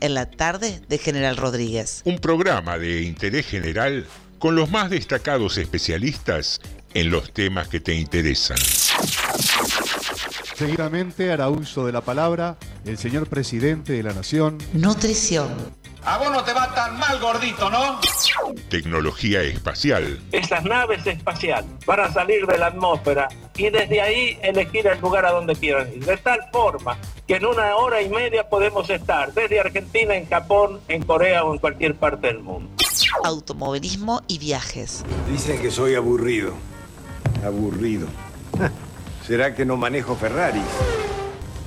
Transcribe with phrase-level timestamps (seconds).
[0.00, 2.02] en la tarde de General Rodríguez.
[2.04, 4.06] Un programa de interés general
[4.38, 6.60] con los más destacados especialistas
[6.94, 8.58] en los temas que te interesan.
[10.56, 14.58] Seguidamente hará uso de la palabra el señor presidente de la Nación.
[14.72, 15.48] Nutrición.
[16.02, 18.00] A vos no te va tan mal, gordito, ¿no?
[18.68, 20.18] Tecnología espacial.
[20.32, 25.26] Estas naves espaciales van a salir de la atmósfera y desde ahí elegir el lugar
[25.26, 26.04] a donde quieran ir.
[26.04, 30.80] De tal forma que en una hora y media podemos estar desde Argentina, en Japón,
[30.88, 32.70] en Corea o en cualquier parte del mundo.
[33.24, 35.04] Automovilismo y viajes.
[35.30, 36.54] Dicen que soy aburrido.
[37.44, 38.08] Aburrido.
[39.26, 40.62] ¿Será que no manejo Ferraris?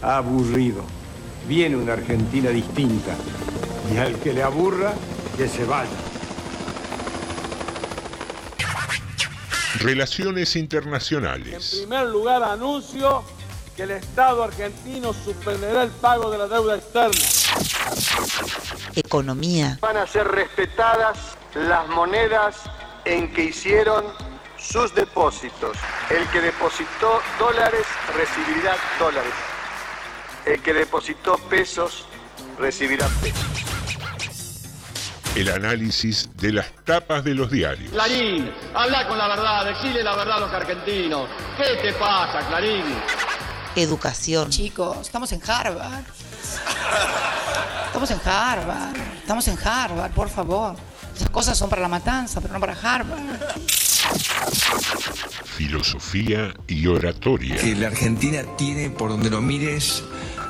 [0.01, 0.83] Aburrido.
[1.47, 3.15] Viene una Argentina distinta.
[3.93, 4.93] Y al que le aburra,
[5.37, 5.89] que se vaya.
[9.79, 11.73] Relaciones internacionales.
[11.73, 13.23] En primer lugar, anuncio
[13.75, 17.21] que el Estado argentino suspenderá el pago de la deuda externa.
[18.95, 19.77] Economía.
[19.81, 21.17] Van a ser respetadas
[21.55, 22.57] las monedas
[23.05, 24.05] en que hicieron
[24.57, 25.77] sus depósitos.
[26.09, 27.85] El que depositó dólares
[28.15, 29.33] recibirá dólares.
[30.45, 32.05] El que depositó pesos
[32.59, 33.82] recibirá pesos.
[35.35, 37.91] El análisis de las tapas de los diarios.
[37.91, 41.27] Clarín, habla con la verdad, decile la verdad a los argentinos.
[41.57, 42.83] ¿Qué te pasa, Clarín?
[43.75, 44.51] Educación.
[44.51, 46.03] Chicos, estamos en Harvard.
[47.87, 48.95] Estamos en Harvard.
[49.17, 50.75] Estamos en Harvard, por favor.
[51.15, 53.19] Esas cosas son para la matanza, pero no para Harvard.
[55.57, 57.55] Filosofía y oratoria.
[57.57, 60.03] Que la Argentina tiene, por donde lo mires,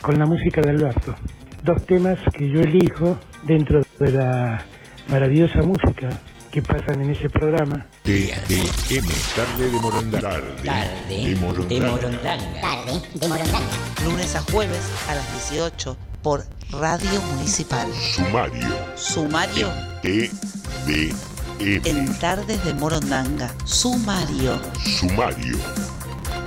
[0.00, 1.14] con la música de Alberto.
[1.62, 4.64] Dos temas que yo elijo dentro de la
[5.08, 6.10] maravillosa música
[6.50, 7.86] que pasan en ese programa.
[8.02, 10.20] TDM, tarde de Morondanga.
[10.20, 11.98] Tarde, tarde de Morondanga.
[12.60, 13.66] Tarde de Morondanga.
[14.04, 17.88] Lunes a jueves a las 18 por Radio Municipal.
[17.92, 18.66] Sumario.
[18.96, 19.68] Sumario.
[20.02, 21.14] TDM.
[21.60, 23.52] En Tardes de Morondanga.
[23.64, 24.60] Sumario.
[24.84, 25.58] Sumario.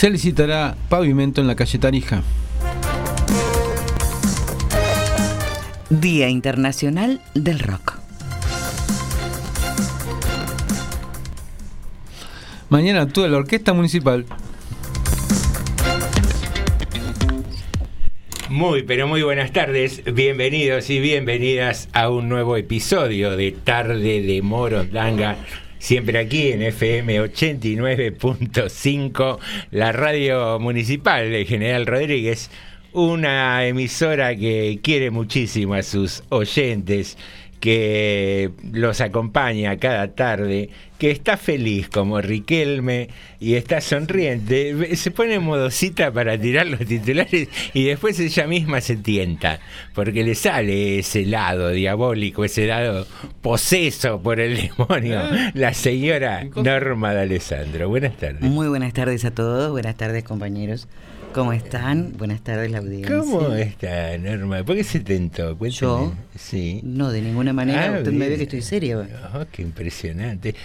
[0.00, 2.22] Se licitará pavimento en la calle Tarija.
[5.90, 7.98] Día Internacional del Rock.
[12.70, 14.24] Mañana actúa la Orquesta Municipal.
[18.48, 20.02] Muy, pero muy buenas tardes.
[20.14, 25.36] Bienvenidos y bienvenidas a un nuevo episodio de Tarde de Morondanga.
[25.80, 29.38] Siempre aquí en FM 89.5,
[29.70, 32.50] la radio municipal de General Rodríguez.
[32.92, 37.16] Una emisora que quiere muchísimo a sus oyentes,
[37.60, 45.38] que los acompaña cada tarde, que está feliz como Riquelme y está sonriente, se pone
[45.38, 49.60] modosita para tirar los titulares y después ella misma se tienta,
[49.94, 53.06] porque le sale ese lado diabólico, ese lado
[53.42, 55.20] poseso por el demonio,
[55.54, 57.88] la señora Norma de Alessandro.
[57.90, 58.40] Buenas tardes.
[58.40, 60.88] Muy buenas tardes a todos, buenas tardes compañeros.
[61.32, 62.14] ¿Cómo están?
[62.18, 63.16] Buenas tardes, la audiencia.
[63.16, 64.64] ¿Cómo está, Norma?
[64.64, 65.56] ¿Por qué se tentó?
[65.56, 65.80] Cuéntame.
[65.80, 66.12] ¿Yo?
[66.36, 66.80] Sí.
[66.82, 67.92] No, de ninguna manera.
[67.94, 69.06] Ah, Usted me ve que estoy serio.
[69.32, 70.56] Oh, qué impresionante.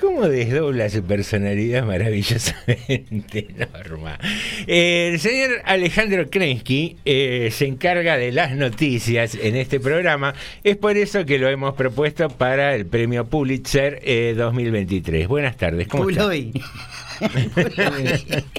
[0.00, 4.18] ¿Cómo desdobla su personalidad maravillosamente, Norma?
[4.66, 10.32] Eh, el señor Alejandro Krensky eh, se encarga de las noticias en este programa.
[10.64, 15.28] Es por eso que lo hemos propuesto para el premio Pulitzer eh, 2023.
[15.28, 15.86] Buenas tardes.
[15.86, 16.24] ¿Cómo está?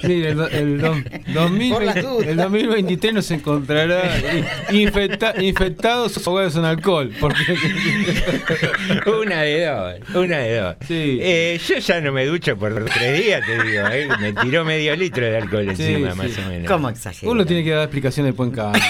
[0.08, 0.96] Mire, el, do- el do-
[1.56, 2.28] 2020 Por las dudas.
[2.28, 4.02] el 2023 nos encontrará
[4.72, 7.12] infecta- infectados ahogados en alcohol.
[7.20, 7.42] Porque
[9.22, 10.76] Una de dos, una de dos.
[10.90, 13.88] Eh, yo ya no me ducho por tres días, te digo.
[13.92, 14.08] eh.
[14.20, 16.18] Me tiró medio litro de alcohol encima, sí.
[16.18, 16.72] más o menos.
[16.72, 17.32] ¿Cómo exagero?
[17.32, 18.86] uno tiene que dar explicaciones después en casa.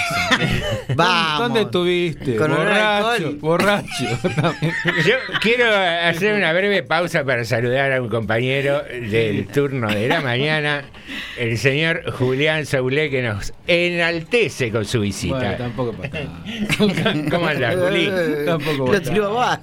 [0.95, 1.39] Vamos.
[1.39, 2.35] ¿Dónde estuviste?
[2.35, 3.85] Con borracho, borracho.
[5.05, 10.21] Yo quiero hacer una breve pausa para saludar a un compañero del turno de la
[10.21, 10.85] mañana,
[11.37, 15.57] el señor Julián Saulé, que nos enaltece con su Bueno, visita.
[15.57, 17.29] tampoco para tanto.
[17.31, 18.11] ¿Cómo andás, Juli?
[18.45, 19.25] Tampoco para tanto.
[19.25, 19.61] abajo.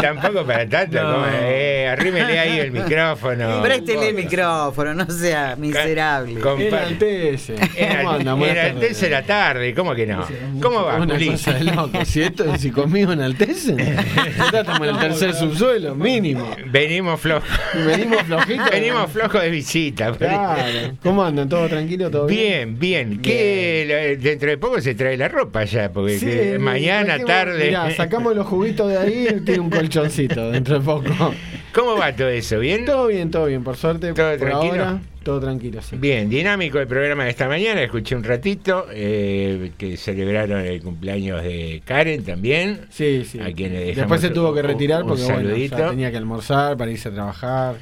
[0.00, 0.98] Tampoco para tanto.
[1.42, 3.62] Eh, arrímele ahí el micrófono.
[3.62, 6.40] Préstele el micrófono, no sea miserable.
[6.40, 7.54] Compa- Enaltece.
[7.76, 10.24] Enaltece la tarde, ¿cómo que no?
[10.60, 11.30] ¿Cómo va, Una Juli?
[11.30, 12.04] cosa de loco.
[12.04, 16.48] Si, esto, si conmigo enaltecen, estamos en el tercer subsuelo, mínimo.
[16.66, 17.48] Venimos flojos.
[17.86, 18.70] Venimos flojitos.
[18.70, 20.12] Venimos flojos de visita.
[20.12, 20.92] Claro.
[21.02, 21.48] ¿Cómo andan?
[21.48, 22.10] ¿Todo tranquilo?
[22.14, 22.78] ¿Todo bien?
[22.78, 23.22] Bien, bien.
[23.22, 27.66] Que dentro de poco se trae la ropa ya, porque Sí, que mañana, tarde.
[27.66, 31.34] Mirá, sacamos los juguitos de ahí tiene un colchoncito dentro de poco.
[31.72, 32.60] ¿Cómo va todo eso?
[32.60, 32.84] ¿Bien?
[32.84, 34.12] Todo bien, todo bien, por suerte.
[34.12, 34.84] ¿Todo por tranquilo?
[34.84, 35.96] ahora, todo tranquilo, sí.
[35.96, 37.82] Bien, dinámico el programa de esta mañana.
[37.82, 42.82] Escuché un ratito eh, que celebraron el cumpleaños de Karen también.
[42.90, 43.40] Sí, sí.
[43.40, 46.92] A quien le Después se tuvo que retirar porque bueno, ya tenía que almorzar para
[46.92, 47.74] irse a trabajar.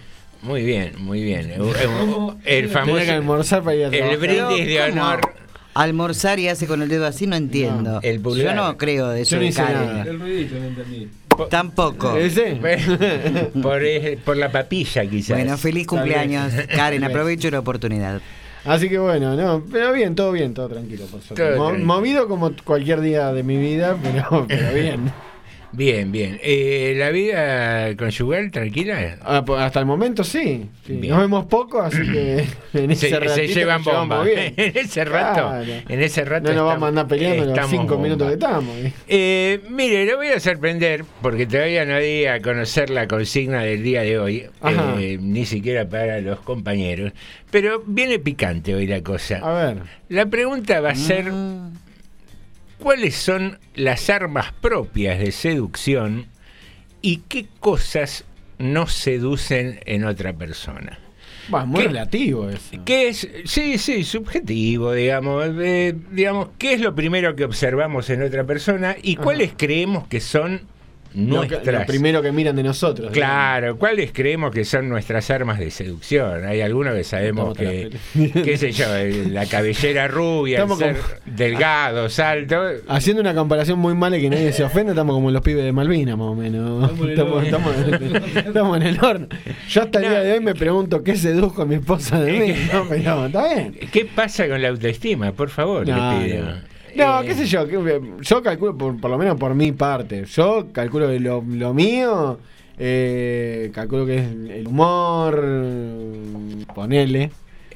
[0.42, 1.52] Muy bien, muy bien.
[2.44, 2.98] El famoso.
[3.04, 5.20] Que almorzar para ir a El brindis de honor.
[5.74, 8.00] Almorzar y hace con el dedo así, no entiendo.
[8.02, 8.54] el pulgar.
[8.54, 9.74] Yo no creo de eso Yo no hice Karen.
[9.86, 10.02] nada.
[10.02, 11.08] El ruidito, no entendí.
[11.48, 12.14] Tampoco.
[12.18, 12.56] ¿Ese?
[13.62, 13.80] por,
[14.24, 15.38] por la papilla, quizás.
[15.38, 17.04] Bueno, feliz cumpleaños, Karen.
[17.04, 18.20] Aprovecho la oportunidad.
[18.66, 21.56] Así que bueno, no, pero bien, todo bien, todo tranquilo, por suerte.
[21.56, 25.10] Todo Mo- movido como cualquier día de mi vida, pero, pero bien.
[25.74, 26.38] Bien, bien.
[26.42, 29.16] Eh, ¿La vida conyugal tranquila?
[29.22, 30.68] Ah, pues, hasta el momento sí.
[30.86, 30.92] sí.
[31.08, 34.22] Nos vemos poco, así que en ese Se, se llevan bomba.
[34.22, 34.52] bien.
[34.58, 35.40] En ese rato.
[35.48, 35.64] Claro.
[35.88, 36.50] En ese rato.
[36.50, 38.02] No nos vamos a andar peleando los estamos cinco bomba.
[38.02, 38.76] minutos que estamos.
[38.76, 38.92] ¿eh?
[39.08, 43.82] Eh, mire, lo voy a sorprender porque todavía no di a conocer la consigna del
[43.82, 44.44] día de hoy,
[44.98, 47.12] eh, ni siquiera para los compañeros.
[47.50, 49.38] Pero viene picante hoy la cosa.
[49.42, 49.78] A ver.
[50.10, 51.32] La pregunta va a ser:
[52.82, 56.26] ¿cuáles son las armas propias de seducción
[57.00, 58.24] y qué cosas
[58.58, 60.98] no seducen en otra persona?
[61.48, 61.88] Muy ¿Qué?
[61.88, 62.76] relativo eso.
[62.84, 63.28] ¿Qué es?
[63.44, 65.46] Sí, sí, subjetivo, digamos.
[65.60, 70.20] eh, digamos, ¿qué es lo primero que observamos en otra persona y cuáles creemos que
[70.20, 70.62] son
[71.14, 71.80] Lo, que- nuestras?
[71.80, 73.10] lo primero que miran de nosotros.
[73.12, 76.44] Claro, ¿cuáles creemos que son nuestras armas de seducción?
[76.44, 77.90] Hay algunos que sabemos que,
[78.44, 82.62] qué sé yo, el- la cabellera rubia, el Estamos ser como- delgados, alto.
[82.88, 85.72] Haciendo una comparación muy mala y que nadie se ofenda, estamos como los pibes de
[85.72, 86.90] Malvinas, más o menos.
[87.08, 87.74] Estamos, estamos-
[88.46, 89.26] estamos en el horno.
[89.68, 92.54] Yo hasta el día de hoy me pregunto qué sedujo a mi esposa de mí.
[92.72, 93.76] No, pero está bien.
[93.92, 95.32] ¿Qué pasa con la autoestima?
[95.32, 96.44] Por favor, No, le pido.
[96.46, 96.71] no.
[96.96, 100.24] No, Eh, qué sé yo, que- yo calculo, por, por lo menos por mi parte,
[100.26, 102.38] yo calculo que lo, lo mío,
[102.78, 104.22] eh, calculo que es
[104.58, 105.42] el humor,
[106.74, 107.30] ponele.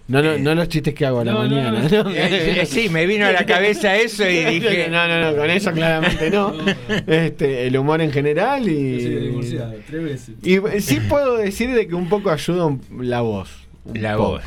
[0.08, 1.80] No, no, no los chistes que hago a la No, mañana.
[1.90, 2.04] no.
[2.04, 2.10] ¿no?
[2.14, 5.72] Eh, sí, me vino a la cabeza eso y dije- No, no, no, con eso
[5.72, 6.54] claramente no.
[7.08, 9.40] Este, el humor en general y.
[9.88, 10.34] tres veces.
[10.44, 13.65] Y eh, sí puedo decir de que un poco ayuda la voz.
[13.88, 14.42] Un La poco, voz.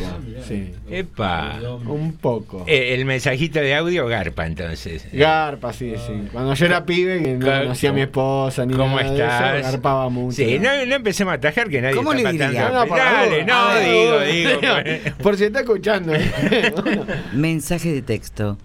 [0.48, 0.74] Sí.
[0.90, 1.60] Epa.
[1.88, 2.66] Un poco.
[2.68, 5.08] Eh, el mensajito de audio garpa entonces.
[5.14, 6.28] Garpa, sí, sí.
[6.32, 9.54] Cuando yo era pibe, que no Co- conocía a mi esposa ni ¿Cómo nada estás?
[9.54, 10.36] de eso, garpaba mucho.
[10.36, 12.70] Sí, no, no empecemos a atajar que nadie ¿Cómo está le diría?
[12.70, 14.60] No, Dale, no, digo, digo.
[14.60, 16.14] por- Por si está escuchando.
[17.34, 18.58] Mensaje de texto.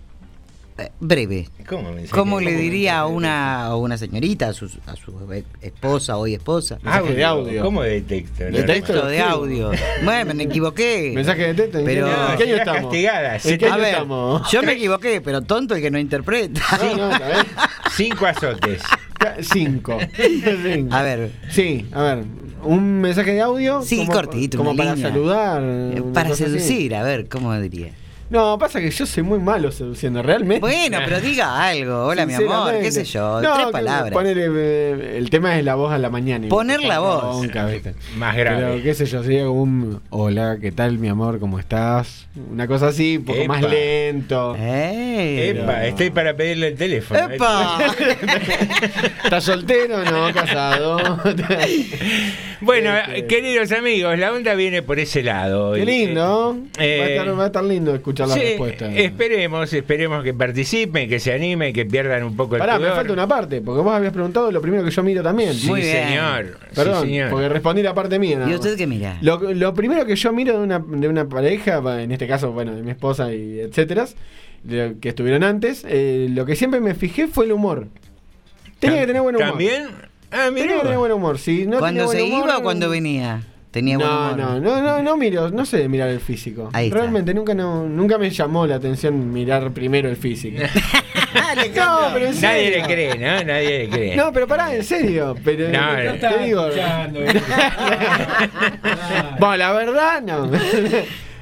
[0.98, 1.48] Breve.
[1.68, 2.10] ¿Cómo mensaje?
[2.10, 5.12] ¿Cómo le ¿Cómo diría a una, a una señorita, a su, a su
[5.60, 6.78] esposa, hoy esposa?
[6.82, 7.62] Mensaje de audio.
[7.62, 8.44] ¿Cómo de texto?
[8.44, 9.06] De texto.
[9.06, 9.70] De audio.
[10.04, 11.12] Bueno, me equivoqué.
[11.14, 11.78] Mensaje de texto.
[11.78, 12.82] ¿en Pero- qué- ¿En qué año estamos?
[12.82, 13.36] castigada.
[13.44, 14.50] ¿En qué A año ver, estamos?
[14.50, 16.60] yo me equivoqué, pero tonto el que no interpreta.
[16.82, 17.46] No, no, está bien.
[17.96, 18.82] Cinco azotes.
[19.42, 19.98] Cinco.
[20.62, 20.88] Cinco.
[20.94, 22.24] A ver, Sí, a ver.
[22.64, 23.82] Un mensaje de audio.
[23.82, 25.10] Sí, como, cortito, Como para línea.
[25.10, 25.62] saludar.
[26.12, 26.52] para cosa así.
[26.58, 27.92] seducir, a ver, ¿cómo diría?
[28.30, 30.60] No, pasa que yo soy muy malo seduciendo, realmente.
[30.60, 32.06] Bueno, pero diga algo.
[32.06, 33.40] Hola, mi amor, qué sé yo.
[33.42, 34.12] No, tres palabras.
[34.12, 36.48] ponele, eh, el tema es la voz a la mañana.
[36.48, 37.38] Poner la voz.
[37.40, 37.94] bronca, ¿viste?
[38.16, 38.56] Más grave.
[38.72, 41.38] Pero qué sé yo, sería como un hola, ¿qué tal mi amor?
[41.38, 42.26] ¿Cómo estás?
[42.50, 43.52] Una cosa así, un poco Epa.
[43.60, 44.56] más lento.
[44.58, 45.50] ¡Eh!
[45.50, 47.30] Epa, estoy para pedirle el teléfono.
[47.30, 47.78] ¡Epa!
[49.24, 50.02] ¿Estás soltero?
[50.04, 50.96] No, casado.
[52.60, 55.74] Bueno, Este- queridos amigos, la onda viene por ese lado.
[55.74, 56.56] Qué lindo.
[56.78, 58.94] Eh, va, a estar, va a estar lindo escuchar la Sí, respuesta.
[58.94, 63.12] esperemos, esperemos que participen, que se animen, que pierdan un poco el Pará, me falta
[63.12, 65.52] una parte, porque vos habías preguntado lo primero que yo miro también.
[65.54, 66.58] Sí, señor.
[66.74, 67.30] Perdón, sí, señor.
[67.30, 68.46] porque respondí la parte mía.
[68.48, 69.18] ¿Y usted qué mira?
[69.20, 72.74] Lo, lo primero que yo miro de una, de una pareja, en este caso, bueno,
[72.74, 74.06] de mi esposa y etcétera,
[74.62, 77.88] de- que estuvieron antes, eh, lo que siempre me fijé fue el humor.
[78.78, 79.48] Tenía que tener buen humor.
[79.50, 79.86] ¿También?
[80.30, 80.74] Ah, Tenía mira.
[80.76, 81.38] que tener buen humor.
[81.38, 83.42] Si no ¿Cuando tenía se buen humor, iba o cuando venía?
[83.74, 84.36] Tenía buen no, humor.
[84.38, 86.70] no, no, no, no miro, no sé mirar el físico.
[86.72, 86.98] Ahí está.
[87.00, 90.62] Realmente nunca no, nunca me llamó la atención mirar primero el físico.
[91.74, 93.42] no, pero en Nadie le cree, ¿no?
[93.44, 94.14] Nadie le cree.
[94.14, 95.34] No, pero pará, en serio.
[95.44, 96.14] Pero No, te, no.
[96.14, 96.68] te digo.
[99.40, 100.48] bueno, la verdad, no.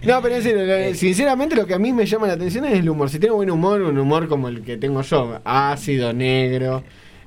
[0.05, 2.89] No, pero en serio, sinceramente lo que a mí me llama la atención es el
[2.89, 3.09] humor.
[3.11, 6.83] Si tengo buen humor, un humor como el que tengo yo, ácido, negro,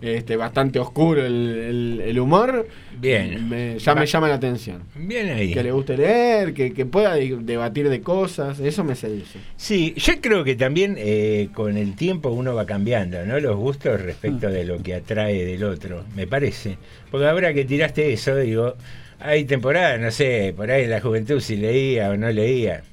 [0.06, 2.68] este, bastante oscuro el, el- el humor,
[3.00, 3.50] Bien.
[3.50, 4.84] me- ya me llama la atención.
[4.96, 5.54] Bien ahí.
[5.54, 9.40] Que le guste leer, que, que pueda debatir de cosas, eso me seduce.
[9.58, 13.40] Sí, yo creo que también eh, con el tiempo uno va cambiando, ¿no?
[13.40, 16.78] Los gustos respecto de lo que atrae del otro, me parece.
[17.12, 18.76] Porque ahora que tiraste eso, digo,
[19.20, 22.84] hay temporadas, no sé, por ahí en la juventud si leía o no leía.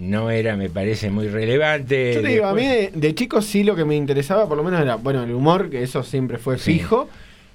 [0.00, 2.14] No era, me parece, muy relevante.
[2.14, 4.64] Yo te digo, a mí de, de chico sí lo que me interesaba, por lo
[4.64, 6.72] menos era, bueno, el humor, que eso siempre fue Sí.
[6.72, 7.08] fijo,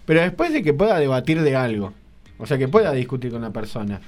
[0.05, 1.93] pero después de que pueda debatir de algo.
[2.37, 3.99] O sea, que pueda discutir con la persona.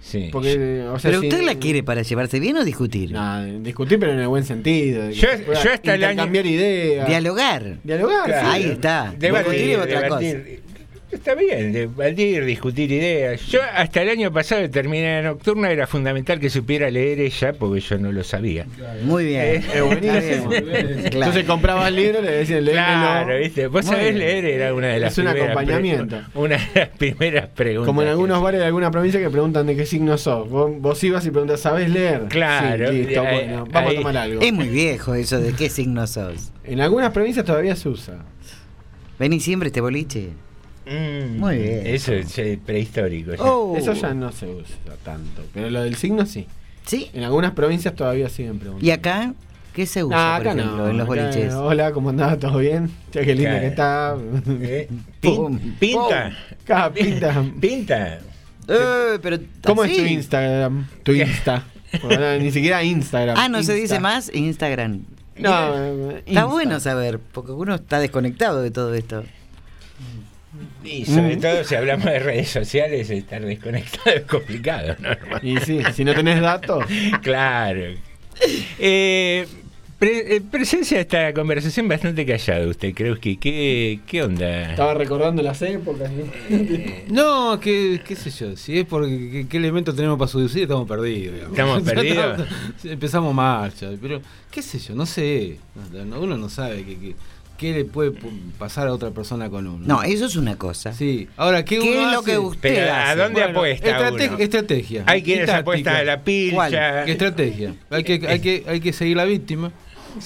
[0.00, 0.28] Sí.
[0.32, 3.12] Porque, o sea, ¿Pero si- usted la quiere para llevarse bien o discutir?
[3.12, 5.08] Nah, discutir, pero en el buen sentido.
[5.10, 7.08] Yo- yo hasta el año- intercambiar ideas.
[7.08, 7.76] Dialogar.
[7.84, 8.48] Dialogar, Claro.
[8.48, 8.54] sí.
[8.54, 9.14] Ahí está.
[9.18, 10.62] Debatir, Discutir es otra debatir.
[11.14, 13.40] Está bien, debatir, discutir ideas.
[13.46, 17.52] Yo hasta el año pasado de terminar la nocturna era fundamental que supiera leer ella
[17.52, 18.66] porque yo no lo sabía.
[19.04, 19.64] Muy bien.
[19.72, 20.50] Es buenísimo.
[20.50, 20.88] Claro.
[21.04, 22.86] Entonces comprabas el libro y le decían, léemelo.
[22.86, 23.66] Claro, ¿viste?
[23.68, 24.18] Vos Muy sabés bien.
[24.18, 26.16] leer, era una de las Es un primeras acompañamiento.
[26.32, 27.86] pre- una de las primeras preguntas.
[27.86, 30.48] Como en algunos bares de alguna provincia que preguntan de qué signo sos.
[30.50, 32.22] Vos, vos ibas y preguntas, ¿sabés leer?
[32.28, 34.42] Claro, Sí, listo, ahí- bueno, vamos ahí- a tomar algo.
[34.42, 36.50] Es muy viejo eso de qué signo sos.
[36.64, 38.18] En algunas provincias todavía se usa.
[39.18, 40.30] Vení siempre este boliche.
[40.86, 41.86] Mm, Muy bien.
[41.86, 43.34] Eso es eh, prehistórico.
[43.34, 43.42] ya.
[43.42, 43.76] Oh.
[43.76, 45.42] Eso ya no se usa tanto.
[45.54, 46.46] Pero lo del signo sí.
[46.84, 47.10] ¿Sí?
[47.14, 48.86] En algunas provincias todavía siguen preguntando.
[48.86, 49.32] ¿Y acá?
[49.72, 50.90] ¿Qué se usa, Ah, por acá ejemplo, no.
[50.90, 51.54] en los acá, boliches?
[51.54, 52.38] Hola, ¿cómo andás?
[52.38, 52.90] ¿Todo bien?
[53.10, 53.60] Che, qué lindo Claro.
[53.60, 54.16] que está.
[54.62, 54.88] ¿Eh?
[55.20, 56.32] Pin- pinta.
[56.62, 57.44] Acá, pinta.
[57.60, 58.18] Pinta.
[58.68, 60.00] Eh, pero ¿Cómo es así.
[60.00, 60.86] tu Instagram?
[61.02, 61.64] Tu Insta.
[62.40, 63.36] Ni siquiera Instagram.
[63.38, 65.02] Ah, no se dice más Instagram.
[65.36, 65.74] No,
[66.10, 69.24] eh, Está bueno saber, porque uno está desconectado de todo esto.
[70.84, 71.40] Y sobre Mm.
[71.40, 75.10] todo si hablamos de redes sociales, estar desconectado es complicado, ¿no?
[75.42, 76.84] Y sí, si no tenés datos.
[77.22, 77.94] Claro.
[78.78, 79.46] Eh,
[79.98, 84.70] pre- eh, presencia de esta conversación bastante callado usted, creo que ¿qué, qué onda?
[84.72, 86.10] Estaba recordando las épocas.
[86.10, 86.24] ¿no?
[87.08, 90.88] No, qué, qué sé yo, si es porque qué, qué elemento tenemos para seducir, estamos
[90.88, 91.34] perdidos.
[91.34, 91.52] digamos.
[91.58, 92.48] ¿Estamos perdidos?
[92.84, 95.58] Empezamos mal, ya, pero qué sé yo, no sé.
[95.92, 97.14] No, Uno no sabe qué, qué,
[97.64, 99.84] qué le puede pu- pasar a otra persona con uno.
[99.86, 100.92] No, eso es una cosa.
[100.92, 102.30] Sí, ahora, ¿qué, ¿Qué uno es lo hace?
[102.32, 104.38] que usted Pero ¿a dónde Bueno, apuesta estrate- uno?
[104.38, 105.04] Estrategia.
[105.06, 106.54] Hay quienes apuestan a la pilcha.
[106.54, 106.72] ¿Cuál?
[107.06, 107.74] ¿Qué estrategia?
[107.90, 109.72] Hay que, hay que, hay que seguir la víctima.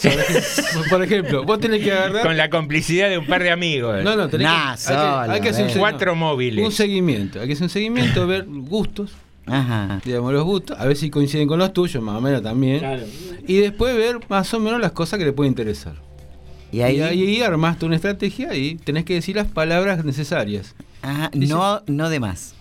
[0.02, 2.22] Por ejemplo, por ejemplo, vos tenés que agarrar.
[2.22, 4.04] Con la complicidad de un par de amigos.
[4.04, 6.16] No, no, tenés Nah, que, hay que, hay que hacer un, solo, se- Cuatro no,
[6.16, 6.64] móviles.
[6.64, 7.40] un seguimiento.
[7.40, 9.12] Hay que hacer un seguimiento, ver gustos,
[9.46, 10.00] Ajá.
[10.04, 12.80] digamos, los gustos, a ver si coinciden con los tuyos, más o menos también.
[12.80, 13.02] Claro.
[13.46, 15.94] Y después ver más o menos las cosas que le pueden interesar.
[16.72, 20.74] Y ahí, Y ahí armaste una estrategia y tenés que decir las palabras necesarias.
[21.02, 22.54] ajá, Dice- no, no de más.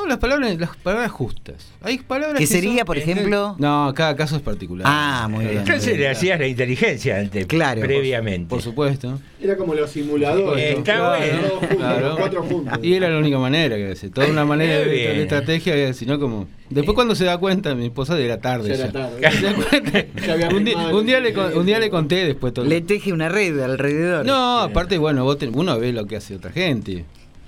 [0.00, 1.66] No, las palabras, las palabras justas.
[1.82, 3.56] Hay palabras ¿Qué que sería, son- por ejemplo?
[3.58, 4.86] No, cada caso es particular.
[4.88, 5.58] Ah, muy bien.
[5.58, 7.80] Entonces le hacías la inteligencia antes, Claro.
[7.82, 8.48] previamente.
[8.48, 9.18] Por supuesto.
[9.42, 10.78] Era como los simuladores.
[10.78, 11.76] Está Claro, bueno.
[11.78, 12.16] Claro.
[12.18, 12.78] cuatro juntos.
[12.82, 14.10] Y era la única manera que hace.
[14.10, 16.48] Toda una manera de, de estrategia, sino como.
[16.68, 18.68] Después, cuando se da cuenta, mi esposa era tarde.
[18.70, 19.30] Ya Ya era tarde.
[19.32, 20.04] Se da cuenta.
[20.26, 22.64] Ya había un, día, un día le, con- un día le conté después todo.
[22.64, 24.24] Le teje una red alrededor.
[24.24, 27.04] No, aparte, bueno, vos ten- uno ve lo que hace otra gente.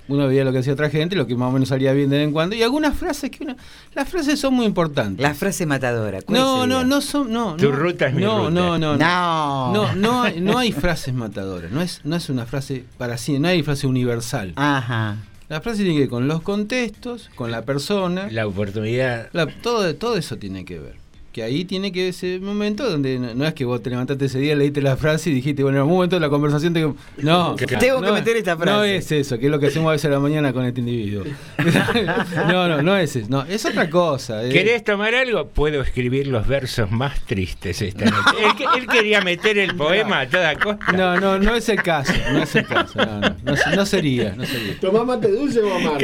[0.09, 2.17] Uno veía lo que hacía otra gente, lo que más o menos salía bien de
[2.17, 2.55] vez en cuando.
[2.55, 3.55] Y algunas frases que una.
[3.95, 5.23] Las frases son muy importantes.
[5.23, 6.21] La frase matadora.
[6.21, 6.75] ¿cuál No, sería?
[6.75, 7.31] no, no son.
[7.31, 8.51] No, Tu no, ruta es mi no, ruta.
[8.51, 8.97] No, no, no.
[8.97, 9.73] No.
[9.73, 11.71] No, no hay, no hay frases matadoras.
[11.71, 14.53] No es, no es una frase para sí, no hay frase universal.
[14.57, 15.17] Ajá.
[15.49, 18.27] La frase tiene que ver con los contextos, con la persona.
[18.31, 19.29] La oportunidad.
[19.33, 21.02] La- todo, todo eso tiene que ver.
[21.33, 24.39] Que ahí tiene que ese momento donde no, no es que vos te levantaste ese
[24.39, 27.55] día, leíste la frase y dijiste, bueno, en algún momento de la conversación tengo, no,
[27.79, 28.95] Tengo que no, meter esta No frase.
[28.97, 31.23] es eso, que es lo que hacemos a veces a la mañana con este individuo.
[32.47, 34.43] no, no, no es eso, no, es otra cosa.
[34.45, 34.49] eh.
[34.49, 35.47] ¿Querés tomar algo?
[35.47, 38.37] Puedo escribir los versos más tristes esta noche.
[38.45, 40.91] él, que- él quería meter el poema a toda costa.
[40.91, 44.35] No, no, no es el caso, no es el caso, no, no, no, no sería,
[44.35, 44.79] no sería.
[44.79, 45.97] ¿Tomás mate dulce o amargo?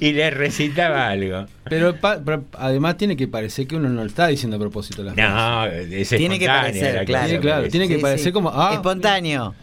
[0.00, 1.46] y le recitaba algo.
[1.68, 5.02] Pero, pa- pero además tiene que parecer que uno no lo está diciendo a propósito
[5.02, 7.04] las No, es Tiene que parecer, la
[7.40, 7.68] claro.
[7.68, 8.32] tiene que Sí, parecer sí.
[8.32, 9.54] como, ah, Espontáneo.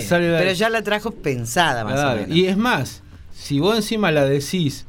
[0.00, 2.36] Sale la- Pero ya la trajo pensada más Claro, o menos.
[2.36, 3.02] Y es más,
[3.32, 4.84] si vos encima la decís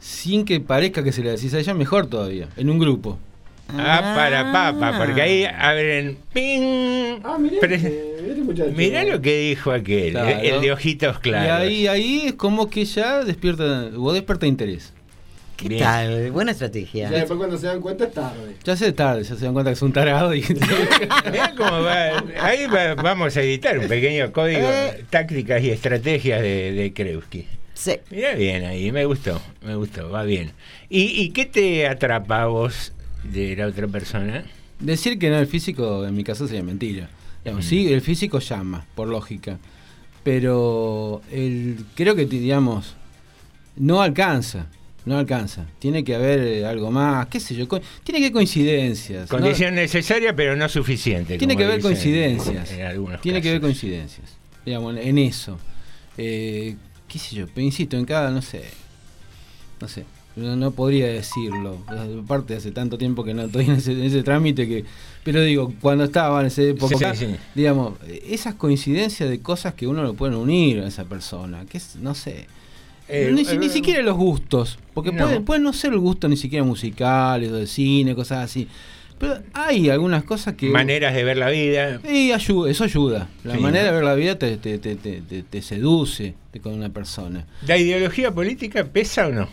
[0.00, 3.18] sin que parezca que se la decís a ella, mejor todavía, en un grupo.
[3.74, 6.18] Ah, para papa, porque ahí abren.
[6.34, 7.20] ¡Ping!
[7.24, 8.72] Ah, mirá, Pero- este, este muchacho.
[8.76, 10.28] Mirá lo que dijo aquel, Claro.
[10.42, 11.68] el de ojitos claros.
[11.70, 14.92] Y ahí, ahí es como que ya despierta, vos desperta interés.
[15.62, 15.80] ¿Qué Bien.
[15.82, 16.30] tal?
[16.32, 17.08] Buena estrategia.
[17.08, 18.56] Ya después cuando se dan cuenta es tarde.
[18.64, 20.42] Ya se tarde, ya se dan cuenta que es un tarado y
[21.56, 22.18] cómo va.
[22.40, 25.04] Ahí va- vamos a editar un pequeño código Eh.
[25.08, 27.46] tácticas y estrategias de, de Krewski.
[27.74, 27.92] Sí.
[28.10, 30.50] Mirá bien ahí, me gustó, me gustó, va bien.
[30.90, 32.92] ¿Y, y qué te atrapa a vos
[33.22, 34.44] de la otra persona?
[34.80, 37.08] Decir que no el físico, en mi caso, sería mentira.
[37.44, 39.58] Digamos, Sí, el físico llama, por lógica.
[40.22, 42.94] Pero el, creo que, digamos,
[43.76, 44.66] no alcanza.
[45.04, 45.66] No alcanza.
[45.80, 47.66] Tiene que haber eh, algo más, qué sé yo.
[47.66, 49.22] Tiene que haber coincidencias.
[49.22, 49.36] ¿no?
[49.38, 51.38] Condición necesaria, pero no suficiente.
[51.38, 52.70] Tiene que haber coincidencias.
[52.70, 53.78] en algunos Tiene que haber casos.
[53.80, 54.30] coincidencias.
[54.64, 55.58] Digamos, en eso.
[56.16, 56.76] Eh,
[57.08, 58.62] qué sé yo, pero insisto, en cada, no sé.
[59.80, 60.04] No sé.
[60.36, 61.78] No, no podría decirlo.
[62.22, 64.84] Aparte, hace tanto tiempo que no estoy en ese, en ese trámite que.
[65.24, 67.36] Pero digo, cuando estaba en esa época, Sí, sí.
[67.54, 67.94] digamos,
[68.26, 72.14] esas coincidencias de cosas que uno lo puede unir a esa persona, que es, no
[72.14, 72.46] sé.
[73.08, 75.24] Eh, ni, si- ni eh, siquiera los gustos, porque no.
[75.24, 78.68] pueden, pueden no ser el gusto ni siquiera musicales o de cine, cosas así.
[79.18, 80.68] Pero hay algunas cosas que.
[80.70, 82.00] Maneras de ver la vida.
[82.10, 83.28] Y ayuda, eso ayuda.
[83.44, 83.60] La Sí.
[83.60, 87.46] manera de ver la vida te, te, te, te, te- te seduce con una persona.
[87.66, 89.48] ¿La ideología política pesa o no?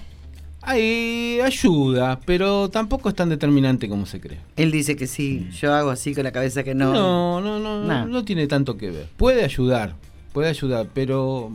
[0.62, 4.39] Ahí ayuda, pero tampoco es tan determinante como se cree.
[4.58, 5.48] Él dice que sí.
[5.60, 6.91] Yo hago así con la cabeza que no.
[6.94, 9.08] No, no, no, no, no tiene tanto que ver.
[9.18, 9.96] Puede ayudar,
[10.34, 11.50] puede ayudar, pero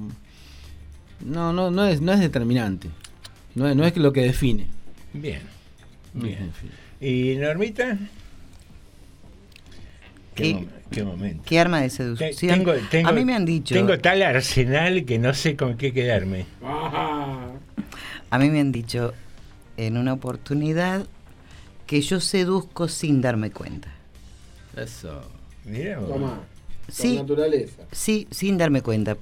[1.25, 2.89] no, no, no es, no es determinante.
[3.55, 4.67] No es, no es lo que define.
[5.13, 5.41] Bien.
[6.13, 6.53] Bien.
[7.01, 7.99] ¿Y Normita?
[10.35, 11.43] ¿Qué, ¿Qué- mom- qué momento?
[11.47, 12.33] ¿Qué arma de seducción?
[12.59, 13.75] Tengo, tengo- a mí me han dicho.
[13.75, 16.47] Tengo tal arsenal que no sé con qué quedarme.
[18.31, 19.13] A mí me han dicho
[19.77, 21.07] en una oportunidad
[21.87, 23.89] que yo seduzco sin darme cuenta.
[24.77, 25.23] Eso.
[25.65, 26.01] Mira.
[26.01, 26.41] Toma.
[26.89, 27.15] Sí.
[27.17, 27.83] Naturaleza.
[27.93, 29.17] Sí, sin darme cuenta.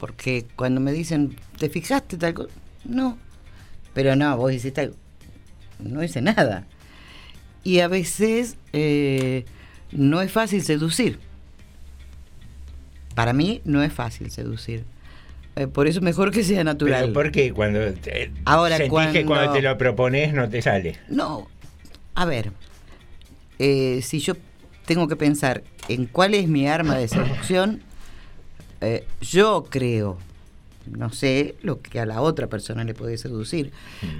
[0.00, 2.48] Porque cuando me dicen, ¿te fijaste tal cosa?
[2.84, 3.18] No.
[3.92, 4.96] Pero no, vos hiciste algo.
[5.78, 6.64] No hice nada.
[7.64, 9.44] Y a veces eh,
[9.92, 11.18] no es fácil seducir.
[13.14, 14.84] Para mí no es fácil seducir.
[15.56, 17.02] Eh, por eso mejor que sea natural.
[17.02, 17.52] Pero ¿por qué?
[17.52, 20.96] Cuando te, Ahora, sentís que cuando- cuando te lo propones no te sale.
[21.08, 21.48] No,
[22.14, 22.52] a ver,
[23.58, 24.34] eh, si yo
[24.86, 27.82] tengo que pensar en cuál es mi arma de seducción,
[28.80, 30.18] eh, yo creo,
[30.90, 33.72] no sé lo que a la otra persona le puede seducir,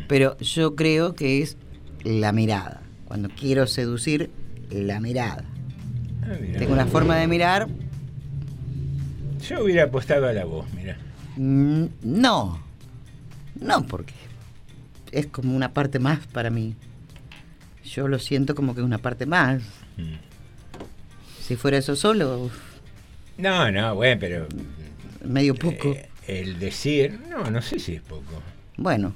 [0.09, 1.57] pero yo creo que es
[2.05, 2.83] la mirada.
[3.07, 4.31] Cuando quiero seducir,
[4.70, 5.44] la mirada.
[6.23, 6.59] Ah, mira.
[6.59, 7.66] Tengo una forma de mirar,
[9.49, 10.96] Yo hubiera apostado a la voz, mira.
[11.37, 12.62] mm, no,
[13.59, 14.14] no porque
[15.12, 16.77] es como una parte más para mí.
[17.85, 19.62] Yo lo siento como que es una parte más.
[21.42, 22.53] Si fuera eso solo, uf,
[23.40, 24.46] No, no, bueno, pero
[25.24, 25.92] medio poco.
[25.92, 28.42] eh, el decir, no, no sé si es poco.
[28.76, 29.14] Bueno,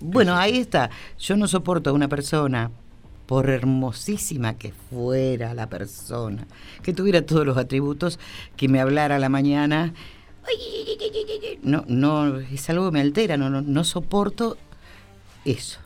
[0.00, 0.90] bueno, ahí está.
[1.18, 2.70] Yo no soporto a una persona,
[3.26, 6.46] por hermosísima que fuera la persona,
[6.82, 8.18] que tuviera todos los atributos,
[8.56, 9.92] que me hablara a la mañana.
[11.62, 14.56] No, no, es algo que me altera, no, no, no soporto
[15.44, 15.78] eso.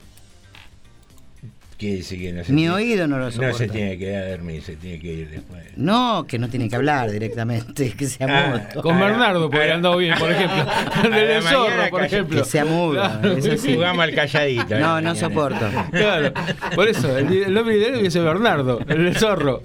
[1.83, 3.73] Quiere decir que no se Mi tiene- oído no lo No se soporta.
[3.73, 5.65] tiene que quedar a dormir, se tiene que ir después.
[5.75, 8.83] No, que no tiene que hablar directamente, que sea Ah, mudo.
[8.83, 10.65] Con Bernardo podría andar bien, por ejemplo.
[11.05, 12.39] El la del zorro, mañana por ejemplo.
[12.45, 13.33] Que sea mudo, Claro.
[13.37, 13.75] eso sí.
[13.75, 14.79] Jugamos al calladito.
[14.79, 15.03] No, ¿eh?
[15.03, 15.67] no soporto.
[15.91, 16.33] Claro,
[16.77, 19.61] por eso, el, el nombre ideal hubiese Bernardo, el del zorro.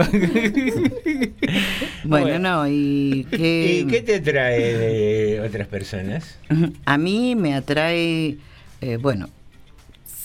[2.03, 3.82] Bueno, no, y que...
[3.82, 6.39] ¿Y qué te trae de otras personas?
[6.86, 8.38] A mí me atrae,
[8.82, 9.30] eh, bueno,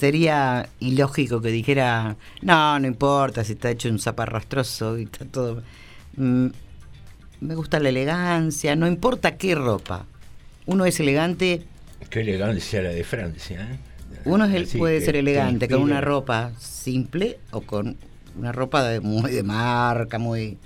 [0.03, 5.63] sería ilógico que dijera, no, no importa si está hecho un zaparrastroso y está todo...
[6.17, 6.47] Mm,
[7.39, 10.05] me gusta la elegancia, no importa qué ropa.
[10.65, 11.63] Uno es elegante,
[12.09, 13.61] Qué elegancia la de Francia.
[13.61, 13.77] ¿eh?
[14.25, 17.95] Uno es el, Así puede ser te elegante con una ropa simple o con
[18.37, 20.57] una ropa de, muy de marca, muy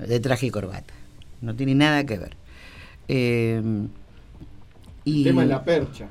[0.00, 0.92] de traje y corbata.
[1.40, 2.36] No tiene nada que ver.
[3.06, 3.62] Eh,
[5.04, 6.08] y El tema es la percha.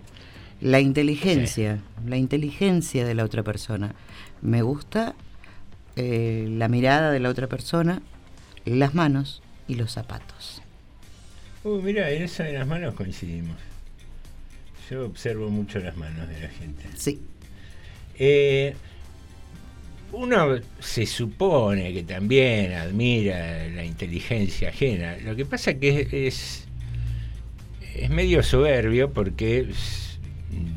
[0.64, 3.94] La inteligencia, la inteligencia de la otra persona.
[4.42, 5.14] Me gusta
[5.98, 8.02] eh, la mirada de la otra persona,
[8.64, 10.62] las manos y los zapatos.
[11.66, 13.58] Uh, mira, en eso de las manos coincidimos.
[14.90, 16.84] Yo observo mucho las manos de la gente.
[16.96, 17.20] Sí.
[18.18, 18.74] Eh,
[20.14, 25.18] uno se supone que también admira la inteligencia ajena.
[25.26, 26.68] Lo que pasa que es, es,
[27.96, 29.68] es medio soberbio porque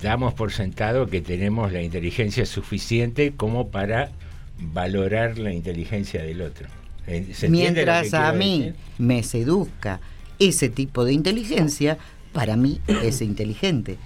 [0.00, 4.12] damos por sentado que tenemos la inteligencia suficiente como para
[4.58, 6.68] valorar la inteligencia del otro.
[7.06, 8.76] Eh, ¿se entiende lo que Mientras a mí decir?
[8.98, 10.00] me seduzca
[10.38, 11.98] ese tipo de inteligencia,
[12.32, 13.98] para mí es inteligente.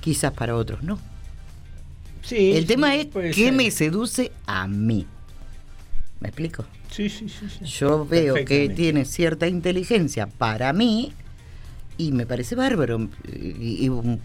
[0.00, 0.98] Quizás para otros no.
[2.22, 3.52] Sí, El tema es qué ser.
[3.52, 5.06] me seduce a mí.
[6.20, 6.64] ¿Me explico?
[6.90, 7.48] Sí, sí, sí.
[7.48, 7.64] sí.
[7.64, 11.12] Yo veo que tiene cierta inteligencia para mí
[11.96, 13.08] y me parece bárbaro.
[13.32, 14.20] Y, y un,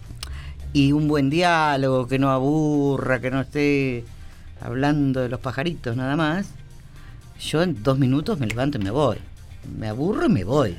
[0.73, 4.03] y un buen diálogo que no aburra, que no esté
[4.62, 6.49] hablando de los pajaritos nada más.
[7.39, 9.17] Yo en dos minutos me levanto y me voy.
[9.77, 10.75] Me aburro y me voy.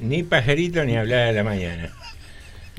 [0.00, 1.90] Ni pajarito ni hablar a la mañana.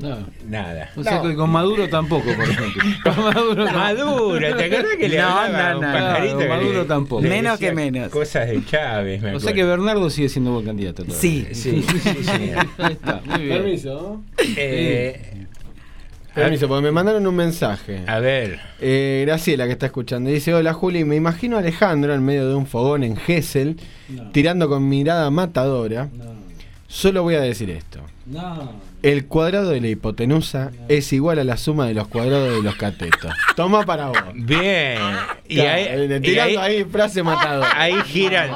[0.00, 0.16] No.
[0.46, 0.90] Nada.
[0.96, 2.82] O sea que con Maduro tampoco, por ejemplo.
[3.02, 3.72] Con Maduro, no.
[3.72, 6.34] Maduro, ¿te acuerdas que le No, hablaba a no, un no, pajarito?
[6.34, 7.22] no, que Maduro le- tampoco.
[7.22, 8.08] le Menos que menos.
[8.10, 11.20] Cosas de Chávez, me O sea que Bernardo sigue siendo buen candidato todavía.
[11.20, 11.48] Sí.
[11.52, 12.30] Sí, sí, sí.
[12.78, 13.58] Ahí está, muy bien.
[13.58, 14.22] Permiso.
[14.56, 15.46] Eh,
[16.44, 18.02] Permiso, porque me mandaron un mensaje.
[18.06, 22.24] a ver, Eh, Graciela, que está escuchando, dice: Hola Juli, me imagino a Alejandro en
[22.24, 23.76] medio de un fogón en Gessel,
[24.32, 26.08] tirando con mirada matadora.
[26.86, 28.72] Solo voy a decir esto: No.
[29.02, 32.74] el cuadrado de la hipotenusa es igual a la suma de los cuadrados de los
[32.76, 33.32] catetos.
[33.56, 34.18] Toma para vos.
[34.34, 34.98] bien.
[35.46, 37.68] Y Claro, ahí, eh, y tirando ahí- ahí, frase matadora.
[37.80, 38.50] ahí giran,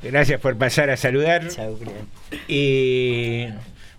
[0.03, 1.47] Gracias por pasar a saludar.
[1.49, 2.05] Chau, Julián.
[2.47, 3.47] Y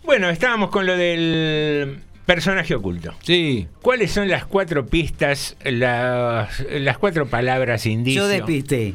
[0.05, 3.13] bueno, estábamos con lo del personaje oculto.
[3.23, 3.69] Sí.
[3.83, 8.25] ¿Cuáles son las cuatro pistas, las, las cuatro palabras indicios?
[8.25, 8.95] Yo despisté.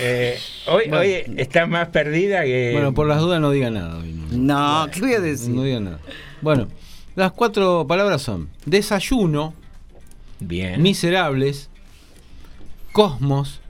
[0.00, 0.98] Eh, hoy, Bueno.
[0.98, 2.70] hoy está más perdida que.
[2.72, 3.98] Bueno, por las dudas no diga nada.
[3.98, 4.84] hoy, no.
[4.84, 5.50] No, ¿qué voy a decir?
[5.54, 5.98] No diga nada.
[6.42, 6.68] Bueno,
[7.14, 9.54] las cuatro palabras son desayuno,
[10.40, 10.82] Bien.
[10.82, 11.70] miserables,
[12.92, 13.60] cosmos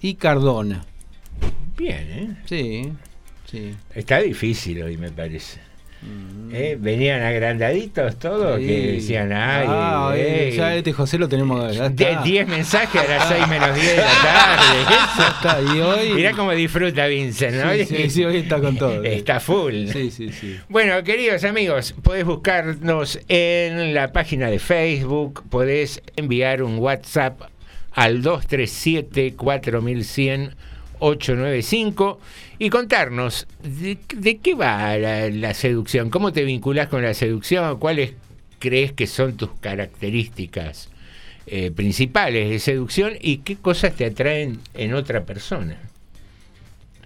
[0.00, 0.84] y Cardona.
[1.76, 2.36] Bien, ¿eh?
[2.46, 2.92] Sí,
[3.50, 3.74] sí.
[3.94, 5.60] Está difícil hoy, me parece.
[6.52, 6.78] ¿Eh?
[6.80, 8.66] Venían agrandaditos todos Sí.
[8.66, 11.74] que decían, ay, Ah, eh, ya este José lo tenemos.
[11.76, 12.22] ya Die- está.
[12.22, 14.76] 10 mensajes a las 6 menos 10 de la tarde.
[14.88, 16.12] Ya está, y hoy.
[16.14, 17.72] Mirá cómo disfruta Vincent, ¿no?
[17.72, 19.02] Sí, sí, sí, hoy está con todo.
[19.04, 19.88] Está full.
[19.88, 20.56] Sí, sí, sí.
[20.68, 27.40] Bueno, queridos amigos, podés buscarnos en la página de Facebook, podés enviar un WhatsApp
[27.92, 28.22] al
[31.00, 32.18] 237-4100-895
[32.58, 37.78] y contarnos de, de qué va la, la seducción, cómo te vinculás con la seducción,
[37.78, 38.14] cuáles
[38.58, 40.88] crees que son tus características
[41.46, 45.78] eh, principales de seducción y qué cosas te atraen en otra persona.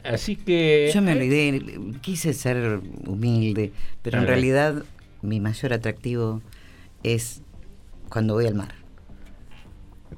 [0.02, 0.90] Así que...
[0.94, 1.62] Yo me olvidé,
[2.00, 4.84] quise ser humilde, pero en realidad
[5.20, 6.40] mi mayor atractivo
[7.02, 7.42] es
[8.08, 8.79] cuando voy al mar.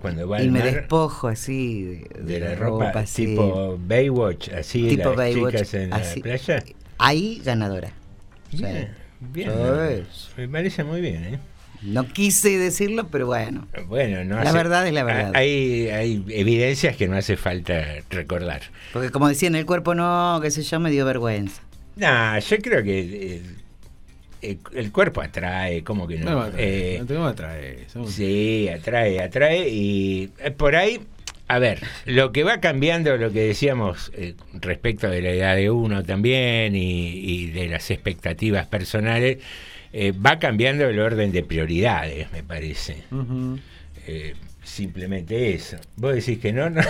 [0.00, 3.26] Cuando va al y me mar, despojo así de, de la ropa, así.
[3.26, 6.16] tipo Baywatch, así Tipo las Baywatch, chicas en así.
[6.20, 6.64] la playa.
[6.98, 7.92] Ahí ganadora.
[8.52, 8.88] Bien,
[9.20, 9.50] bien.
[10.12, 10.31] Sí.
[10.37, 11.38] Me parece muy bien, ¿eh?
[11.83, 13.66] No quise decirlo, pero bueno.
[13.88, 15.33] Bueno, no La hace- verdad es la verdad.
[15.35, 18.62] Hay, hay evidencias que no hace falta recordar.
[18.92, 21.61] Porque como decían, el cuerpo no, qué sé yo, me dio vergüenza.
[21.96, 23.00] No, yo creo que
[23.37, 23.42] eh,
[24.42, 26.31] el, el cuerpo atrae, como que no.
[26.33, 27.87] No, atrae, Eh, no te va a atraer.
[27.92, 31.00] somos- Sí, atrae, atrae y eh, por ahí,
[31.48, 35.70] a ver, lo que va cambiando, lo que decíamos eh, respecto de la edad de
[35.70, 39.38] uno también y, y de las expectativas personales,
[39.92, 42.96] eh, va cambiando el orden de prioridades, me parece.
[44.07, 45.76] Eh, simplemente eso.
[45.96, 46.81] Vos decís que no, no.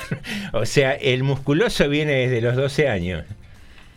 [0.52, 3.24] o sea, el musculoso viene desde los 12 años.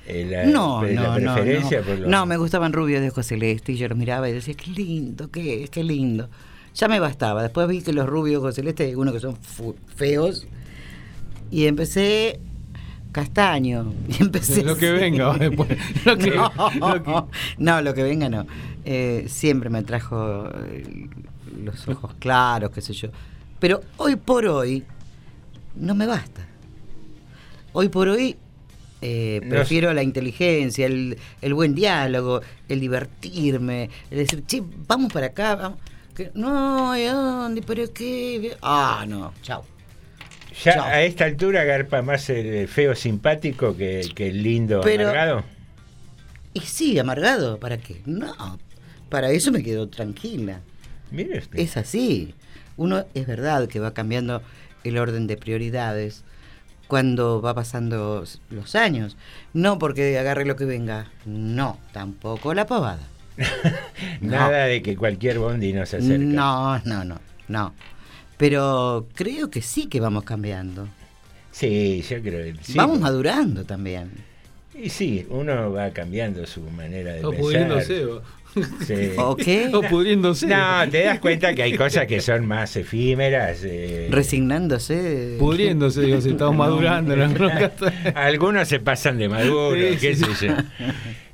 [0.05, 1.85] Eh, la, No, la no, no, preferencia no.
[1.85, 4.53] por los- No, me gustaban rubios de ojos celeste y yo los miraba y decía,
[4.53, 6.29] qué lindo, qué, qué lindo.
[6.75, 7.41] Ya me bastaba.
[7.43, 9.37] Después vi que los rubios de ojos celeste hay algunos que son
[9.95, 10.45] feos
[11.51, 12.39] y empecé
[13.11, 13.93] castaño.
[14.09, 15.69] Y empecé Lo que venga después.
[16.05, 17.23] Lo que- no, lo que-
[17.59, 18.45] no, lo que venga no.
[18.85, 21.07] Eh, siempre me trajo eh,
[21.63, 23.07] los ojos claros, qué sé yo.
[23.59, 24.83] Pero hoy por hoy
[25.77, 26.45] no me basta.
[27.71, 28.35] Hoy por hoy
[29.03, 35.11] eh, No prefiero la inteligencia, el, el buen diálogo, el divertirme, el decir, che, vamos
[35.11, 35.79] para acá, vamos.
[36.35, 37.61] No, ¿y dónde?
[37.63, 38.55] ¿Pero qué?
[38.61, 39.65] Ah, no, chao.
[40.63, 40.83] Ya Chao.
[40.85, 45.43] a esta altura agarpa más el feo simpático que, que el lindo Pero- amargado.
[46.53, 48.01] Y sí, amargado, ¿para qué?
[48.05, 48.59] No,
[49.09, 50.61] para eso me quedo tranquila.
[51.09, 51.57] Mire usted.
[51.59, 52.35] Es así.
[52.77, 54.43] Uno es verdad que va cambiando
[54.83, 56.23] el orden de prioridades
[56.93, 59.17] cuando va pasando los años.
[59.51, 61.07] No porque agarre lo que venga.
[61.25, 63.01] No, tampoco la pavada.
[64.21, 66.19] Nada de que cualquier bondi nos acerca.
[66.19, 67.73] No, no, no, no.
[68.37, 70.87] Pero creo que sí que vamos cambiando.
[71.51, 72.73] Sí, yo creo que sí.
[72.75, 74.11] vamos madurando también.
[74.75, 78.21] Y sí, uno va cambiando su manera de O pensar.
[78.85, 79.11] Sí.
[79.17, 79.69] ¿O qué?
[79.73, 80.47] o pudriéndose.
[80.47, 83.61] No, te das cuenta que hay cosas que son más efímeras.
[83.63, 85.35] eh, Resignándose.
[85.39, 87.15] Pudriéndose, digo, si estamos madurando.
[87.15, 87.29] ¿no?
[88.15, 90.47] Algunos se pasan de maduro, Sí, qué sí, sé sí.
[90.47, 90.55] yo.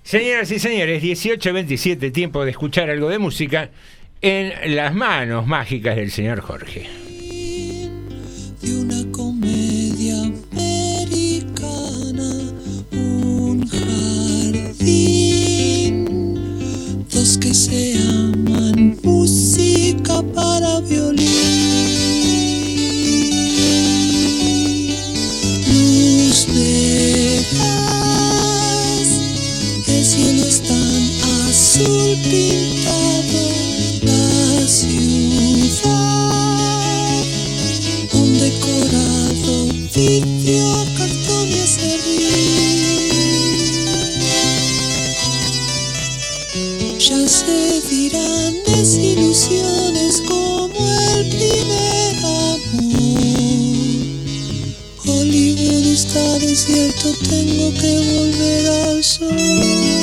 [0.04, 3.70] Señoras y señores, 18.27, tiempo de escuchar algo de música
[4.22, 6.88] en las manos mágicas del señor Jorge.
[57.00, 59.99] Desierto, tengo que volver al sol.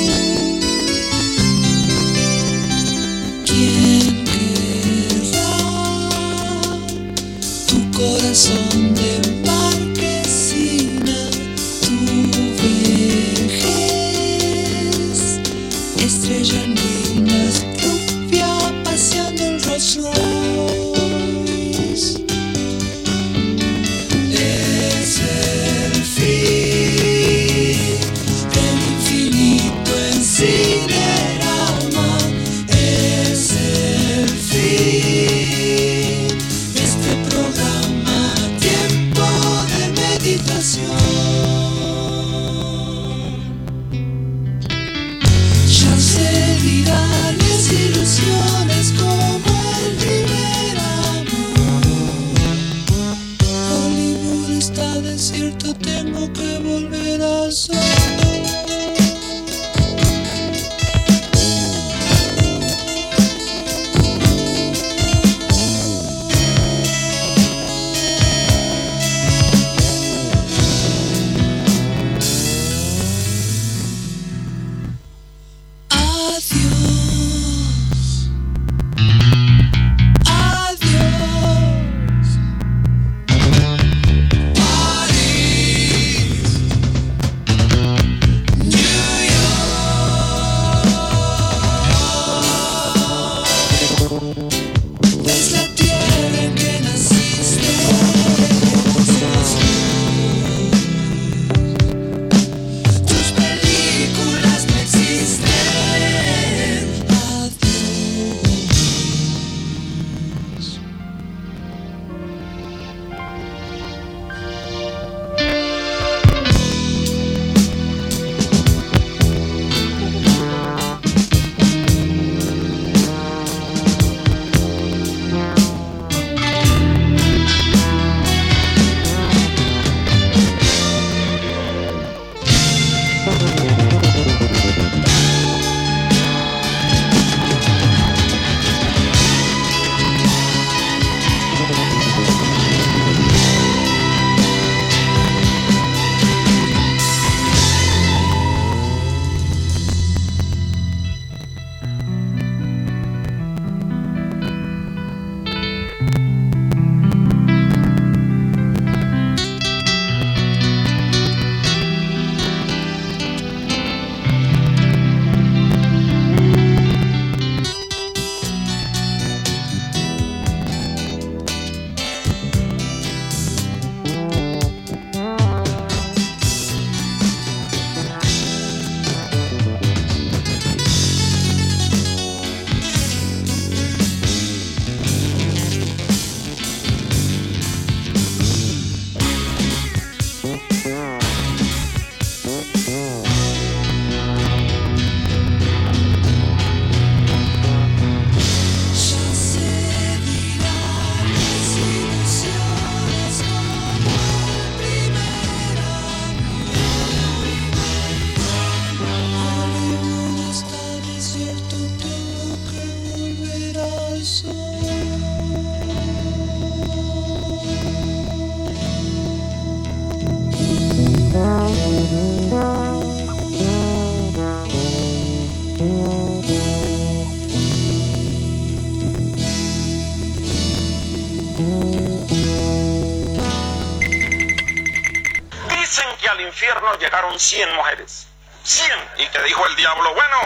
[237.37, 238.27] Llegaron 100 mujeres.
[238.63, 238.91] 100.
[239.19, 240.37] Y que dijo el diablo, bueno,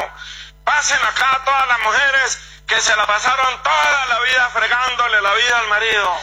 [0.63, 5.59] pasen acá todas las mujeres que se la pasaron toda la vida fregándole la vida
[5.59, 6.13] al marido.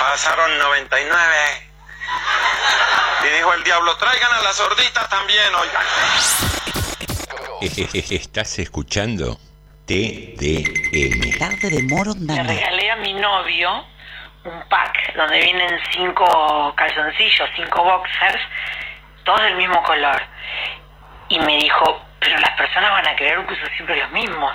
[0.00, 1.70] Pasaron 99.
[3.24, 5.82] Y dijo el diablo, traigan a las sorditas también, oigan.
[8.10, 9.38] Estás escuchando
[9.86, 11.38] TDM.
[11.38, 12.42] Tarde de Le Morondanga.
[12.42, 13.86] regalé a mi novio
[14.44, 18.42] un pack donde vienen cinco calzoncillos, cinco boxers,
[19.24, 20.22] todos del mismo color.
[21.28, 24.52] Y me dijo, pero las personas van a creer que uso siempre los mismos.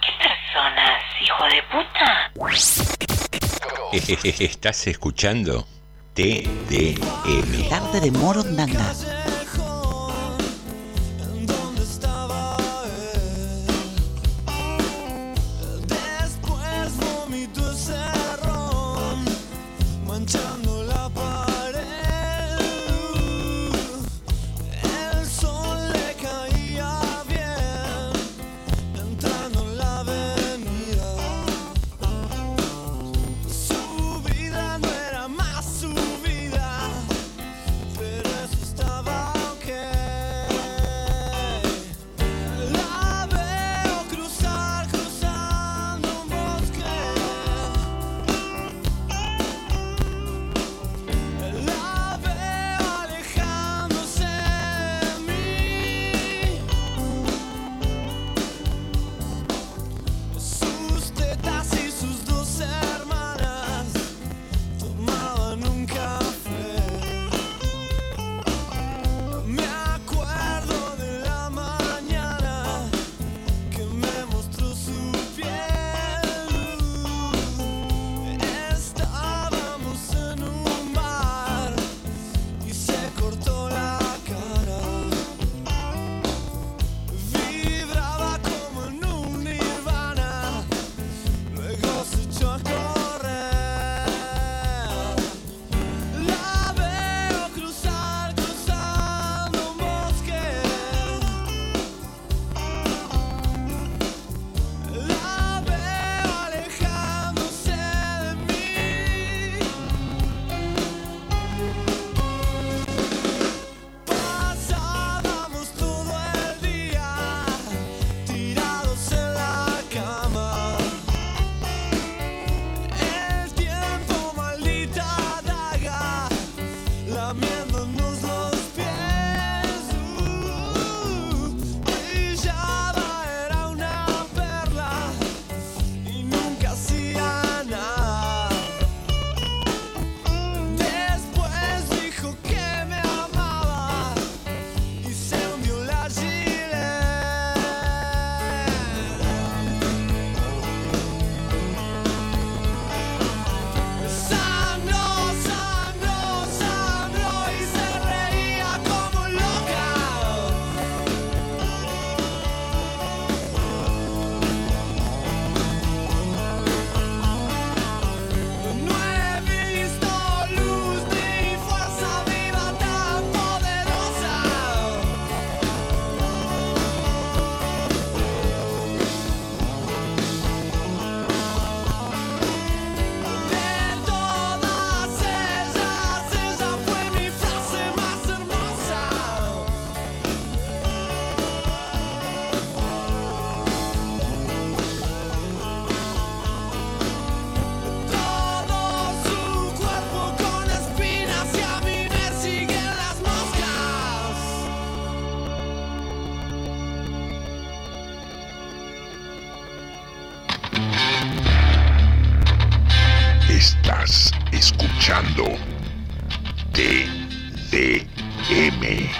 [0.00, 2.30] ¿Qué personas, hijo de puta?
[4.40, 5.66] Estás escuchando
[6.14, 7.68] TDM.
[7.68, 8.92] Tarde de Morondanga.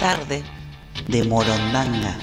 [0.05, 0.43] Tarde
[1.07, 2.15] de Morondanga.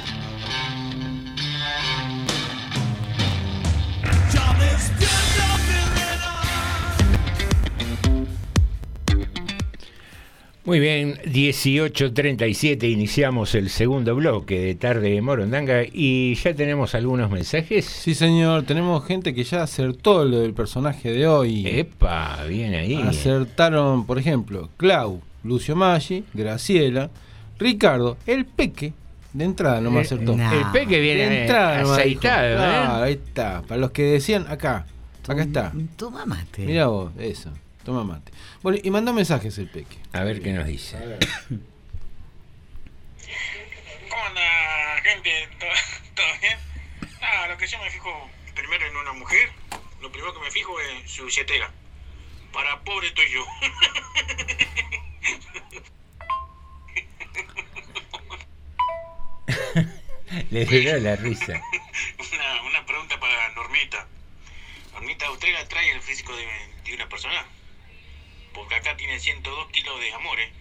[10.65, 17.33] Muy bien, 18.37 iniciamos el segundo bloque de Tarde de Morondanga y ya tenemos algunos
[17.33, 17.85] mensajes.
[17.85, 21.67] Sí, señor, tenemos gente que ya acertó lo del personaje de hoy.
[21.67, 22.95] Epa, bien ahí.
[22.95, 27.11] Acertaron, por ejemplo, Clau, Lucio Maggi, Graciela,
[27.63, 28.93] Ricardo, el Peque.
[29.33, 30.37] De entrada no me Eh, acertó.
[30.37, 30.53] no.
[30.53, 32.63] El Peque viene De entrada aceitado, dijo.
[32.63, 32.67] ¿eh?
[32.67, 33.63] Claro, ahí está.
[33.63, 34.85] Para los que decían, acá,
[35.27, 35.73] acá está.
[35.97, 36.63] Toma mate.
[36.67, 37.51] Mira vos, eso.
[37.85, 38.31] toma mate.
[38.63, 39.97] Bueno, y mandó mensajes el Peque.
[40.13, 40.99] A ver qué nos dice.
[44.11, 44.43] ¿Cómo anda,
[45.03, 45.31] gente?
[45.59, 45.71] ¿Todo,
[46.15, 46.59] todo bien?
[47.23, 49.49] Ah, lo que yo me fijo primero en una mujer,
[50.03, 51.71] lo primero que me fijo es su billetera.
[52.53, 53.47] Para pobre estoy yo.
[60.51, 61.53] Le dio la risa.
[61.53, 64.07] Una, una pregunta para Normita.
[64.95, 66.45] Normita, ¿usted la trae el físico de,
[66.89, 67.45] de una persona?
[68.55, 70.53] Porque acá tiene 102 kilos de amor, ¿eh?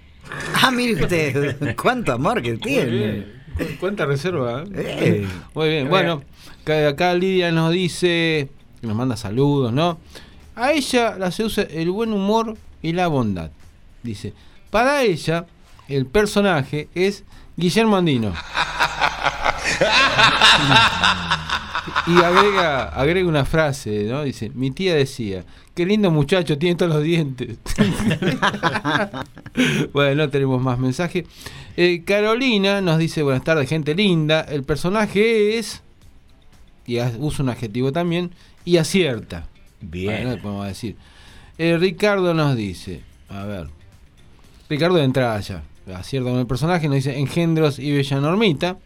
[0.61, 3.25] Ah, mire usted, cuánto amor que tiene.
[3.57, 4.63] Cu- ¿Cuánta reserva?
[4.75, 5.27] Eh.
[5.53, 6.23] Muy bien, bueno,
[6.89, 8.49] acá Lidia nos dice,
[8.81, 9.99] nos manda saludos, ¿no?
[10.55, 13.51] A ella la seduce el buen humor y la bondad.
[14.03, 14.33] Dice,
[14.69, 15.45] para ella
[15.87, 17.23] el personaje es
[17.57, 18.33] Guillermo Andino.
[22.07, 24.23] Y agrega, agrega una frase, ¿no?
[24.23, 25.43] Dice, mi tía decía,
[25.75, 27.57] qué lindo muchacho, tiene todos los dientes.
[29.93, 31.25] bueno, no tenemos más mensaje.
[31.77, 34.41] Eh, Carolina nos dice, buenas tardes, gente linda.
[34.41, 35.81] El personaje es,
[36.85, 38.31] y usa un adjetivo también,
[38.65, 39.47] y acierta.
[39.79, 40.23] Bien.
[40.23, 40.95] Bueno, podemos decir.
[41.57, 43.67] Eh, Ricardo nos dice, a ver,
[44.69, 45.63] Ricardo de entrada ya,
[45.95, 48.77] acierta con el personaje, nos dice engendros y bella normita.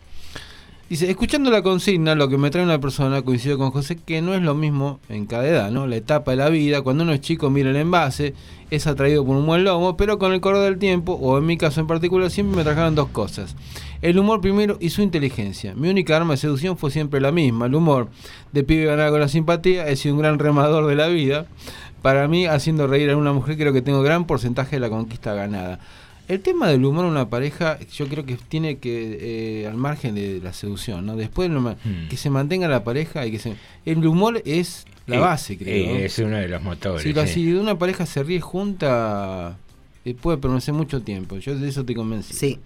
[0.88, 4.36] Dice, escuchando la consigna, lo que me trae una persona, coincido con José, que no
[4.36, 5.88] es lo mismo en cada edad, ¿no?
[5.88, 8.36] La etapa de la vida, cuando uno es chico mira el envase,
[8.70, 11.58] es atraído por un buen lomo, pero con el correr del tiempo, o en mi
[11.58, 13.56] caso en particular, siempre me trajeron dos cosas.
[14.04, 15.74] El humor primero y su inteligencia.
[15.74, 18.10] Mi única arma de seducción fue siempre la misma, el humor.
[18.52, 21.48] De pibe ganaba con la simpatía, he sido un gran remador de la vida.
[22.04, 25.34] Para mí, haciendo reír a una mujer, creo que tengo gran porcentaje de la conquista
[25.34, 25.80] ganada.
[26.28, 30.16] El tema del humor en una pareja, yo creo que tiene que, eh, al margen
[30.16, 31.16] de la seducción, ¿no?
[31.16, 32.08] Después, Hmm.
[32.10, 33.56] que se mantenga la pareja y que se...
[33.86, 35.96] El humor es la Eh, base, creo.
[35.98, 37.04] eh, es uno de los motores.
[37.04, 39.58] Si, la- si una pareja se ríe junta,
[40.04, 41.38] eh, puede permanecer mucho tiempo.
[41.38, 42.40] Yo de eso estoy convencido.
[42.40, 42.60] Sí.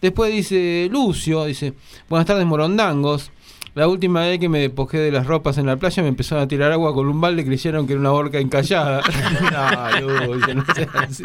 [0.00, 1.72] Después dice Lucio, dice,
[2.08, 3.30] buenas tardes morondangos.
[3.76, 6.48] La última vez que me despojé de las ropas en la playa me empezaron a
[6.48, 9.02] tirar agua con un balde creyeron que era una borca encallada.
[10.00, 11.22] no, Lucio, no sea así.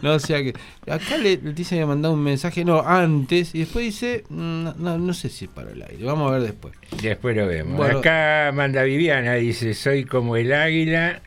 [0.00, 0.54] No sea que.
[0.88, 5.12] Acá le, Leticia había mandado un mensaje, no, antes, y después dice, mm, no, no
[5.12, 6.74] sé si es para el aire, vamos a ver después.
[7.02, 7.76] Después lo vemos.
[7.76, 7.98] Bueno.
[7.98, 11.22] Acá manda Viviana, dice, soy como el águila,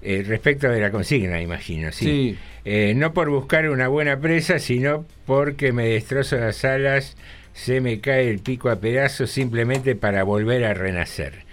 [0.00, 2.04] eh, respecto de la consigna, imagino, sí.
[2.04, 2.38] Sí.
[2.64, 7.16] Eh, no por buscar una buena presa, sino porque me destrozo las alas,
[7.54, 11.44] se me cae el pico a pedazos simplemente para volver a renacer.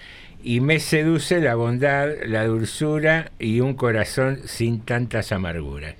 [0.43, 5.95] Y me seduce la bondad, la dulzura y un corazón sin tantas amarguras.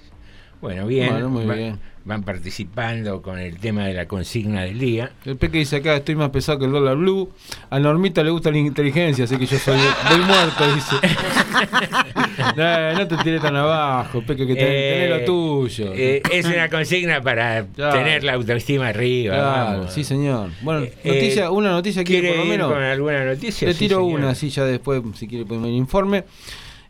[0.59, 1.79] Bueno, bien, Bueno, muy bien.
[2.03, 5.11] Van participando con el tema de la consigna del día.
[5.25, 7.29] El Peque dice acá, estoy más pesado que el dólar blue.
[7.69, 9.77] A Normita le gusta la inteligencia, así que yo soy
[10.09, 10.95] voy muerto, dice.
[12.57, 15.93] no, no te tires tan abajo, Peque, que ten- Eh, tenés lo tuyo.
[15.93, 17.97] eh, es una consigna para Claro.
[17.97, 19.35] tener la autoestima arriba.
[19.35, 19.93] Claro, vamos.
[19.93, 20.49] sí, señor.
[20.61, 22.71] Bueno, Eh, noticia, eh, una noticia que ¿quiere por lo ir menos.
[22.73, 23.67] con alguna noticia?
[23.67, 26.23] Le tiro una, así ya después, si quiere, podemos ir informe.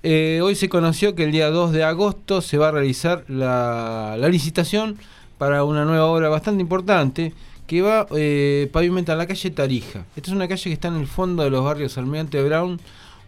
[0.03, 4.15] Eh, hoy se conoció que el día 2 de agosto se va a realizar la,
[4.17, 4.97] la licitación
[5.37, 7.33] para una nueva obra bastante importante
[7.67, 10.05] que va eh, pavimentar la calle Tarija.
[10.15, 12.79] Esta es una calle que está en el fondo de los barrios Almirante Brown,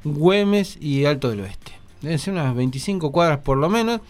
[0.03, 1.73] Güemes y Alto del Oeste.
[2.01, 4.01] Deben ser unas 25 cuadras por lo menos.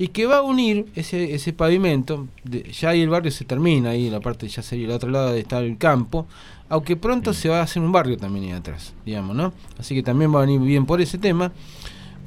[0.00, 3.90] Y que va a unir ese, ese pavimento, de- ya ahí el barrio se termina,
[3.90, 6.28] ahí la parte ya sería el otro lado de estar el campo,
[6.68, 9.52] aunque pronto se va a hacer un barrio también ahí atrás, digamos, ¿no?
[9.76, 11.50] Así que también va a venir bien por ese tema.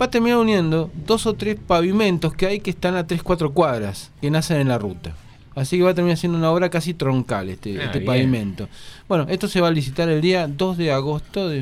[0.01, 4.11] Va a terminar uniendo dos o tres pavimentos que hay que están a 3-4 cuadras,
[4.19, 5.13] que nacen en la ruta.
[5.53, 8.05] Así que va a terminar siendo una obra casi troncal este, Ah, este bien.
[8.07, 8.69] pavimento.
[9.07, 11.49] Bueno, esto se va a licitar el día 2 de agosto.
[11.49, 11.61] de-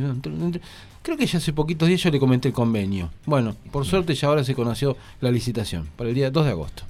[1.02, 3.10] creo que ya hace poquitos días yo le comenté el convenio.
[3.26, 6.84] Bueno, por suerte ya ahora se conoció la licitación, para el día 2 de agosto.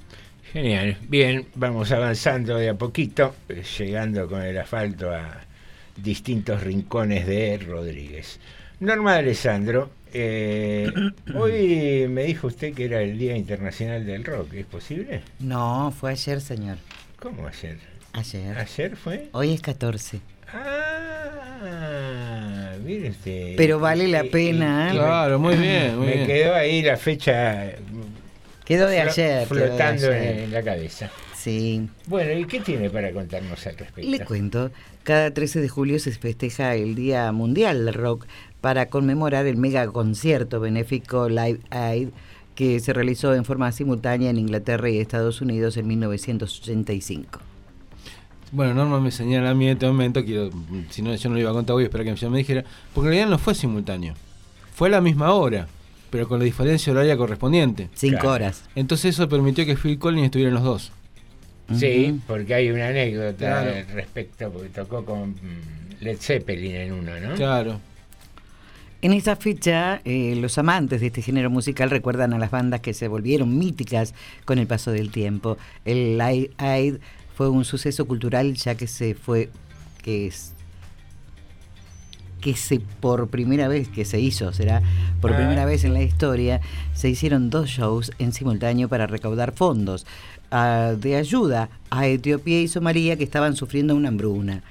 [0.52, 0.98] Genial.
[1.08, 3.34] Bien, vamos avanzando de a poquito,
[3.78, 5.40] llegando con el asfalto a
[5.96, 8.38] distintos rincones de Rodríguez.
[8.80, 10.90] Norma de Alessandro, eh,
[11.34, 15.22] hoy me dijo usted que era el Día Internacional del Rock, ¿es posible?
[15.38, 16.76] No, fue ayer, señor.
[17.18, 17.78] ¿Cómo ayer?
[18.12, 18.58] Ayer.
[18.58, 19.28] ¿Ayer fue?
[19.32, 20.20] Hoy es 14.
[21.62, 23.54] Ah, mire usted.
[23.56, 24.94] Pero vale la Y- pena, y- ¿eh?
[24.94, 26.26] y Claro, muy bien, muy me bien.
[26.26, 27.72] quedó ahí la fecha
[28.64, 29.40] Quedó de ayer.
[29.40, 30.38] de flotando ayer.
[30.40, 31.10] en la cabeza.
[31.36, 31.88] Sí.
[32.06, 34.10] Bueno, ¿y qué tiene para contarnos al respecto?
[34.10, 34.70] Le cuento,
[35.04, 38.26] cada 13 de julio se festeja el Día Mundial del Rock
[38.60, 42.08] para conmemorar el mega concierto benéfico Live Aid
[42.54, 47.40] que se realizó en forma simultánea en Inglaterra y Estados Unidos en 1985.
[48.52, 50.50] Bueno, Norma me señala a mí en este momento, quiero,
[50.90, 53.12] si no yo no lo iba a contar hoy, espera que me dijera, porque en
[53.14, 54.14] realidad no fue simultáneo,
[54.74, 55.68] fue a la misma hora.
[56.10, 57.88] pero con la diferencia horaria correspondiente.
[57.94, 58.30] Cinco Claro.
[58.34, 58.64] horas.
[58.74, 60.90] Entonces eso permitió que Phil Collins estuviera en los dos.
[61.74, 63.70] Sí, porque hay una anécdota Claro.
[63.76, 65.36] al respecto, porque tocó con mm,
[66.00, 67.34] Led Zeppelin en uno, ¿no?
[67.34, 67.80] Claro.
[69.02, 72.92] En esa fecha, eh, los amantes de este género musical recuerdan a las bandas que
[72.92, 74.14] se volvieron míticas
[74.44, 75.56] con el paso del tiempo.
[75.86, 76.96] El Live Aid
[77.34, 79.48] fue un suceso cultural ya que se fue,
[80.02, 80.52] que es
[82.42, 84.80] que se por primera vez que se hizo, será
[85.20, 85.36] por Ah.
[85.36, 86.62] primera vez en la historia,
[86.94, 90.06] se hicieron dos shows en simultáneo para recaudar fondos
[90.50, 94.62] de ayuda a Etiopía y Somalia que estaban sufriendo una hambruna.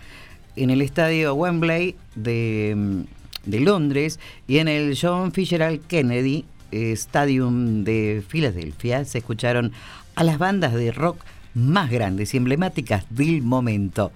[0.55, 6.91] En el estadio Wembley de, mm, de Londres y en el John Fitzgerald Kennedy eh,
[6.91, 9.71] Stadium de Filadelfia se escucharon
[10.15, 11.23] a las bandas de rock
[11.53, 14.11] más grandes y emblemáticas del momento.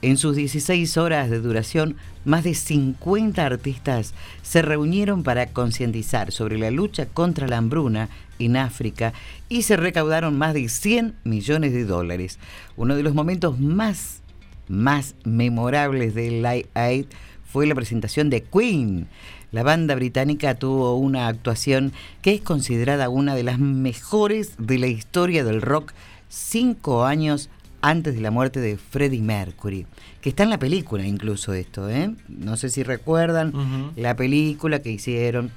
[0.00, 6.58] En sus 16 horas de duración, más de 50 artistas se reunieron para concientizar sobre
[6.58, 8.08] la lucha contra la hambruna
[8.38, 9.12] en África
[9.48, 12.38] y se recaudaron más de 100 millones de dólares.
[12.76, 14.22] Uno de los momentos más,
[14.68, 17.06] más memorables del Live Aid
[17.44, 19.08] fue la presentación de Queen.
[19.50, 24.88] La banda británica tuvo una actuación que es considerada una de las mejores de la
[24.88, 25.92] historia del rock
[26.28, 27.48] cinco años
[27.80, 29.86] antes de la muerte de Freddie Mercury,
[30.20, 32.14] que está en la película incluso esto, ¿eh?
[32.28, 35.50] No sé si recuerdan la película que hicieron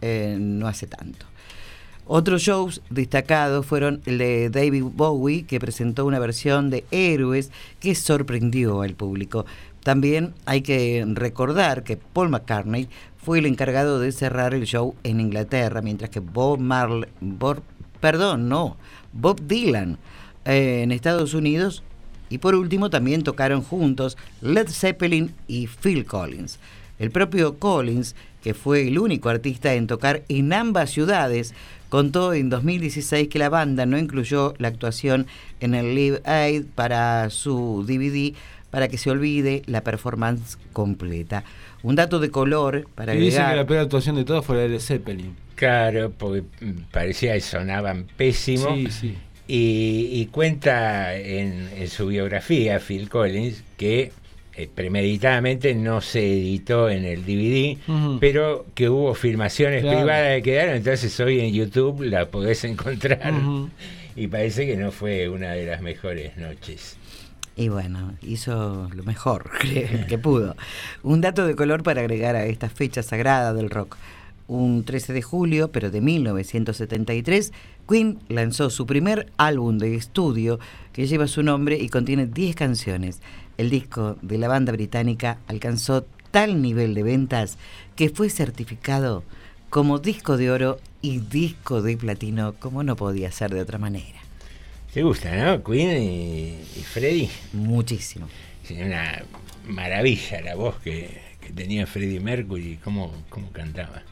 [0.00, 1.26] eh, no hace tanto.
[2.08, 7.50] Otros shows destacados fueron el de David Bowie, que presentó una versión de Héroes
[7.80, 9.44] que sorprendió al público.
[9.82, 15.20] También hay que recordar que Paul McCartney fue el encargado de cerrar el show en
[15.20, 17.62] Inglaterra, mientras que Bob Marley, Bob-
[18.00, 18.76] perdón, no,
[19.12, 19.98] Bob Dylan
[20.44, 21.82] eh, en Estados Unidos
[22.28, 26.60] y por último también tocaron juntos Led Zeppelin y Phil Collins.
[26.98, 31.52] El propio Collins, que fue el único artista en tocar en ambas ciudades,
[31.88, 35.26] contó en 2016 que la banda no incluyó la actuación
[35.60, 38.34] en el Live Aid para su DVD
[38.70, 41.44] para que se olvide la performance completa.
[41.82, 43.56] Un dato de color para Y dice que agregar.
[43.56, 45.36] la peor actuación de todas fue la de Led Zeppelin.
[45.54, 46.42] Claro, porque
[46.90, 48.74] parecía que sonaban pésimo.
[48.74, 49.18] Sí, sí.
[49.48, 54.12] Y, y cuenta en, en su biografía, Phil Collins, que
[54.56, 57.76] eh, premeditadamente no se editó en el DVD,
[58.20, 59.98] pero que hubo filmaciones Claro.
[59.98, 63.32] privadas que quedaron, entonces hoy en YouTube la podés encontrar.
[64.18, 66.96] Y parece que no fue una de las mejores noches.
[67.54, 70.56] Y bueno, hizo lo mejor que, que pudo.
[71.02, 73.98] Un dato de color para agregar a esta fecha sagrada del rock.
[74.48, 77.52] Un 13 de julio, pero de 1973,
[77.88, 80.58] Queen lanzó su primer álbum de estudio
[80.94, 83.20] que lleva su nombre y contiene 10 canciones.
[83.58, 87.56] El disco de la banda británica alcanzó tal nivel de ventas
[87.94, 89.24] que fue certificado
[89.70, 94.20] como disco de oro y disco de platino, como no podía ser de otra manera.
[94.92, 95.62] ¿Te gusta, no?
[95.62, 96.46] Queen y,
[96.78, 97.28] y Freddy.
[97.52, 98.28] Muchísimo.
[98.62, 99.22] Sí, una
[99.66, 104.02] maravilla la voz que, que tenía Freddie Mercury, cómo, cómo cantaba.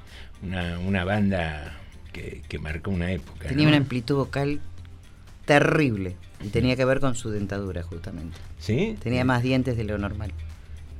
[0.42, 1.78] Una, una banda
[2.12, 3.49] que, que marcó una época.
[3.49, 3.70] Tenía ¿no?
[3.70, 4.61] una amplitud vocal
[5.45, 8.36] terrible y tenía que ver con su dentadura justamente.
[8.59, 8.97] ¿Sí?
[9.03, 10.32] Tenía más dientes de lo normal.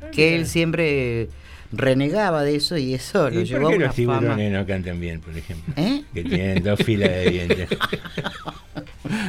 [0.03, 0.36] Ah, Que mira.
[0.36, 1.28] él siempre
[1.72, 4.18] renegaba de eso y eso lo ¿Y llevó por a una los fama.
[4.20, 5.74] tiburones no cantan bien, por ejemplo?
[5.76, 6.03] ¿Eh?
[6.14, 7.68] Que tienen dos filas de dientes.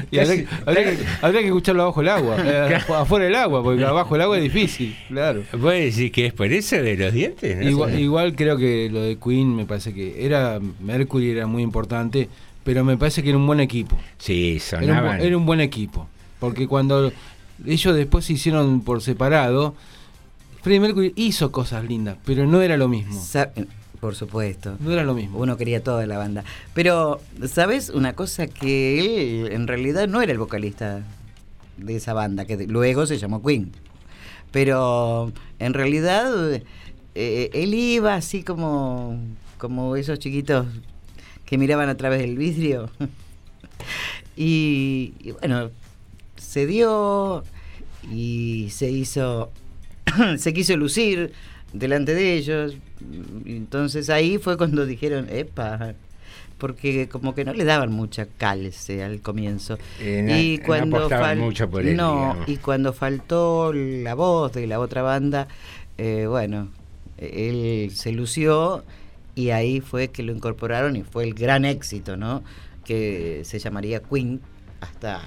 [0.10, 3.62] Y habría, que- habría que, habría que escucharlo abajo el agua, eh, afuera del agua,
[3.64, 5.44] porque abajo el agua es difícil, claro.
[5.54, 7.58] ¿Vos decís que es por eso de los dientes?
[7.58, 11.62] No Igual, igual creo que lo de Queen me parece que era Mercury era muy
[11.62, 12.30] importante,
[12.66, 13.98] pero me parece que era un buen equipo.
[14.18, 15.22] Sí, Era un, bu- sonaban.
[15.22, 16.08] era un buen equipo,
[16.42, 17.14] porque cuando
[17.66, 19.74] ellos después se hicieron por separado,
[20.62, 23.22] Freddie Mercury hizo cosas lindas, pero no era lo mismo.
[23.24, 23.52] Sa-
[24.02, 24.76] Por supuesto.
[24.82, 25.40] No era lo mismo.
[25.40, 26.44] Uno quería toda la banda.
[26.74, 28.46] Pero, ¿sabes una cosa?
[28.48, 29.00] Que
[29.46, 31.02] él en realidad no era el vocalista
[31.78, 33.72] de esa banda, que luego se llamó Queen.
[34.52, 36.62] Pero en realidad
[37.16, 39.18] eh, él iba así como,
[39.58, 40.66] como esos chiquitos
[41.46, 42.90] que miraban a través del vidrio.
[44.36, 45.70] y, y bueno,
[46.36, 47.44] se dio
[48.12, 49.52] y se hizo,
[50.38, 51.32] se quiso lucir
[51.74, 52.76] delante de ellos.
[53.46, 55.94] Entonces ahí fue cuando dijeron, epa,
[56.58, 59.78] porque como que no le daban mucha calce al comienzo.
[60.00, 62.50] Eh, no- y no cuando fal- mucho por él, no, digamos.
[62.50, 65.48] y cuando faltó la voz de la otra banda,
[65.98, 66.70] eh, bueno,
[67.18, 68.84] él se lució
[69.36, 72.44] y ahí fue que lo incorporaron y fue el gran éxito, ¿no?
[72.84, 74.42] Que se llamaría Queen
[74.82, 75.22] hasta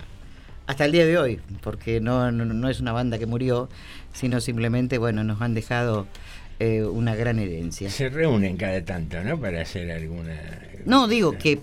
[0.67, 3.71] hasta el día de hoy, porque no, no, no es una banda que murió,
[4.13, 6.07] sino simplemente, bueno, nos han dejado
[6.61, 7.89] eh, una gran herencia.
[7.89, 9.41] Se reúnen cada tanto, ¿no?
[9.41, 10.37] Para hacer alguna...
[10.85, 11.61] No, digo que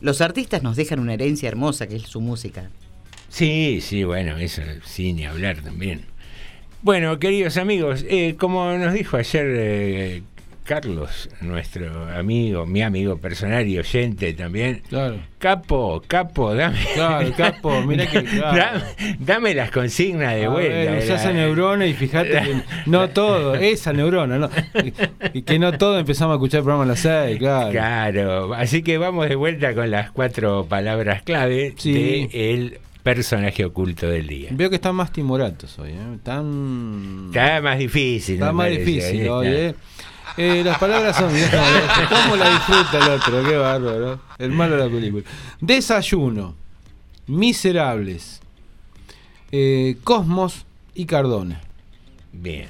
[0.00, 2.70] los artistas nos dejan una herencia hermosa que es su música.
[3.28, 6.06] Sí, sí, bueno, eso sí, ni hablar también.
[6.82, 10.22] Bueno, queridos amigos, eh, como nos dijo ayer eh,
[10.70, 14.82] Carlos, nuestro amigo, mi amigo personal y oyente también.
[14.88, 15.16] Claro.
[15.40, 16.78] Capo, capo, dame.
[16.94, 18.22] Claro, capo, mirá que.
[18.24, 18.78] claro.
[18.78, 20.72] Dame, dame las consignas de A vuelta.
[20.72, 24.48] ver, esa neurona y fíjate que no todo, esa neurona, ¿no?
[25.34, 27.70] Y que no todo empezamos a escuchar el programa a las 6, claro.
[27.72, 31.92] Claro, así que vamos de vuelta con las cuatro palabras clave Sí.
[31.92, 34.50] de el personaje oculto del día.
[34.52, 36.14] Veo que están más timoratos hoy, ¿eh?
[36.16, 37.28] Están.
[37.28, 38.34] Está más difícil.
[38.34, 39.80] Está más parece, difícil hoy, está.
[40.36, 40.62] ¿Eh?
[40.64, 41.30] Las palabras son.
[42.08, 43.44] ¿Cómo la disfruta el otro?
[43.44, 44.20] Qué bárbaro.
[44.38, 45.24] El malo de la película.
[45.60, 46.54] Desayuno.
[47.26, 48.40] Miserables.
[49.52, 51.60] eh, Cosmos y Cardona.
[52.32, 52.68] Bien.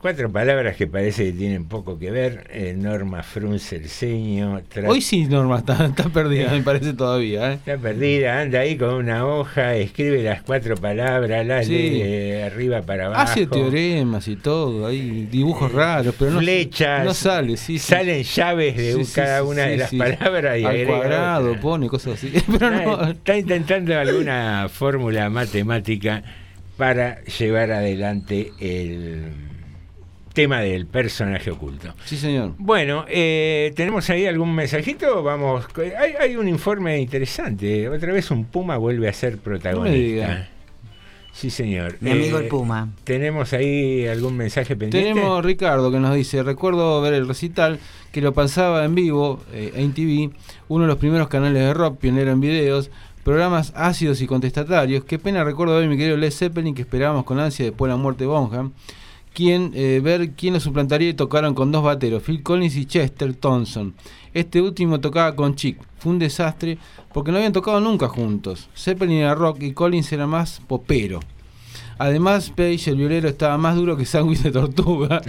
[0.00, 2.46] Cuatro palabras que parece que tienen poco que ver.
[2.54, 4.62] Eh, Norma frunce el ceño.
[4.86, 7.50] Hoy sí, Norma, está, está perdida, me parece todavía.
[7.52, 7.54] ¿eh?
[7.56, 11.72] Está perdida, anda ahí con una hoja, escribe las cuatro palabras, las Sí.
[11.72, 13.20] lee de arriba para abajo.
[13.20, 17.90] Hace teoremas y todo, hay dibujos raros, pero no, Flechas, no sale, sí, sí.
[17.90, 21.60] Salen llaves de cada una de las palabras y Al agrega cuadrado otra.
[21.60, 22.32] pone cosas así.
[22.58, 26.22] Pero no, Está intentando alguna fórmula matemática
[26.78, 29.49] para llevar adelante el
[30.32, 31.94] tema del personaje oculto.
[32.04, 32.52] Sí, señor.
[32.58, 35.22] Bueno, eh, ¿tenemos ahí algún mensajito?
[35.22, 37.88] Vamos, hay, hay un informe interesante.
[37.88, 39.96] Otra vez un Puma vuelve a ser protagonista.
[39.96, 40.48] diga.
[41.32, 41.96] Sí, señor.
[42.00, 42.88] Mi amigo Eh, el Puma.
[43.04, 45.12] ¿Tenemos ahí algún mensaje pendiente?
[45.14, 47.78] Tenemos Ricardo que nos dice, recuerdo ver el recital
[48.12, 50.30] que lo pasaba en vivo eh, en TV,
[50.68, 52.90] uno de los primeros canales de rock, pionero en videos,
[53.22, 55.04] programas ácidos y contestatarios.
[55.04, 58.02] Qué pena recuerdo ver mi querido Led Zeppelin que esperábamos con ansia después de la
[58.02, 58.72] muerte de Bonham.
[59.32, 63.34] Quien, eh, ver quién lo suplantaría y tocaron con dos bateros, Phil Collins y Chester
[63.34, 63.94] Thompson.
[64.34, 65.78] Este último tocaba con Chick.
[65.98, 66.78] Fue un desastre
[67.12, 68.68] porque no habían tocado nunca juntos.
[68.76, 71.20] Zeppelin era rock y Collins era más popero.
[72.00, 75.20] Además, Page, el violero, estaba más duro que sándwich de tortuga.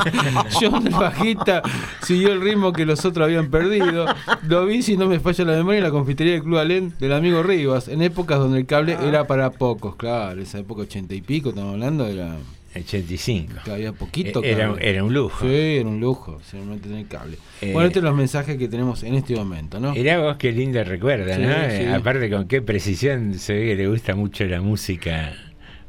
[0.60, 1.60] John, el bajista,
[2.02, 4.06] siguió el ritmo que los otros habían perdido.
[4.46, 7.14] Lo vi, si no me falla la memoria, en la confitería del Club Alén del
[7.14, 9.96] amigo Rivas, en épocas donde el cable era para pocos.
[9.96, 12.36] Claro, esa época ochenta y pico, estamos hablando, era...
[12.76, 13.54] 85.
[13.64, 15.44] Que había poquito Eh, Era- era un lujo.
[15.46, 17.36] Sí, era un lujo, solamente tener cable.
[17.60, 19.92] Eh, bueno, estos son los mensajes que tenemos en este momento, ¿no?
[19.92, 21.48] Mirá vos qué lindo recuerda, Sí, ¿no?
[21.52, 21.82] sí.
[21.84, 25.32] Eh, Aparte con qué precisión se ve que le gusta mucho la música,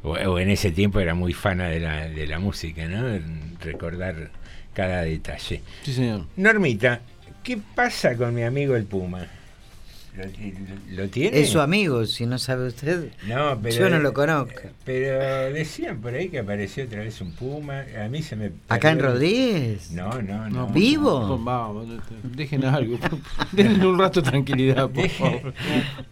[0.02, 3.18] o, o en ese tiempo era muy fana de la, de la música, ¿no?
[3.60, 4.30] Recordar
[4.74, 5.60] cada detalle.
[5.82, 6.24] Sí, señor.
[6.36, 7.00] Normita,
[7.44, 9.26] ¿qué pasa con mi amigo el Puma?
[10.14, 10.24] ¿Lo,
[11.04, 11.40] lo tiene?
[11.40, 13.08] Es su amigo, si no sabe usted.
[13.26, 14.60] No, pero, Yo no lo conozco.
[14.84, 17.84] Pero decían por ahí que apareció otra vez un Puma.
[18.04, 18.52] A mí se me.
[18.68, 19.90] ¿Acá en Rodríguez?
[19.92, 20.66] No, no, no.
[20.68, 21.38] ¿Vivo?
[21.38, 21.86] Vamos,
[22.22, 22.98] dejen algo.
[23.52, 25.54] Denle un rato de tranquilidad, por favor.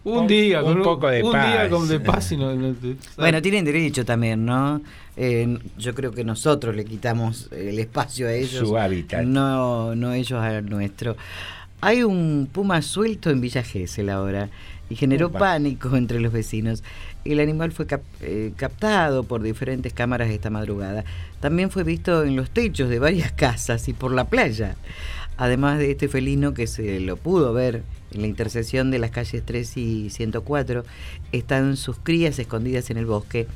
[0.03, 1.47] Un día, un con poco de un paz.
[1.51, 2.75] día con de paz y no, no-
[3.17, 4.81] Bueno, tienen derecho también, ¿no?
[5.15, 8.67] Eh, yo creo que nosotros le quitamos el espacio a ellos.
[8.67, 9.23] Su hábitat.
[9.25, 11.15] No, no ellos al nuestro.
[11.81, 14.49] Hay un puma suelto en Villa Gesell ahora
[14.89, 15.39] y generó Upa.
[15.39, 16.83] pánico entre los vecinos.
[17.25, 21.03] El animal fue cap- eh, captado por diferentes cámaras esta madrugada.
[21.39, 24.75] También fue visto en los techos de varias casas y por la playa.
[25.37, 29.41] Además de este felino que se lo pudo ver en la intersección de las calles
[29.45, 30.83] 3 y 104,
[31.31, 33.47] están sus crías escondidas en el bosque.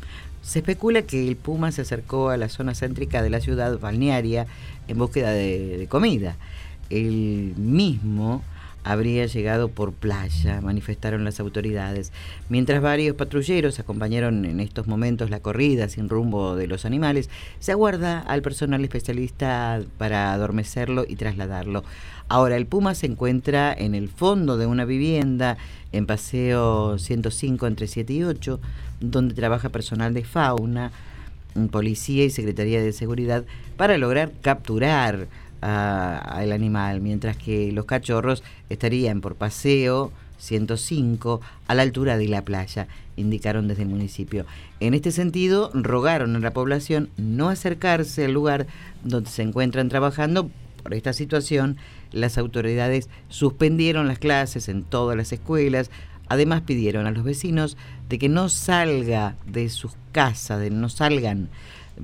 [0.41, 4.47] Se especula que el puma se acercó a la zona céntrica de la ciudad balnearia
[4.88, 6.38] en búsqueda de, de comida.
[6.89, 8.43] El mismo
[8.86, 12.11] habría llegado por playa, manifestaron las autoridades,
[12.49, 17.71] mientras varios patrulleros acompañaron en estos momentos la corrida sin rumbo de los animales, se
[17.71, 21.83] aguarda al personal especialista para adormecerlo y trasladarlo.
[22.27, 25.57] Ahora, el puma se encuentra en el fondo de una vivienda
[25.91, 28.59] en Paseo 105 entre 7 y 8,
[28.99, 30.91] donde trabaja personal de fauna,
[31.71, 33.45] policía y Secretaría de Seguridad
[33.77, 35.27] para lograr capturar
[35.62, 42.43] al animal, mientras que los cachorros estarían por paseo 105 a la altura de la
[42.43, 44.45] playa, indicaron desde el municipio.
[44.80, 48.68] En este sentido, rogaron a la población no acercarse al lugar
[49.03, 50.49] donde se encuentran trabajando.
[50.84, 51.78] Por esta situación,
[52.12, 55.89] las autoridades suspendieron las clases en todas las escuelas.
[56.28, 57.78] Además, pidieron a los vecinos
[58.10, 61.49] de que no salga de sus casas, de no salgan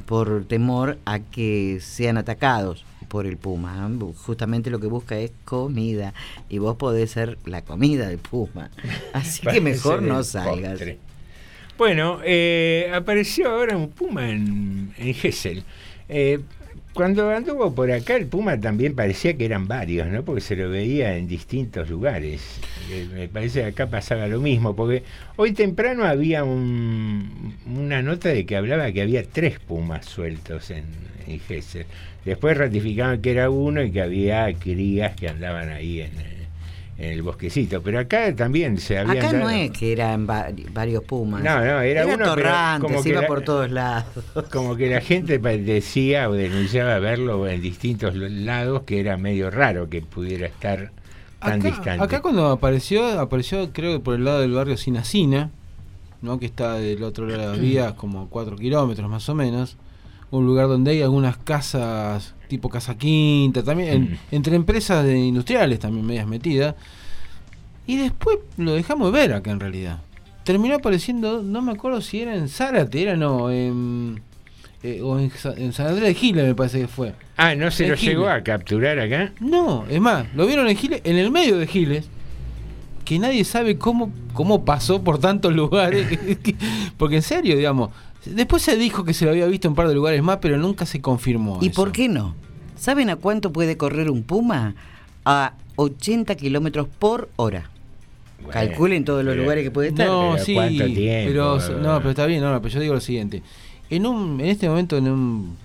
[0.05, 3.89] por temor a que sean atacados por el puma.
[4.25, 6.13] Justamente lo que busca es comida
[6.49, 8.71] y vos podés ser la comida del puma.
[9.13, 10.71] Así que mejor no salgas.
[10.71, 10.97] postre.
[11.77, 15.63] Bueno, eh, apareció ahora un puma en, en Gessel.
[16.07, 16.39] Eh,
[16.93, 20.23] cuando anduvo por acá, el Puma también parecía que eran varios, ¿no?
[20.23, 22.41] Porque se lo veía en distintos lugares.
[22.91, 25.03] Eh, me parece que acá pasaba lo mismo, porque
[25.37, 30.83] hoy temprano había un- una nota de que hablaba que había tres Pumas sueltos en,
[31.27, 31.39] en.
[32.25, 36.11] Después ratificaban que era uno y que había crías que andaban ahí en,
[36.99, 37.81] en el bosquecito.
[37.81, 41.43] Pero acá también se había Acá no es que eran vari- varios pumas.
[41.43, 44.05] No, no, era uno, pero torrante, como se que iba la- por todos lados.
[44.51, 49.89] Como que la gente decía o denunciaba verlo en distintos lados, que era medio raro
[49.89, 50.91] que pudiera estar
[51.39, 52.03] tan Acá, distante.
[52.03, 55.49] acá cuando apareció, apareció creo que por el lado del barrio Sinacina,
[56.21, 56.37] ¿no?
[56.37, 59.75] que está del otro lado de las vías, como 4 kilómetros más o menos.
[60.31, 65.79] Un lugar donde hay algunas casas, tipo Casa Quinta, también, en- entre empresas de industriales
[65.79, 66.75] también medias metidas.
[67.85, 69.99] Y después lo dejamos de ver acá en realidad.
[70.43, 74.21] Terminó apareciendo, no me acuerdo si era en Zárate, era no, en,
[74.83, 77.13] eh, o en, Sa- en San Andrés de Giles me parece que fue.
[77.37, 79.33] Ah, ¿no se En lo llegó a capturar acá?
[79.39, 82.07] No, es más, lo vieron en Giles, en el medio de Giles,
[83.05, 86.07] que nadie sabe cómo, cómo pasó por tantos lugares.
[86.97, 87.89] porque en serio, digamos,
[88.25, 90.57] después se dijo que se lo había visto en un par de lugares más, pero
[90.57, 91.59] nunca se confirmó.
[91.61, 91.75] ¿Y eso.
[91.81, 92.35] por qué no?
[92.75, 94.75] ¿Saben a cuánto puede correr un puma?
[95.25, 97.69] A 80 kilómetros por hora.
[98.49, 100.07] Calculen todos los pero- lugares que puede estar.
[100.07, 101.27] No, Pero sí, ¿cuánto tiempo?
[101.31, 103.43] pero no, pero está bien, no, pero yo digo lo siguiente.
[103.89, 105.55] En un en este momento en un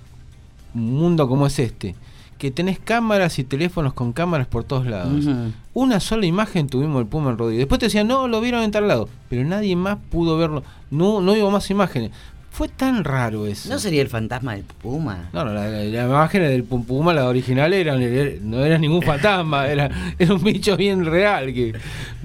[0.74, 1.94] mundo como es este,
[2.38, 5.24] que tenés cámaras y teléfonos con cámaras por todos lados.
[5.72, 7.61] Una sola imagen tuvimos el Puma en Rodríguez.
[7.62, 10.62] Después te decían, "No, lo vieron en tal lado", pero nadie más pudo verlo.
[10.90, 12.11] No no hubo más imágenes.
[12.57, 13.68] Fue tan raro eso.
[13.68, 15.28] ¿No sería el fantasma del puma?
[15.34, 17.94] No, no, la, la, la imagen del Pum Puma, la original, era,
[18.40, 21.74] no era ningún fantasma, era, era un bicho bien real, que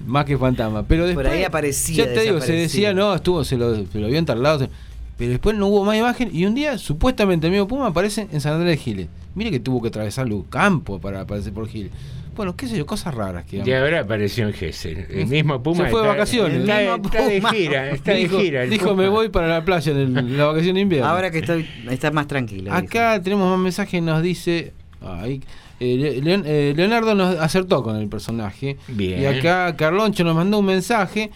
[0.07, 0.83] más que fantasma.
[0.83, 3.99] Pero Por después, ahí aparecía, Ya te digo, se decía, no, estuvo, se lo, se
[3.99, 4.69] lo vio en tal lado, se-
[5.17, 8.39] pero después no hubo más imagen y un día, supuestamente, el mismo Puma aparece en
[8.39, 9.07] San Andrés de Giles.
[9.35, 11.91] Mire que tuvo que atravesar los campos para aparecer por Giles.
[12.35, 15.05] Bueno, qué sé yo, cosas raras que Y ahora apareció en Gesell.
[15.09, 15.85] El mismo Puma.
[15.85, 16.59] Se fue de está- vacaciones.
[16.61, 18.63] Está, El mismo está de gira, está dijo, de gira.
[18.63, 19.03] el dijo, Puma.
[19.03, 21.09] me voy para la playa en, el- en la vacación de invierno.
[21.09, 22.73] Ahora que estoy, está más tranquilo.
[22.73, 24.73] Acá tenemos más mensajes, nos dice.
[25.01, 25.41] ay,
[25.79, 28.77] eh, Leon- eh, Leonardo nos acertó con el personaje.
[28.87, 29.21] Bien.
[29.21, 31.31] Y acá Carloncho nos mandó un mensaje.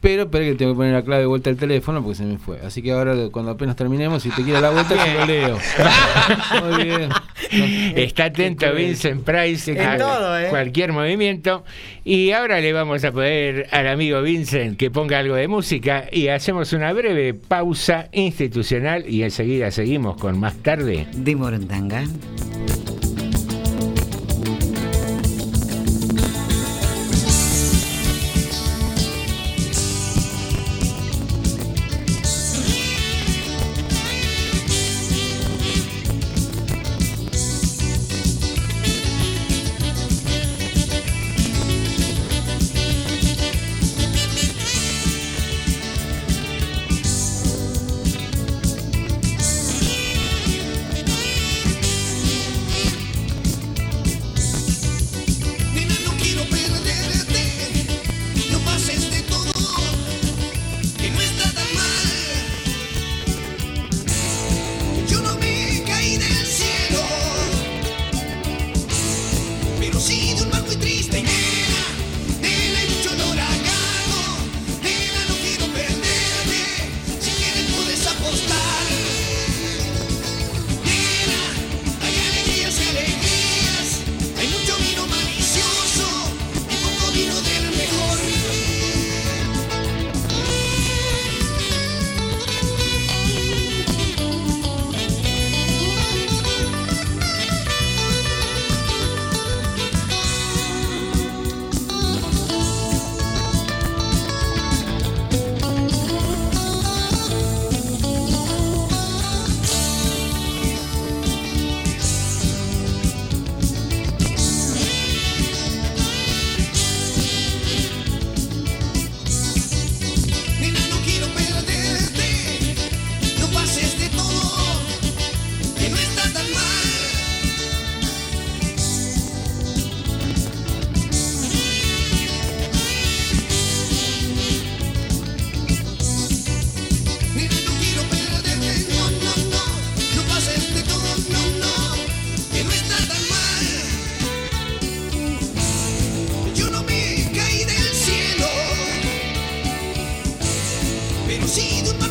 [0.00, 2.38] Pero espera que tengo que poner la clave de vuelta al teléfono porque se me
[2.38, 2.60] fue.
[2.64, 5.58] Así que ahora cuando apenas terminemos, si te quiere la vuelta, se lo leo.
[6.76, 7.08] Muy bien.
[7.50, 10.46] Está atento Vincent Price En a todo, ¿eh?
[10.50, 11.64] cualquier movimiento.
[12.04, 16.28] Y ahora le vamos a poder al amigo Vincent que ponga algo de música y
[16.28, 21.06] hacemos una breve pausa institucional y enseguida seguimos con más tarde.
[21.14, 22.04] De Morondanga.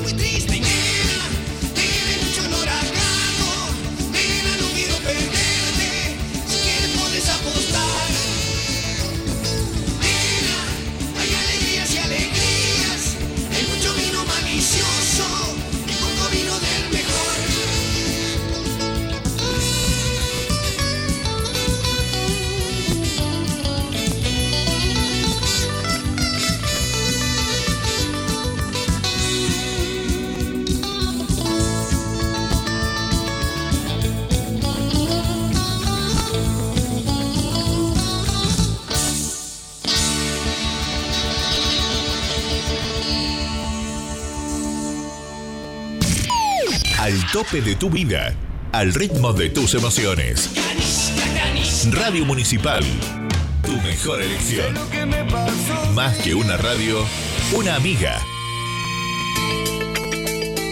[0.05, 0.76] Sí de un
[47.37, 48.33] tope de tu vida,
[48.71, 50.49] al ritmo de tus emociones.
[51.91, 52.83] Radio Municipal,
[53.63, 54.73] tu mejor elección.
[55.93, 57.05] Más que una radio,
[57.53, 58.19] una amiga.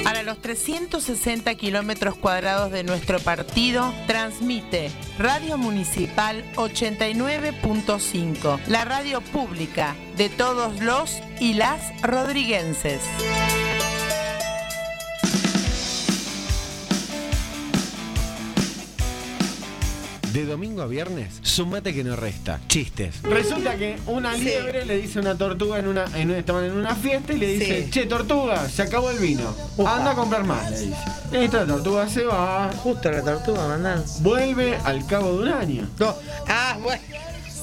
[0.04, 4.90] Para los 360 kilómetros cuadrados de nuestro partido, transmite
[5.20, 13.02] Radio Municipal 89.5, la radio pública de todos los y las rodriguenses.
[20.36, 22.60] De domingo a viernes, sumate que no resta.
[22.68, 23.22] Chistes.
[23.24, 24.42] Resulta que una Sí.
[24.44, 27.38] liebre le dice a una tortuga en una, en una- estaban en una fiesta y
[27.38, 27.90] le dice, Sí.
[27.90, 29.56] che tortuga, se acabó el vino.
[29.78, 31.58] Anda a comprar más, le dice.
[31.58, 32.70] La tortuga se va.
[32.84, 34.04] Justo la tortuga mandan.
[34.20, 35.88] Vuelve al cabo de un año.
[36.50, 37.02] Ah, bueno.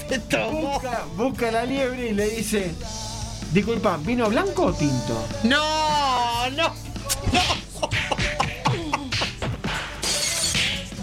[0.08, 0.72] Se tomó.
[0.72, 2.74] Busca, busca la liebre y le dice,
[3.52, 5.26] disculpa, ¿vino blanco o tinto?
[5.44, 6.72] No, no.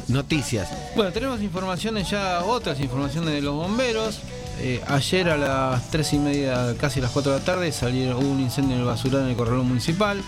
[0.10, 0.70] Noticias.
[0.96, 4.20] Bueno, tenemos informaciones ya, otras informaciones de los bomberos.
[4.60, 8.32] Eh, ayer a las 3 y media, casi las 4 de la tarde, salieron, hubo
[8.32, 10.22] un incendio en el basural en el corredor municipal.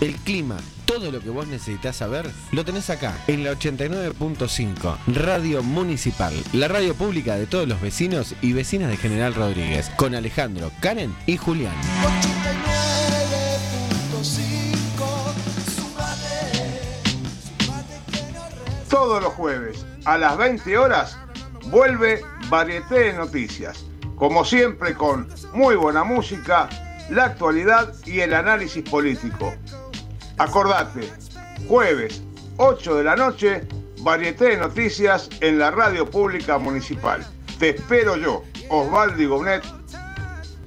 [0.00, 0.56] El clima,
[0.86, 6.68] todo lo que vos necesitas saber, lo tenés acá, en la 89.5, Radio Municipal, la
[6.68, 11.36] radio pública de todos los vecinos y vecinas de General Rodríguez, con Alejandro, Karen y
[11.36, 11.74] Julián.
[18.90, 21.16] Todos los jueves a las 20 horas
[21.66, 23.86] vuelve Varieté de Noticias.
[24.16, 26.68] Como siempre con muy buena música,
[27.08, 29.54] la actualidad y el análisis político.
[30.38, 31.08] Acordate,
[31.68, 32.20] jueves
[32.56, 33.62] 8 de la noche,
[34.00, 37.24] Varieté de Noticias en la radio pública municipal.
[37.60, 39.62] Te espero yo, Osvaldo Gobnet.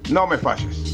[0.08, 0.93] No me falles.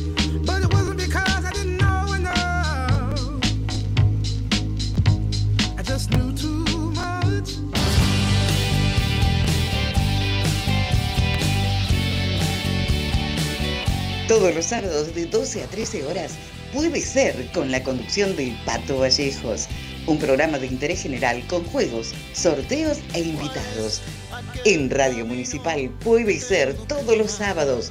[14.31, 16.35] Todos los sábados de 12 a 13 horas
[16.73, 19.67] puede ser con la conducción del Pato Vallejos.
[20.07, 24.01] Un programa de interés general con juegos, sorteos e invitados.
[24.65, 27.91] En Radio Municipal puede ser todos los sábados.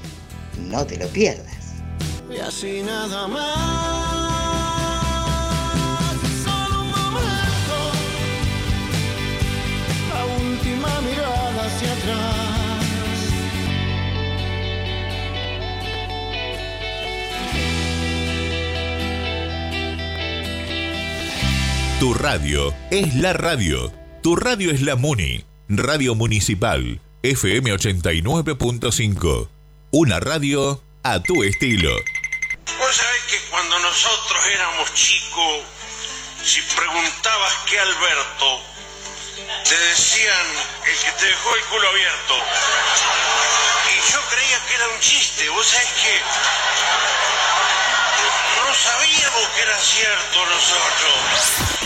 [0.69, 1.73] No te lo pierdas.
[2.33, 4.29] Y así nada más.
[11.01, 12.48] Mirada hacia atrás.
[21.99, 23.91] Tu radio es la radio.
[24.23, 25.43] Tu radio es la Muni.
[25.67, 27.01] Radio Municipal.
[27.23, 29.49] FM 89.5.
[29.91, 31.91] Una radio a tu estilo.
[31.91, 35.59] Vos sabés que cuando nosotros éramos chicos,
[36.41, 38.61] si preguntabas qué Alberto,
[39.67, 40.47] te decían
[40.87, 42.35] el que te dejó el culo abierto.
[43.91, 46.21] Y yo creía que era un chiste, vos sabés que
[48.55, 51.78] no sabíamos que era cierto nosotros.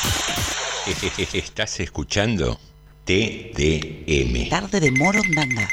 [1.33, 2.59] Estás escuchando
[3.05, 4.49] TDM.
[4.49, 5.69] Tarde de Morondanga.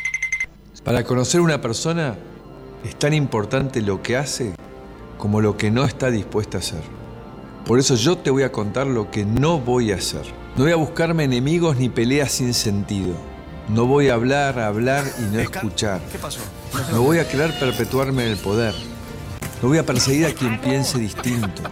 [0.84, 2.16] Para conocer una persona
[2.84, 4.52] es tan importante lo que hace
[5.18, 6.82] como lo que no está dispuesta a hacer.
[7.66, 10.22] Por eso yo te voy a contar lo que no voy a hacer.
[10.56, 13.14] No voy a buscarme enemigos ni peleas sin sentido.
[13.68, 16.00] No voy a hablar, hablar y no escuchar.
[16.12, 16.40] ¿Qué pasó?
[16.92, 18.74] No voy a querer perpetuarme en el poder.
[19.60, 21.62] No voy a perseguir a quien piense distinto.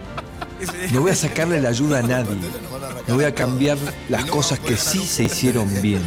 [0.91, 2.35] No voy a sacarle la ayuda a nadie.
[3.09, 6.03] No voy a cambiar las cosas que sí se hicieron bien.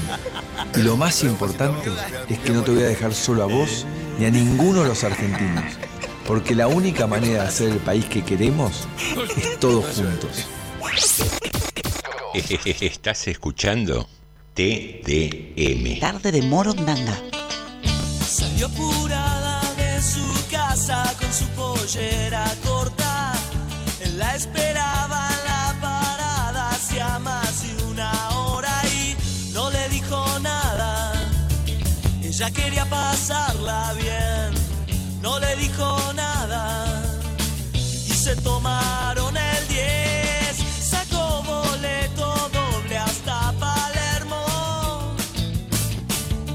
[0.77, 1.91] Y lo más importante
[2.29, 3.87] es que no te voy a dejar solo a vos
[4.21, 5.65] ni a ninguno de los argentinos.
[6.29, 8.87] Porque la única manera de hacer el país que queremos
[9.37, 10.47] es todos juntos.
[12.81, 14.09] Estás escuchando
[14.55, 15.99] TDM.
[15.99, 17.19] Tarde de Morondanga.
[18.25, 23.33] Salió apurada de su casa con su pollera corta.
[24.05, 24.72] Él la esperaba
[33.23, 34.51] pasarla bien,
[35.21, 36.85] no le dijo nada.
[37.73, 40.57] Y se tomaron el 10,
[40.91, 45.15] sacó boleto doble hasta Palermo.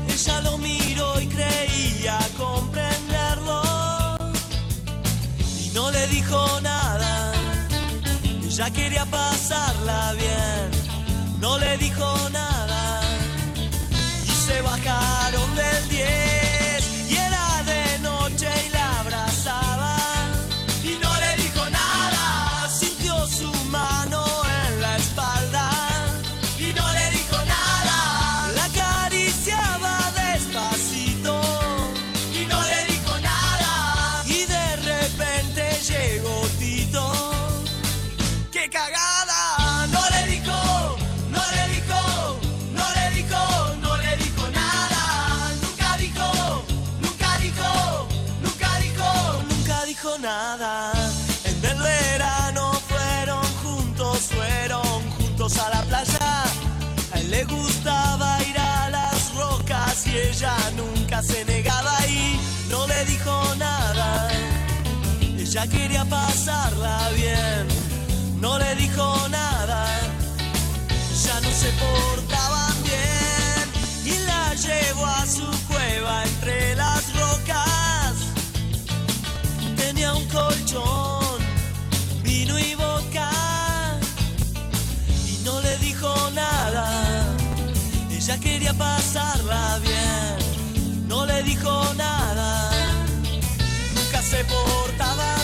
[0.10, 3.62] Ella lo miró y creía comprenderlo.
[5.64, 7.32] Y no le dijo nada.
[8.44, 11.40] Ella quería pasarla bien.
[11.40, 13.02] No le dijo nada.
[14.26, 16.27] Y se bajaron del 10.
[65.98, 67.68] Quería pasarla bien,
[68.40, 69.86] no le dijo nada.
[71.26, 73.66] Ya no se portaban bien
[74.06, 78.14] y la llevó a su cueva entre las rocas.
[79.76, 81.38] Tenía un colchón,
[82.24, 83.32] vino y boca
[85.28, 87.26] y no le dijo nada.
[88.12, 92.72] Ella quería pasarla bien, no le dijo nada.
[93.96, 95.37] Nunca se portaban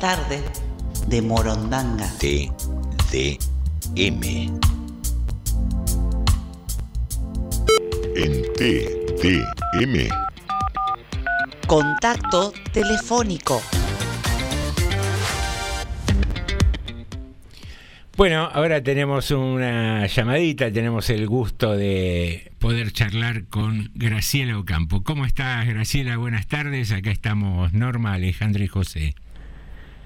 [0.00, 0.42] Tarde
[1.06, 2.06] de Morondanga.
[2.18, 3.30] TDM.
[8.14, 10.08] En TDM
[11.66, 13.62] Contacto telefónico.
[18.16, 25.02] Bueno, ahora tenemos una llamadita, tenemos el gusto de poder charlar con Graciela Ocampo.
[25.02, 26.16] ¿Cómo estás, Graciela?
[26.18, 26.92] Buenas tardes.
[26.92, 29.14] Acá estamos Norma, Alejandro y José.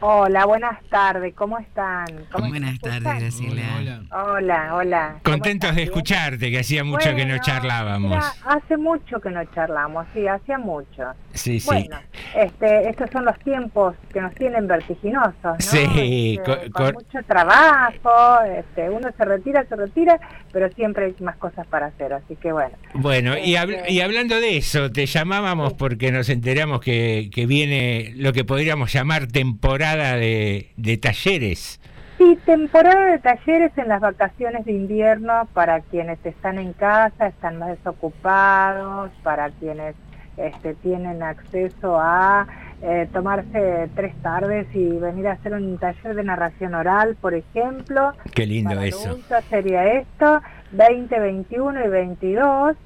[0.02, 2.06] Hola, buenas tardes, ¿cómo están?
[2.32, 3.02] ¿Cómo Buenas tardes?
[3.02, 4.00] Graciela.
[4.10, 5.16] Hola, hola.
[5.22, 8.10] Contentos de escucharte, que hacía mucho que no charlábamos.
[8.10, 11.02] Mira, hace mucho que no charlamos, sí, hacía mucho.
[11.34, 11.66] Sí, sí.
[11.66, 11.98] Bueno,
[12.34, 15.56] este, estos son los tiempos que nos tienen vertiginosos, ¿no?
[15.58, 20.18] Sí, Este, co- con mucho trabajo, este, uno se retira, se retira,
[20.50, 22.74] pero siempre hay más cosas para hacer, así que bueno.
[22.94, 28.14] Bueno, y, Este- y hablando de eso, te llamábamos porque nos enteramos que, que viene
[28.16, 31.80] lo que podríamos llamar temporada de, de talleres.
[32.18, 37.58] Sí, temporada de talleres en las vacaciones de invierno para quienes están en casa, están
[37.58, 39.94] más desocupados, para quienes
[40.36, 42.46] este, tienen acceso a
[42.82, 48.12] eh, tomarse tres tardes y venir a hacer un taller de narración oral, por ejemplo.
[48.34, 49.18] Qué lindo Para eso.
[49.48, 52.76] sería esto, 20, 21 y 22.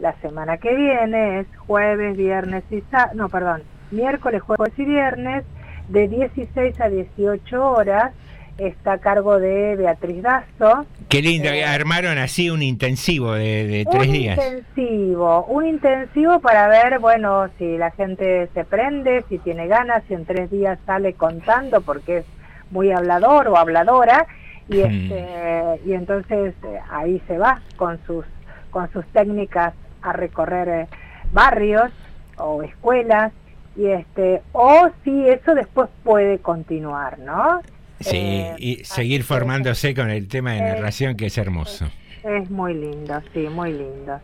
[0.00, 3.62] La semana que viene es jueves, viernes y sábado, no, perdón,
[3.92, 5.44] miércoles, jueves y viernes,
[5.88, 8.12] de 16 a 18 horas.
[8.56, 10.86] Está a cargo de Beatriz Dazo.
[11.08, 14.38] Qué lindo, armaron así un intensivo de, de tres un días.
[14.38, 20.14] intensivo, un intensivo para ver, bueno, si la gente se prende, si tiene ganas, si
[20.14, 22.24] en tres días sale contando porque es
[22.70, 24.26] muy hablador o habladora
[24.68, 24.90] y Hmm.
[25.12, 28.24] este y entonces eh, ahí se va con sus
[28.70, 30.86] con sus técnicas a recorrer eh,
[31.32, 31.90] barrios
[32.38, 33.32] o escuelas
[33.76, 37.60] y este o si eso después puede continuar, ¿no?
[38.00, 41.86] Sí, Eh, y seguir formándose con el tema de Eh, narración que es hermoso.
[42.22, 44.20] Es muy lindo, sí, muy lindo.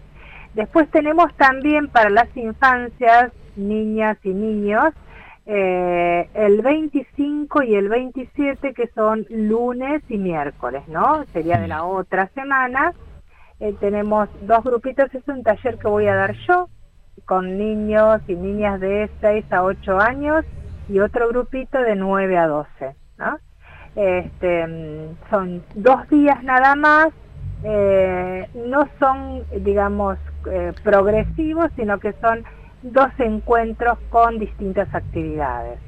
[0.55, 4.93] Después tenemos también para las infancias, niñas y niños,
[5.47, 11.25] eh, el 25 y el 27 que son lunes y miércoles, ¿no?
[11.33, 12.93] Sería de la otra semana.
[13.61, 16.69] Eh, tenemos dos grupitos, es un taller que voy a dar yo
[17.25, 20.45] con niños y niñas de 6 a 8 años
[20.89, 23.39] y otro grupito de 9 a 12, ¿no?
[23.97, 27.09] Este, mm, son dos días nada más,
[27.65, 30.17] eh, no son, digamos,
[30.51, 32.45] eh, progresivos, sino que son
[32.83, 35.79] dos encuentros con distintas actividades.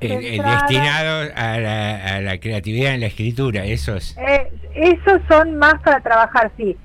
[0.00, 4.16] Eh, eh, Centrada- destinado a la, a la creatividad en la escritura, esos.
[4.18, 6.76] Eh, esos son más para trabajar, sí.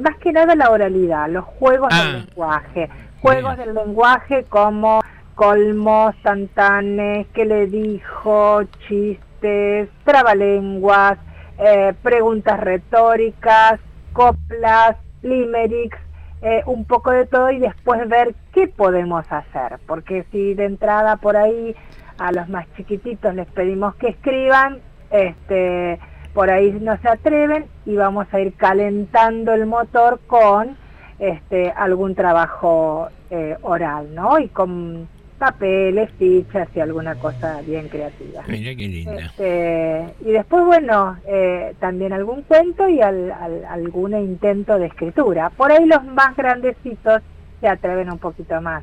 [0.00, 2.04] Más que nada la oralidad, los juegos Ah.
[2.04, 2.88] del lenguaje.
[3.22, 5.00] Juegos del lenguaje como
[5.34, 11.18] colmos, tantanes, qué le dijo, chistes, trabalenguas,
[11.58, 13.78] eh, preguntas retóricas,
[14.14, 15.98] coplas, limericks,
[16.40, 19.78] eh, un poco de todo y después ver qué podemos hacer.
[19.86, 21.76] Porque si de entrada por ahí
[22.18, 24.78] a los más chiquititos les pedimos que escriban,
[25.10, 26.00] este,
[26.32, 30.79] por ahí no se atreven y vamos a ir calentando el motor con
[31.20, 34.38] este, algún trabajo eh, oral, ¿no?
[34.40, 35.08] Y con
[35.38, 38.42] papeles, fichas y alguna cosa bien creativa.
[38.46, 39.16] Mira qué linda.
[39.38, 45.50] Este, y después, bueno, eh, también algún cuento y al, al- algún intento de escritura.
[45.50, 47.22] Por ahí los más grandecitos
[47.60, 48.82] se atreven un poquito más.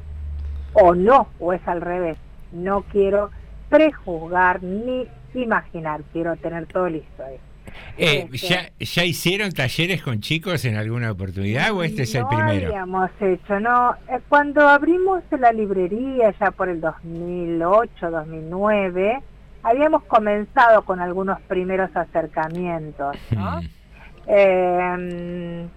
[0.73, 2.17] O no, o es al revés.
[2.51, 3.31] No quiero
[3.69, 7.37] prejuzgar ni imaginar, quiero tener todo listo ahí.
[7.97, 12.21] Eh, Este- ¿ya, ¿Ya hicieron talleres con chicos en alguna oportunidad o este es el
[12.21, 12.67] no primero?
[12.67, 13.93] habíamos hecho, no.
[14.09, 19.19] Eh, Cuando abrimos la librería ya por el 2008, 2009,
[19.63, 23.61] habíamos comenzado con algunos primeros acercamientos, ¿no?
[24.27, 25.67] Eh,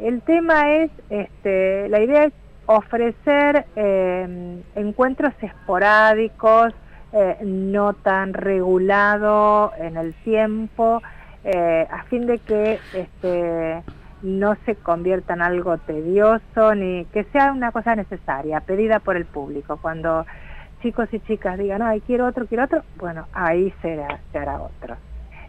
[0.00, 2.32] el tema es, este, la idea es
[2.66, 6.72] ofrecer eh, encuentros esporádicos,
[7.12, 11.02] eh, no tan regulado en el tiempo,
[11.44, 13.82] eh, a fin de que este,
[14.22, 19.26] no se convierta en algo tedioso ni que sea una cosa necesaria, pedida por el
[19.26, 19.78] público.
[19.80, 20.24] Cuando
[20.82, 24.96] chicos y chicas digan, ay, quiero otro, quiero otro, bueno, ahí será, se hará otro.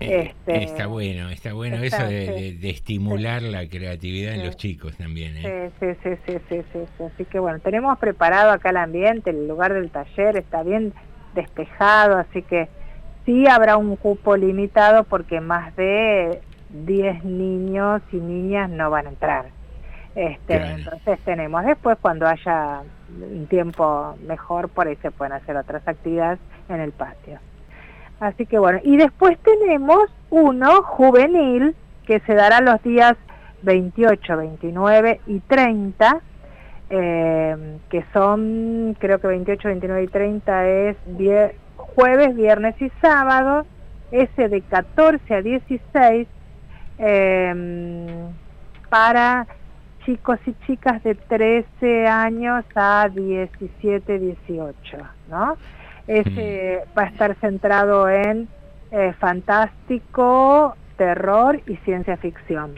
[0.02, 2.32] Eh, Este, está bueno, está bueno está, eso de, sí.
[2.44, 4.46] de- de estimular la creatividad en Sí.
[4.48, 5.38] los chicos también.
[5.38, 5.72] ¿eh?
[5.80, 6.80] Sí, sí, sí, sí, sí.
[7.04, 10.94] Así que bueno, tenemos preparado acá el ambiente, el lugar del taller está bien
[11.34, 12.68] despejado, así que
[13.26, 19.10] sí habrá un cupo limitado porque más de 10 niños y niñas no van a
[19.10, 19.46] entrar.
[20.16, 25.86] Este, Entonces tenemos después, cuando haya un tiempo mejor, por ahí se pueden hacer otras
[25.88, 26.40] actividades
[26.70, 27.40] en el patio.
[28.20, 31.76] Así que bueno, y después tenemos uno juvenil
[32.06, 33.16] que se dará los días
[33.64, 36.22] 28, 29 y 30,
[36.90, 41.54] eh, que son, creo que 28, 29 y 30 es vie-
[41.94, 43.66] jueves, viernes y sábado,
[44.12, 46.28] ese de 14 a 16,
[46.98, 48.26] eh,
[48.90, 49.48] para
[50.06, 54.98] chicos y chicas de 13 años a 17, 18,
[55.30, 55.58] ¿no?
[56.08, 58.48] Ese va a estar centrado en
[58.92, 62.76] eh, fantástico, terror y ciencia ficción.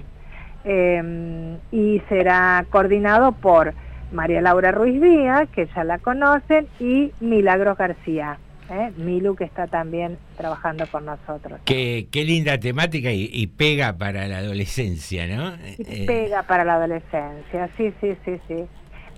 [0.64, 3.74] Eh, y será coordinado por
[4.12, 8.92] María Laura Ruiz Díaz, que ya la conocen, y Milagros García, ¿eh?
[8.98, 11.60] Milu, que está también trabajando con nosotros.
[11.66, 15.54] Qué, qué linda temática y, y pega para la adolescencia, ¿no?
[15.66, 18.66] Eh, pega para la adolescencia, sí, sí, sí, sí.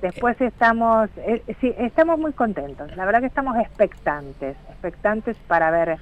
[0.02, 2.96] Después estamos, eh, sí, estamos muy contentos.
[2.96, 5.98] La verdad que estamos expectantes, expectantes para ver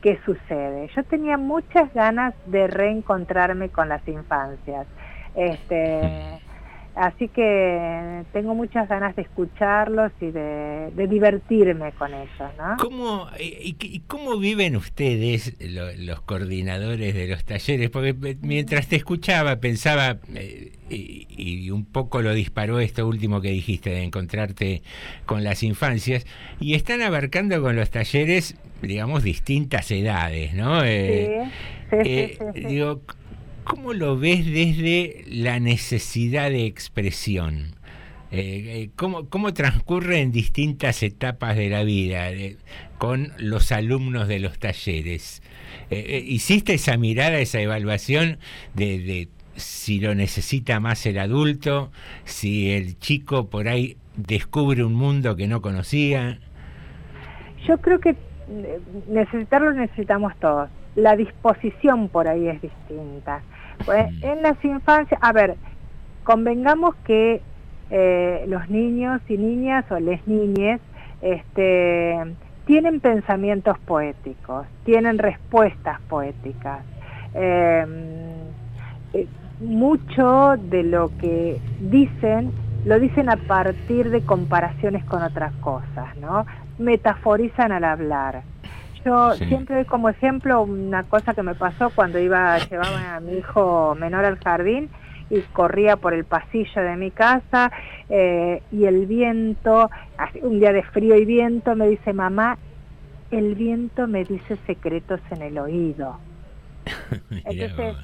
[0.00, 0.88] qué sucede.
[0.96, 4.86] Yo tenía muchas ganas de reencontrarme con las infancias.
[5.34, 6.40] Este,
[6.94, 12.76] así que tengo muchas ganas de escucharlos y de, de divertirme con ellos, ¿no?
[12.78, 17.90] ¿Cómo, y, y cómo viven ustedes, lo- los coordinadores de los talleres?
[17.90, 23.40] Porque eh, mientras te escuchaba pensaba, eh, y, y un poco lo disparó esto último
[23.40, 24.82] que dijiste, de encontrarte
[25.26, 26.26] con las infancias,
[26.60, 30.84] y están abarcando con los talleres, digamos, distintas edades, ¿no?
[30.84, 31.48] Eh,
[31.90, 32.66] sí, eh, sí, sí, sí.
[32.66, 33.00] Digo,
[33.64, 37.74] ¿cómo lo ves desde la necesidad de expresión?
[38.30, 42.30] Eh, eh, ¿cómo, ¿Cómo transcurre en distintas etapas de la vida
[42.98, 45.42] con los alumnos de los talleres?
[45.90, 48.38] Eh, ¿Hiciste esa mirada, esa evaluación
[48.74, 51.92] de, de si lo necesita más el adulto,
[52.24, 56.38] si el chico por ahí descubre un mundo que no conocía?
[57.66, 58.16] Yo creo que
[59.08, 60.70] necesitarlo necesitamos todos.
[60.94, 63.42] La disposición por ahí es distinta.
[63.84, 65.56] Pues, en las infancias, a ver,
[66.24, 67.40] convengamos que
[67.90, 70.80] eh, los niños y niñas o les niñes
[71.20, 72.18] este,
[72.66, 76.80] tienen pensamientos poéticos, tienen respuestas poéticas.
[77.34, 77.86] Eh,
[79.14, 79.26] eh,
[79.60, 82.52] mucho de lo que dicen
[82.84, 86.46] lo dicen a partir de comparaciones con otras cosas, ¿no?
[86.78, 88.42] Metaforizan al hablar.
[89.04, 89.46] Yo Sí.
[89.46, 93.96] siempre doy como ejemplo una cosa que me pasó cuando iba llevaba a mi hijo
[93.98, 94.88] menor al jardín
[95.30, 97.72] y corría por el pasillo de mi casa
[98.08, 99.90] eh, y el viento,
[100.42, 102.58] un día de frío y viento, me dice, mamá,
[103.30, 106.18] el viento me dice secretos en el oído.
[107.30, 107.96] Entonces,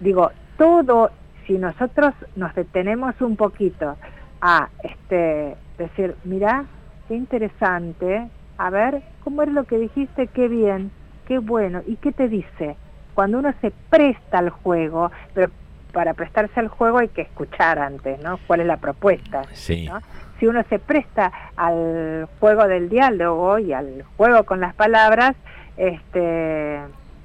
[0.00, 1.10] digo, todo,
[1.46, 3.96] si nosotros nos detenemos un poquito
[4.40, 6.64] a este, decir, mira,
[7.06, 8.28] qué interesante,
[8.58, 10.26] a ver, ¿cómo es lo que dijiste?
[10.26, 10.90] Qué bien,
[11.26, 12.76] qué bueno, ¿y qué te dice?
[13.14, 15.50] Cuando uno se presta al juego, pero
[15.92, 18.38] para prestarse al juego hay que escuchar antes, ¿no?
[18.46, 19.42] ¿Cuál es la propuesta?
[19.52, 19.86] Sí.
[19.86, 20.00] ¿no?
[20.38, 25.34] Si uno se presta al juego del diálogo y al juego con las palabras,
[25.76, 26.80] este,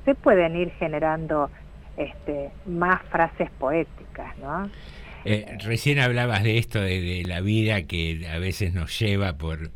[0.05, 1.49] se pueden ir generando
[1.97, 4.69] este, más frases poéticas, ¿no?
[5.25, 9.71] Eh, recién hablabas de esto, de, de, la vida que a veces nos lleva por,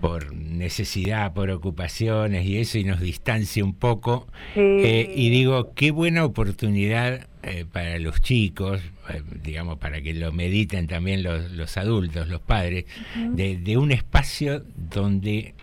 [0.00, 4.26] por necesidad, por ocupaciones y eso, y nos distancia un poco.
[4.54, 4.60] Sí.
[4.60, 8.80] Eh, y digo, qué buena oportunidad eh, para los chicos,
[9.10, 12.84] eh, digamos, para que lo mediten también los, los adultos, los padres,
[13.16, 13.36] Ujú.
[13.36, 15.54] de, de un espacio donde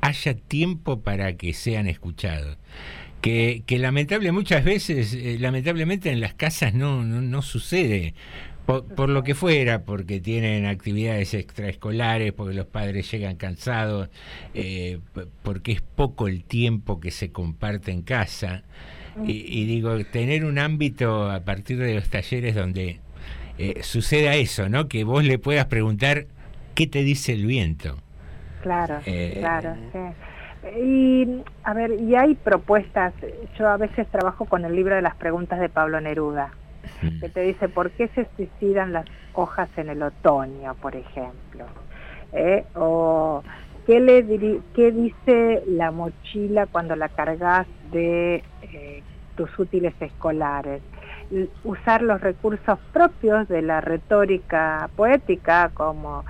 [0.00, 2.58] haya tiempo para que sean escuchados.
[3.20, 8.12] Que, que lamentable muchas veces, eh, lamentablemente en las casas no, no, no sucede.
[8.66, 14.08] Por, por lo que fuera, porque tienen actividades extraescolares, porque los padres llegan cansados,
[14.54, 15.00] eh,
[15.42, 18.62] porque es poco el tiempo que se comparte en casa.
[19.22, 23.00] Y, y digo, tener un ámbito a partir de los talleres donde
[23.58, 24.88] eh, suceda eso, ¿no?
[24.88, 26.26] Que vos le puedas preguntar
[26.74, 27.96] qué te dice el viento.
[28.62, 29.98] Claro, Eh, claro, sí.
[30.82, 33.12] Y, a ver, y hay propuestas,
[33.58, 36.54] yo a veces trabajo con el libro de las preguntas de Pablo Neruda,
[37.20, 41.66] que te dice por qué se suicidan las hojas en el otoño, por ejemplo.
[42.32, 42.64] ¿Eh?
[42.74, 43.42] O
[43.86, 49.02] qué, le diri- qué dice la mochila cuando la cargas de eh,
[49.36, 50.82] tus útiles escolares.
[51.64, 56.24] Usar los recursos propios de la retórica poética como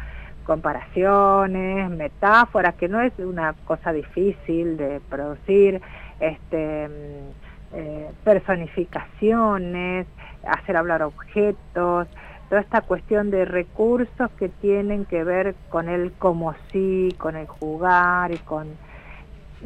[0.45, 5.81] comparaciones, metáforas, que no es una cosa difícil de producir,
[6.21, 10.07] este, mm, eh, personificaciones,
[10.47, 12.09] hacer hablar objetos,
[12.49, 17.47] toda esta cuestión de recursos que tienen que ver con el como sí, con el
[17.47, 18.69] jugar y con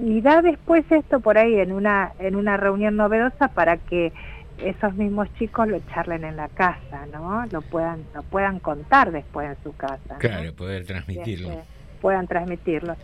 [0.00, 4.12] y da después esto por ahí en una en una reunión novedosa para que
[4.58, 7.44] esos mismos chicos lo charlen en la casa, ¿no?
[7.46, 9.98] Lo puedan lo puedan contar después en su casa.
[10.10, 10.18] ¿no?
[10.18, 11.50] Claro, poder transmitirlo.
[11.50, 11.64] Este,
[12.00, 12.96] puedan transmitirlo.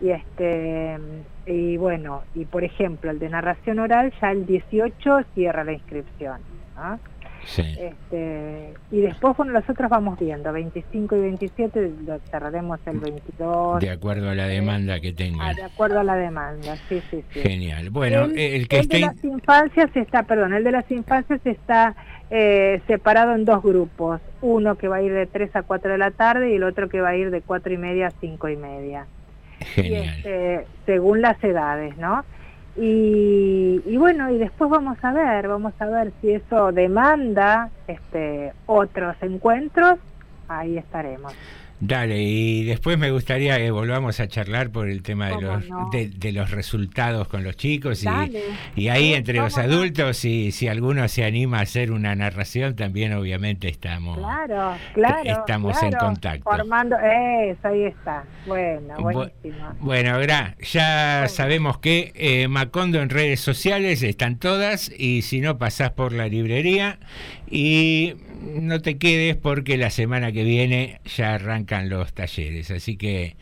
[0.00, 0.98] Y este
[1.46, 6.38] y bueno, y por ejemplo, el de narración oral ya el 18 cierra la inscripción.
[6.76, 6.98] ¿no?
[7.46, 7.62] Sí.
[7.78, 13.90] Este, y después, bueno, nosotros vamos viendo, 25 y 27 lo cerraremos el 22, De
[13.90, 15.56] acuerdo a la demanda que ah, tengan.
[15.56, 17.40] de acuerdo a la demanda, sí, sí, sí.
[17.40, 17.90] Genial.
[17.90, 19.00] Bueno, el, el que el de esté...
[19.00, 21.94] las infancias está, perdón, el de las infancias está
[22.30, 25.98] eh, separado en dos grupos, uno que va a ir de 3 a 4 de
[25.98, 28.48] la tarde y el otro que va a ir de 4 y media a 5
[28.48, 29.06] y media.
[29.60, 30.04] Y Genial.
[30.04, 32.24] este, según las edades, ¿no?
[32.78, 39.16] Y, bueno, y después vamos a ver, vamos a ver si eso demanda este, otros
[39.22, 39.98] encuentros,
[40.48, 41.32] ahí estaremos.
[41.78, 45.68] Dale, y después me gustaría que volvamos a charlar por el tema de ¿Cómo los,
[45.68, 45.90] no?
[45.92, 48.08] de, de los resultados con los chicos y,
[48.80, 49.62] y ahí entre los no.
[49.62, 54.16] adultos, si, si alguno se anima a hacer una narración, también obviamente estamos...
[54.16, 55.30] Claro, claro.
[55.30, 56.44] Estamos en contacto.
[56.44, 58.24] Formando, eso, ahí está.
[58.46, 59.74] Bueno, Bu- buenísimo.
[59.80, 65.58] Bueno, Gra, ya sabemos que eh, Macondo en redes sociales están todas y si no
[65.58, 66.98] pasás por la librería
[67.50, 73.36] y no te quedes porque la semana que viene ya arrancan los talleres, así que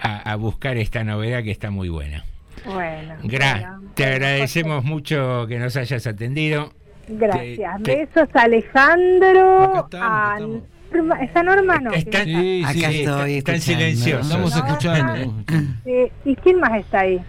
[0.00, 2.24] a, a buscar esta novedad que está muy buena.
[2.64, 3.16] Bueno.
[3.24, 6.72] Gra, bueno, te agradecemos mucho que nos hayas atendido.
[7.08, 7.82] Gracias.
[7.82, 9.64] te- Besos a Alejandro.
[9.76, 10.62] Acá estamos,
[10.92, 11.14] a Norma.
[11.22, 11.78] ¿Está Norma?
[11.80, 11.90] No.
[11.92, 14.26] Sí, Acá sí, estoy están silenciosos.
[14.26, 15.44] Estamos escuchando.
[15.84, 17.20] Eh, ¿Y quién más está ahí?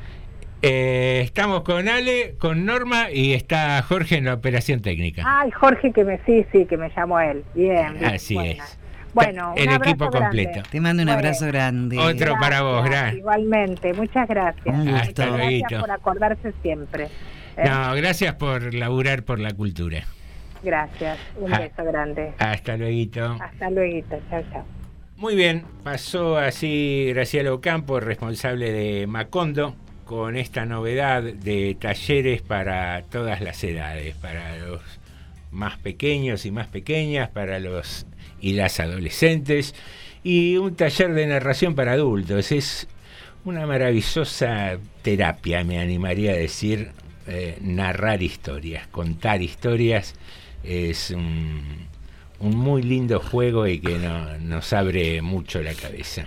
[0.68, 5.22] Eh, estamos con Ale, con Norma y está Jorge en la operación técnica.
[5.26, 7.44] Ay, Jorge, que me sí, sí, que me llamó él.
[7.54, 7.94] Bien.
[8.00, 8.80] bien, Así es.
[9.14, 10.44] Bueno, un El abrazo equipo grande.
[10.46, 10.70] completo.
[10.70, 11.20] Te mando un Bueno.
[11.20, 11.98] abrazo grande.
[12.00, 13.14] Otro para vos, Gra.
[13.14, 14.66] Igualmente, muchas gracias.
[14.76, 14.96] Un gusto.
[14.98, 15.86] Hasta gracias luego.
[15.86, 17.04] por acordarse siempre.
[17.58, 17.64] ¿eh?
[17.70, 20.04] No, gracias por laburar por la cultura.
[20.64, 21.20] Gracias.
[21.40, 21.60] Un Ah.
[21.60, 22.34] beso grande.
[22.40, 23.38] Hasta luego.
[23.42, 24.08] Hasta luego.
[24.30, 24.66] Chao, chao.
[25.18, 29.76] Muy bien, pasó así Graciela Ocampo, responsable de Macondo,
[30.06, 34.82] con esta novedad de talleres para todas las edades, para los
[35.52, 38.06] más pequeños y más pequeñas, para los
[38.40, 39.74] y las adolescentes,
[40.24, 42.52] y un taller de narración para adultos.
[42.52, 42.88] Es
[43.44, 46.92] una maravillosa terapia, me animaría a decir,
[47.28, 50.14] eh, narrar historias, contar historias.
[50.64, 51.62] Es un,
[52.40, 56.26] un muy lindo juego y que no- nos abre mucho la cabeza.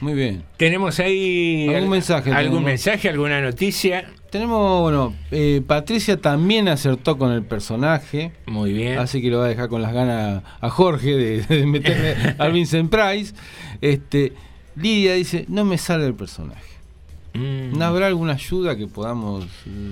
[0.00, 0.42] Muy bien.
[0.56, 2.62] Tenemos ahí ¿Algún al- mensaje algún tenemos?
[2.64, 4.06] mensaje, alguna noticia.
[4.30, 8.32] Tenemos, bueno, eh, Patricia también acertó con el personaje.
[8.46, 8.98] Muy bien.
[8.98, 12.48] Así que lo va a dejar con las ganas a Jorge de, de meterle a
[12.48, 13.34] Vincent Price.
[13.80, 14.32] Este,
[14.74, 16.60] Lidia dice, no me sale el personaje.
[17.34, 17.78] Mm.
[17.78, 19.46] ¿No habrá alguna ayuda que podamos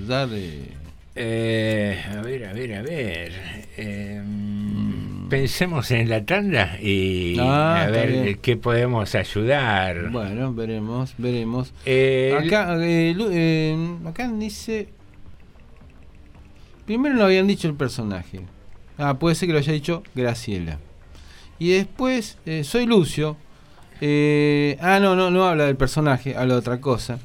[0.07, 0.29] dar?
[0.33, 0.69] eh?
[1.15, 3.31] Eh, a ver, a ver, a ver.
[3.77, 4.21] Eh,
[5.29, 7.37] Pensemos en la tanda y.
[7.39, 10.11] Ah, a ver qué podemos ayudar.
[10.11, 11.73] Bueno, veremos, veremos.
[11.85, 14.89] Eh, acá, eh, eh, acá dice...
[16.85, 18.41] Primero no habían dicho el personaje.
[18.97, 20.79] Ah, puede ser que lo haya dicho Graciela.
[21.57, 23.37] Y después, eh, soy Lucio.
[24.01, 27.19] Eh, ah, no, no, no habla del personaje, habla de otra cosa.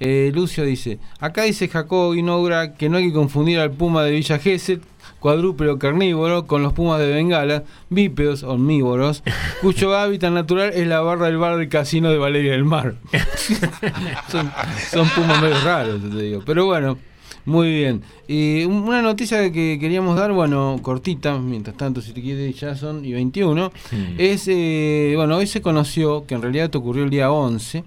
[0.00, 4.12] Eh, Lucio dice, acá dice Jacobo Guinogra que no hay que confundir al puma de
[4.12, 4.80] Villa Gesell,
[5.20, 9.22] cuadrúpedo carnívoro, con los pumas de Bengala, bípedos, omnívoros,
[9.60, 12.96] cuyo hábitat natural es la barra del bar del casino de Valeria del Mar.
[14.30, 14.50] son,
[14.90, 16.42] son pumas medio raros, te digo.
[16.44, 16.98] Pero bueno,
[17.44, 18.02] muy bien.
[18.28, 22.74] Y un- una noticia que queríamos dar, bueno, cortita, mientras tanto, si te quieres, ya
[22.74, 23.72] son y 21,
[24.18, 27.84] es, eh, bueno, hoy se conoció, que en realidad esto ocurrió el día 11,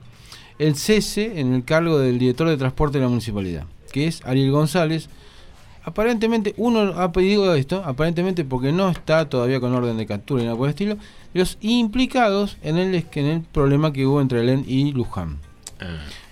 [0.60, 4.52] el cese en el cargo del director de transporte de la municipalidad, que es Ariel
[4.52, 5.10] González.
[5.86, 10.46] Aparentemente, uno ha pedido esto, aparentemente porque no está todavía con orden de captura y
[10.46, 10.98] nada por el estilo,
[11.34, 15.40] los implicados en el, en el problema que hubo entre Len y Luján.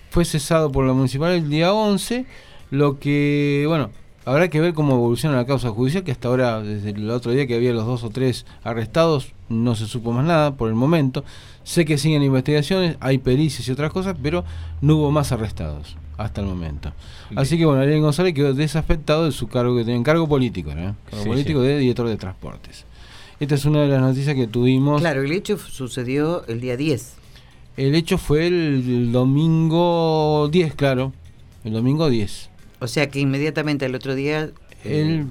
[0.09, 2.25] Fue cesado por la municipalidad el día 11,
[2.69, 3.89] lo que, bueno,
[4.23, 7.45] habrá que ver cómo evoluciona la causa judicial, que hasta ahora, desde el otro día
[7.45, 11.25] que había los dos o tres arrestados, no se supo más nada por el momento.
[11.63, 14.45] Sé que siguen investigaciones, hay pericias y otras cosas, pero
[14.79, 16.91] no hubo más arrestados hasta el momento.
[17.35, 20.95] Así que bueno, Ariel González quedó desafectado de su cargo que tenía, cargo político, ¿no?
[21.09, 22.85] Cargo Sí, político de director de transportes.
[23.39, 25.01] Esta es una de las noticias que tuvimos.
[25.01, 27.13] Claro, el hecho sucedió el día 10.
[27.77, 28.53] El hecho fue el,
[28.87, 31.13] el domingo 10, claro.
[31.63, 32.49] El domingo 10.
[32.79, 34.49] O sea que inmediatamente al otro día.
[34.83, 35.27] El,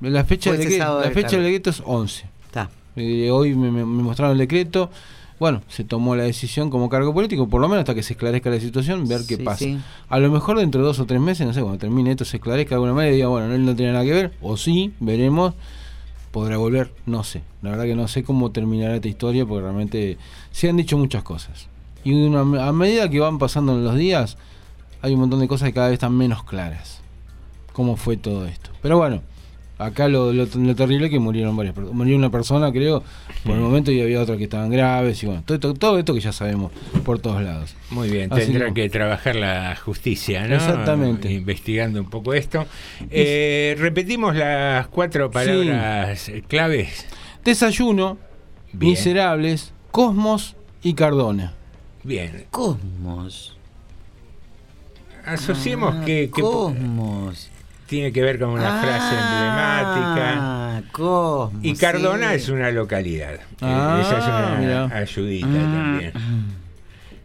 [0.00, 2.24] la fecha, cesado la fecha del decreto es 11.
[2.46, 2.70] Está.
[2.96, 4.90] Eh, hoy me, me- me mostraron el decreto.
[5.38, 8.48] Bueno, se tomó la decisión como cargo político, por lo menos hasta que se esclarezca
[8.48, 9.58] la situación, ver qué Sí, pasa.
[9.58, 9.78] sí.
[10.08, 12.38] A lo mejor dentro de dos o tres meses, no sé, cuando termine esto, se
[12.38, 14.94] esclarezca de alguna manera y diga, bueno, él no tiene nada que ver, o sí,
[14.98, 15.52] veremos,
[16.30, 17.42] podrá volver, no sé.
[17.62, 20.16] La verdad que no sé cómo terminará esta historia, porque realmente
[20.52, 21.68] se han dicho muchas cosas.
[22.02, 24.38] Y una- a medida que van pasando los días,
[25.02, 27.00] hay un montón de cosas que cada vez están menos claras.
[27.74, 28.70] Cómo fue todo esto.
[28.80, 29.20] Pero bueno,
[29.78, 31.94] acá lo, lo, lo terrible es que murieron varias personas.
[31.96, 33.02] Murió una persona, creo,
[33.44, 33.64] por el Mm.
[33.64, 35.22] momento, y había otras que estaban graves.
[35.22, 36.72] Y bueno, todo, esto- todo esto que ya sabemos
[37.04, 37.74] por todos lados.
[37.90, 40.54] Muy bien, Así tendrá que- que trabajar la justicia, ¿no?
[40.54, 41.30] Exactamente.
[41.32, 42.64] Investigando un poco esto.
[43.10, 47.06] Eh, repetimos las cuatro palabras claves.
[47.44, 48.18] Desayuno,
[48.72, 48.90] Bien.
[48.92, 51.54] Miserables, Cosmos y Cardona.
[52.02, 52.44] Bien.
[52.50, 53.52] Cosmos.
[55.24, 57.50] asociemos Ah, que, que Cosmos.
[57.86, 60.34] Tiene que ver con una frase emblemática.
[60.38, 61.64] Ah, Cosmos.
[61.64, 62.34] Y Cardona sí.
[62.36, 63.34] es una localidad.
[63.34, 64.24] Eh, Ah, Esa es
[64.64, 65.52] una ayudita Ah.
[65.52, 66.12] también.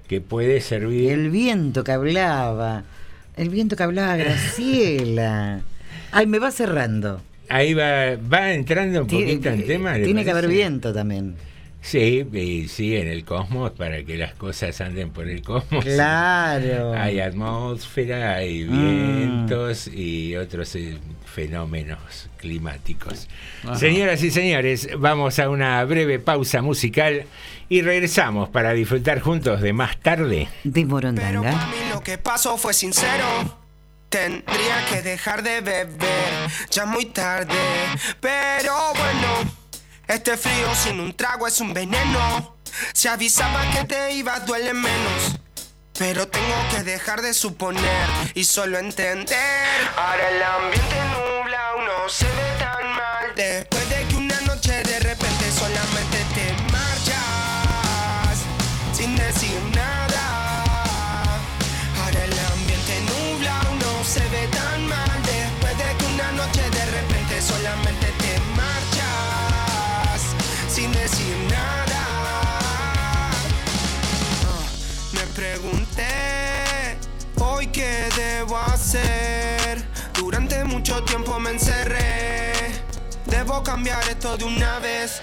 [0.07, 1.11] Que puede servir.
[1.11, 2.83] El viento que hablaba.
[3.37, 5.61] El viento que hablaba Graciela.
[6.11, 7.21] Ay, me va cerrando.
[7.49, 9.97] Ahí va, va entrando un Tiene- poquito en tema.
[9.97, 11.35] ¿le Tiene que haber viento también.
[11.81, 15.83] Sí, y sí, en el cosmos, para que las cosas anden por el cosmos.
[15.83, 16.93] Claro.
[16.97, 19.25] Hay atmósfera, hay Mm.
[19.25, 23.27] vientos y otros eh, fenómenos climáticos.
[23.63, 23.75] Ajá.
[23.75, 27.25] Señoras y señores, vamos a una breve pausa musical
[27.67, 30.49] y regresamos para disfrutar juntos de más tarde.
[30.63, 31.67] De Morondanga.
[31.93, 33.57] Lo que pasó fue sincero.
[34.09, 37.55] Tendría que dejar de beber, ya muy tarde.
[38.19, 39.51] Pero bueno,
[40.13, 42.57] este frío sin un trago es un veneno.
[42.93, 45.37] Se avisaba que te ibas, duele menos.
[45.97, 49.67] Pero tengo que dejar de suponer y solo entender.
[49.95, 52.80] Ahora el ambiente nubla, uno se ve tan
[80.91, 82.53] mucho tiempo me encerré.
[83.25, 85.21] Debo cambiar esto de una vez.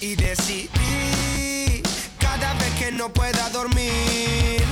[0.00, 1.82] Y decidí
[2.18, 4.62] cada vez que no pueda dormir.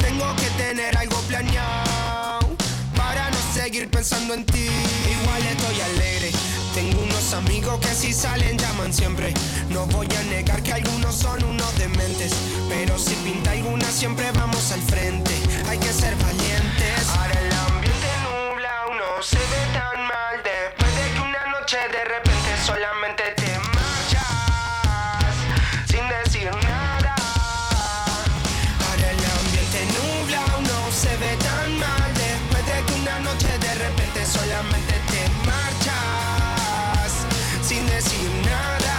[0.00, 2.56] Tengo que tener algo planeado
[2.96, 4.68] para no seguir pensando en ti.
[5.10, 6.30] Igual estoy alegre.
[6.74, 9.34] Tengo unos amigos que si salen llaman siempre.
[9.68, 12.32] No voy a negar que algunos son unos dementes.
[12.68, 15.32] Pero si pinta alguna siempre vamos al frente.
[15.68, 17.08] Hay que ser valientes.
[17.10, 17.49] Ahora
[19.20, 20.42] uno se ve tan mal.
[20.42, 25.34] Después de que una noche de repente solamente te marchas.
[25.86, 27.14] Sin decir nada.
[28.86, 32.14] Ahora el ambiente nubla, uno se ve tan mal.
[32.14, 37.12] Después de que una noche de repente solamente te marchas.
[37.62, 38.96] Sin decir nada.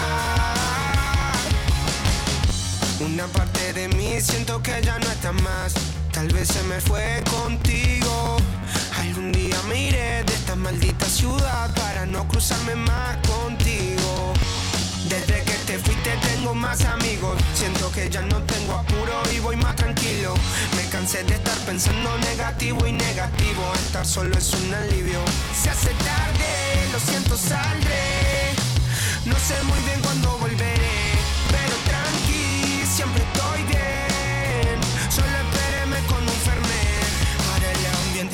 [2.99, 5.73] Una parte de mí siento que ya no está más.
[6.11, 8.40] Tal vez se me fue contigo.
[9.31, 14.33] Día me iré de esta maldita ciudad para no cruzarme más contigo.
[15.07, 17.37] Desde que te fuiste tengo más amigos.
[17.53, 20.33] Siento que ya no tengo apuro y voy más tranquilo.
[20.75, 23.71] Me cansé de estar pensando negativo y negativo.
[23.85, 25.19] Estar solo es un alivio.
[25.61, 28.51] Se hace tarde, lo siento, saldré.
[29.25, 31.00] No sé muy bien cuándo volveré,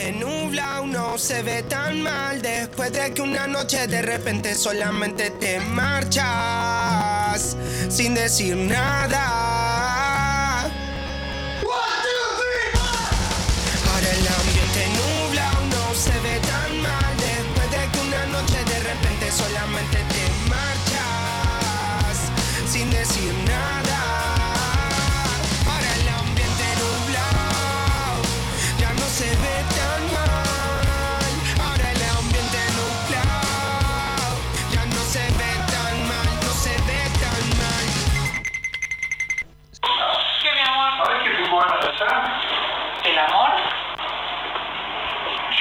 [0.08, 2.42] ambiente nubla, uno se ve tan mal.
[2.42, 7.56] Después de que una noche de repente solamente te marchas
[7.90, 10.62] sin decir nada.
[13.90, 17.18] Ahora el ambiente nubla, uno se ve tan mal.
[17.18, 22.32] Después de que una noche de repente solamente te marchas
[22.72, 23.97] sin decir nada.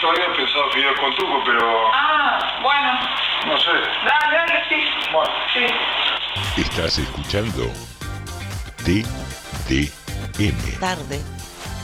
[0.07, 2.93] Yo había pensado videos con truco, pero Ah, bueno.
[3.47, 3.71] no sé.
[4.05, 4.77] Dale, dale, sí.
[5.13, 5.33] Bueno.
[5.53, 6.61] Sí.
[6.63, 7.65] Estás escuchando
[8.85, 11.21] TDM, Tarde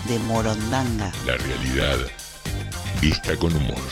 [0.04, 1.10] de Morondanga.
[1.26, 1.98] la realidad
[3.00, 3.82] vista con humor.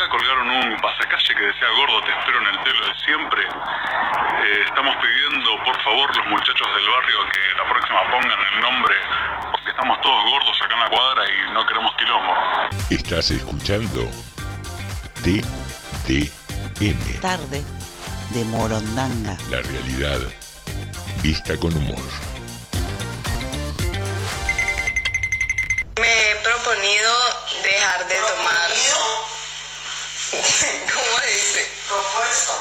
[0.00, 3.42] Acá colgaron un pasacalle que decía gordo te espero en el telo de siempre.
[3.42, 8.94] Eh, estamos pidiendo por favor los muchachos del barrio que la próxima pongan el nombre
[9.52, 12.32] porque estamos todos gordos acá en la cuadra y no queremos quilombo.
[12.88, 14.08] Estás escuchando
[15.22, 17.62] TDM, Tarde
[18.30, 19.36] de Morondanga.
[19.50, 20.20] la realidad
[21.22, 22.29] vista con humor.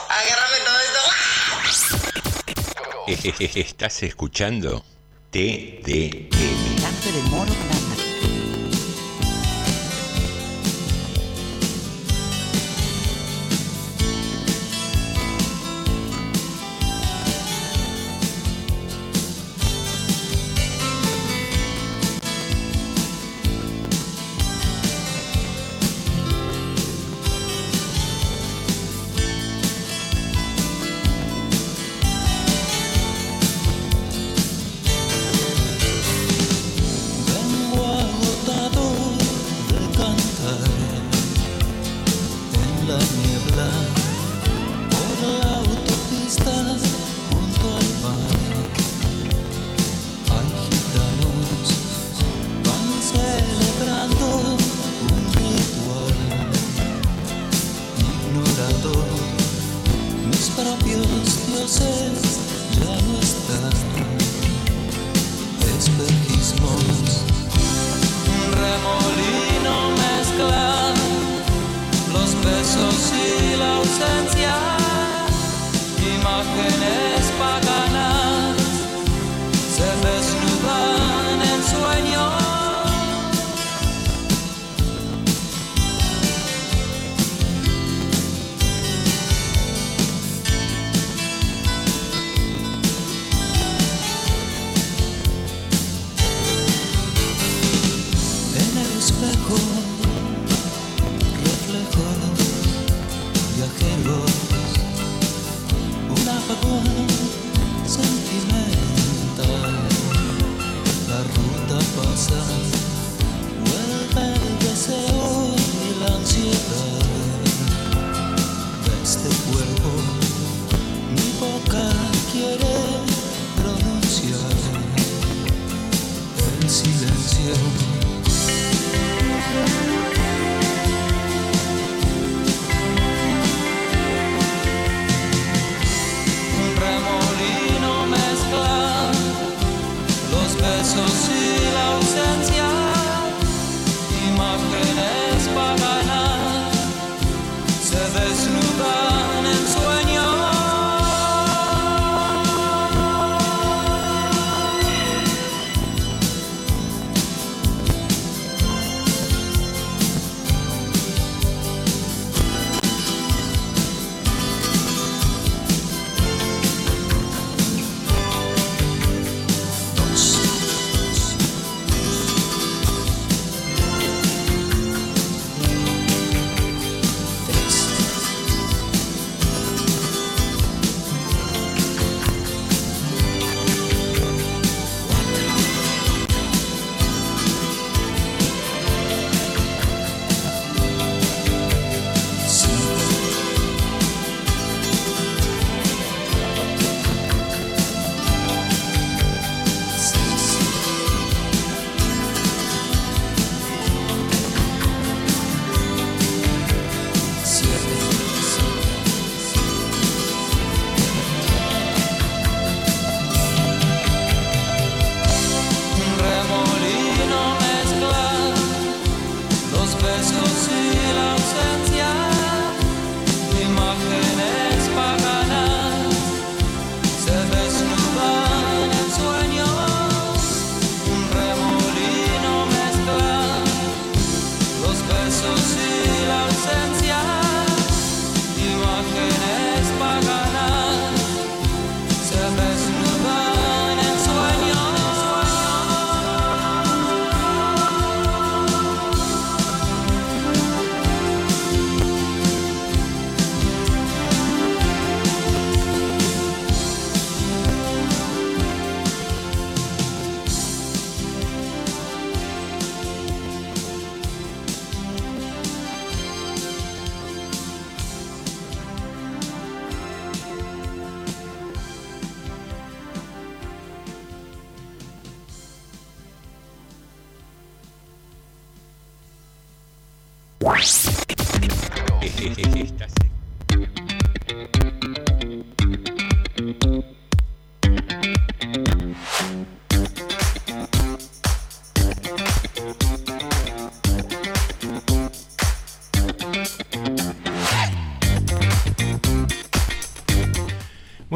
[0.09, 0.79] Agárrame todo
[3.19, 3.59] esto.
[3.59, 4.83] Estás escuchando
[5.31, 6.29] TDM.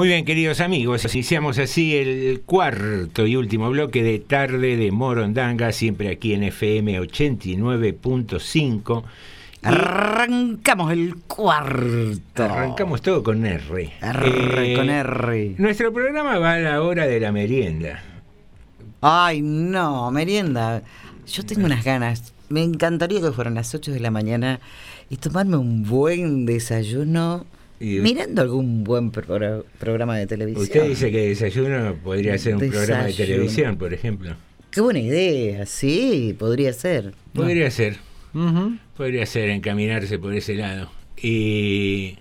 [0.03, 5.71] Muy bien, queridos amigos, iniciamos así el cuarto y último bloque de tarde de Morondanga,
[5.71, 9.03] siempre aquí en FM 89.5.
[9.61, 12.43] Arrancamos el cuarto.
[12.43, 13.93] Arrancamos todo con R.
[14.01, 15.55] R, Eh, con R.
[15.57, 18.03] Nuestro programa va a la hora de la merienda.
[18.99, 20.83] Ay, no, merienda.
[21.27, 22.33] Yo tengo unas ganas.
[22.49, 24.59] Me encantaría que fueran las 8 de la mañana
[25.09, 27.45] y tomarme un buen desayuno
[27.83, 30.63] Y- mirando algún buen pro- programa de televisión.
[30.63, 33.35] Usted dice que desayuno podría ser un programa de Desayuno.
[33.35, 34.35] televisión, por ejemplo.
[34.71, 37.13] Qué buena idea, sí, podría ser.
[37.33, 37.97] Podría ser.
[38.97, 40.89] Podría ser encaminarse por ese lado.
[41.21, 42.17] Y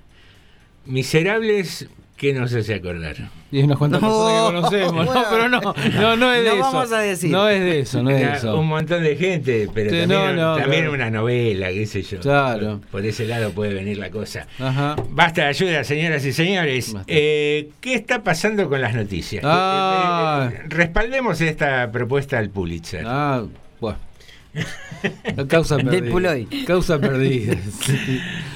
[0.84, 1.86] Miserables
[2.16, 3.30] ¿Qué nos hace acordar?
[3.52, 5.14] Y hay unas cuantas No, personas que conocemos, bueno.
[5.14, 5.60] no, pero no,
[6.00, 6.62] no, no es de No eso.
[6.62, 7.30] vamos a decir.
[7.30, 8.58] No es de eso, no es de eso.
[8.58, 10.94] Un montón de gente, pero Sí, también, no, no, también claro.
[10.94, 12.18] una novela, qué sé yo.
[12.20, 12.80] Claro.
[12.90, 14.46] Por ese lado puede venir la cosa.
[14.58, 14.96] Ajá.
[15.10, 16.94] Basta de ayuda, señoras y señores.
[17.06, 19.44] Eh, ¿Qué está pasando con las noticias?
[19.46, 20.48] Ah.
[20.50, 23.04] Eh, eh, respaldemos esta propuesta al Pulitzer.
[23.06, 23.44] Ah,
[23.80, 23.98] bueno.
[25.36, 26.10] La causa Del perdida.
[26.10, 26.46] Puloy.
[26.66, 27.54] Causa perdida.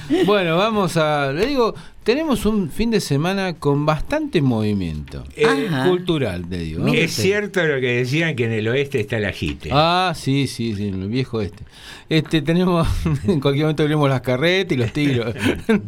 [0.09, 0.23] Sí.
[0.25, 1.31] Bueno, vamos a.
[1.33, 1.75] Le digo,
[2.07, 5.25] tenemos un fin de semana con bastante movimiento.
[5.35, 6.85] Eh, cultural, te digo.
[6.85, 6.93] ¿no?
[6.93, 9.71] Es cierto lo que decían que en el oeste está la jite.
[9.73, 11.65] Ah, sí, sí, sí, en el viejo este.
[12.07, 12.87] Este tenemos,
[13.27, 15.35] en cualquier momento veremos las carretas y los tiros.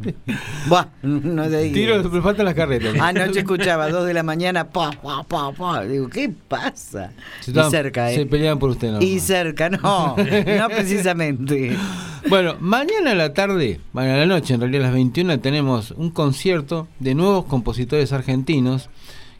[0.68, 1.74] Buah, no te digas.
[1.74, 2.96] tiros, pero faltan las carretas.
[3.00, 5.86] Anoche escuchaba a 2 de la mañana, pa, pa, pa, pa.
[5.86, 7.14] Digo, ¿qué pasa?
[7.40, 8.16] Se y cerca, ¿eh?
[8.16, 9.02] Se peleaban por usted, ¿no?
[9.02, 11.78] Y cerca, no, no precisamente.
[12.28, 15.92] Bueno, mañana a la tarde, mañana a la noche, en realidad a las 21, tenemos
[15.92, 18.90] un concierto de nuevos compositores argentinos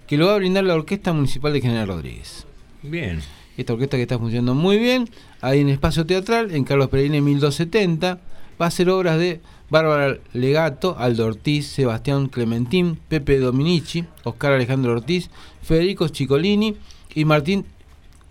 [0.08, 2.46] que lo va a brindar la Orquesta Municipal de General Rodríguez.
[2.82, 3.20] Bien.
[3.58, 5.10] Esta orquesta que está funcionando muy bien,
[5.42, 8.20] ahí en Espacio Teatral, en Carlos Pereira 1270,
[8.60, 14.94] va a ser obras de Bárbara Legato, Aldo Ortiz, Sebastián Clementín, Pepe Dominici, Oscar Alejandro
[14.94, 15.30] Ortiz,
[15.62, 16.76] Federico Chicolini
[17.14, 17.66] y Martín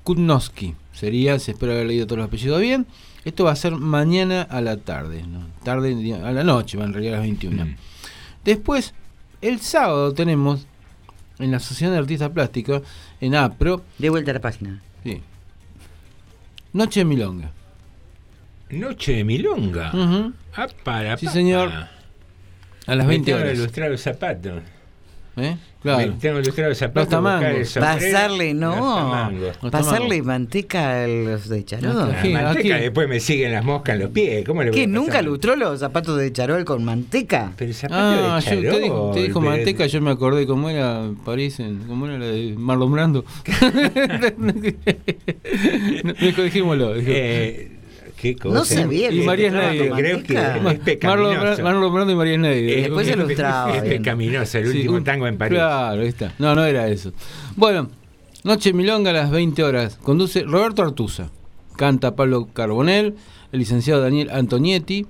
[0.02, 0.74] Kutnowski.
[0.92, 2.86] Sería, se espera haber leído todos los apellidos bien.
[3.24, 5.46] Esto va a ser mañana a la tarde, ¿no?
[5.62, 7.66] tarde a la noche, va en realidad a las 21.
[8.48, 8.94] Después,
[9.42, 10.66] el sábado tenemos
[11.38, 12.80] en la Asociación de Artistas Plásticos,
[13.20, 13.82] en APRO.
[13.98, 14.80] De vuelta a la página.
[15.04, 15.20] Sí.
[16.72, 17.50] Noche de Milonga.
[18.70, 19.90] Noche de Milonga.
[19.92, 20.32] Ujú.
[20.56, 21.70] Ah, para, Sí, señor.
[22.86, 23.58] A las 20 Me tengo horas.
[23.58, 24.62] ilustrar el zapato.
[25.38, 25.56] ¿Eh?
[25.80, 26.12] Claro.
[26.12, 26.38] Me tengo
[26.74, 27.00] zapato.
[27.46, 29.30] El sombrero, Pasarle, no.
[29.70, 32.12] Pasarle manteca a los de Charol.
[32.32, 34.44] La manteca, después me siguen las moscas en los pies.
[34.44, 34.84] ¿Cómo le voy ¿Qué?
[34.84, 34.88] a?
[34.88, 37.52] ¿Nunca lustró los zapatos de Charol con manteca?
[37.56, 40.46] Pero el Ah, yo, de usted dijo, usted Charol, dijo pero- manteca, yo me acordé
[40.48, 43.24] cómo era París, en, cómo era la de Marlon Brando.
[46.20, 46.94] dijo, dijémoslo.
[46.94, 47.10] dijo.
[47.12, 47.77] Eh,
[48.20, 48.54] qué cosa.
[48.58, 49.90] No sabía Y María Schneider.
[49.92, 51.06] Creo que es pecaminoso.
[51.06, 52.78] Marlon, Bra- Marlon Brando y María Schneider.
[52.78, 53.96] Es- Después se ilustraba Es bien.
[53.98, 55.58] pecaminoso, el Sí, último un- tango en París.
[55.58, 56.32] Claro, ahí está.
[56.38, 57.12] No, no era eso.
[57.56, 57.88] Bueno,
[58.44, 59.98] Noche Milonga a las 20 horas.
[60.02, 61.30] Conduce Roberto Artuza.
[61.76, 63.14] Canta Pablo Carbonel,
[63.52, 65.06] el licenciado Daniel Antonietti.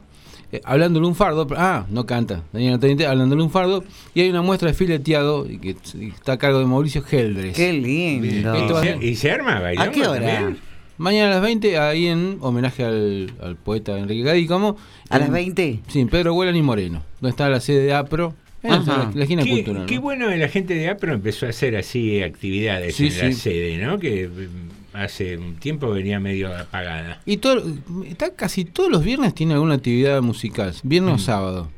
[0.50, 4.74] eh, hablando lunfardo, ah, no canta, Daniel Antonietti hablando lunfardo, y hay una muestra de
[4.74, 5.76] fileteado que
[6.16, 7.54] está a cargo de Mauricio Geldres.
[7.54, 8.54] Qué lindo.
[8.56, 10.20] ¿Y se, y se arma ¿A qué hora?
[10.26, 10.58] también?
[10.98, 14.76] Mañana a las 20, ahí en homenaje al, al poeta Enrique Gadícamo.
[15.10, 15.80] ¿A En- las 20?
[15.88, 18.34] Sí, Pedro Huelan y Moreno, donde está la sede de APRO,
[18.64, 19.86] en la, la esquina Qué, cultural.
[19.86, 20.00] qué ¿no?
[20.02, 23.32] bueno que la gente de APRO empezó a hacer así actividades Sí, en la sí.
[23.34, 23.98] sede, ¿no?
[24.00, 27.20] Que mm, hace un tiempo venía medio apagada.
[27.24, 27.62] Y todo,
[28.04, 31.14] está casi todos los viernes tiene alguna actividad musical, viernes Mm.
[31.14, 31.68] o sábado.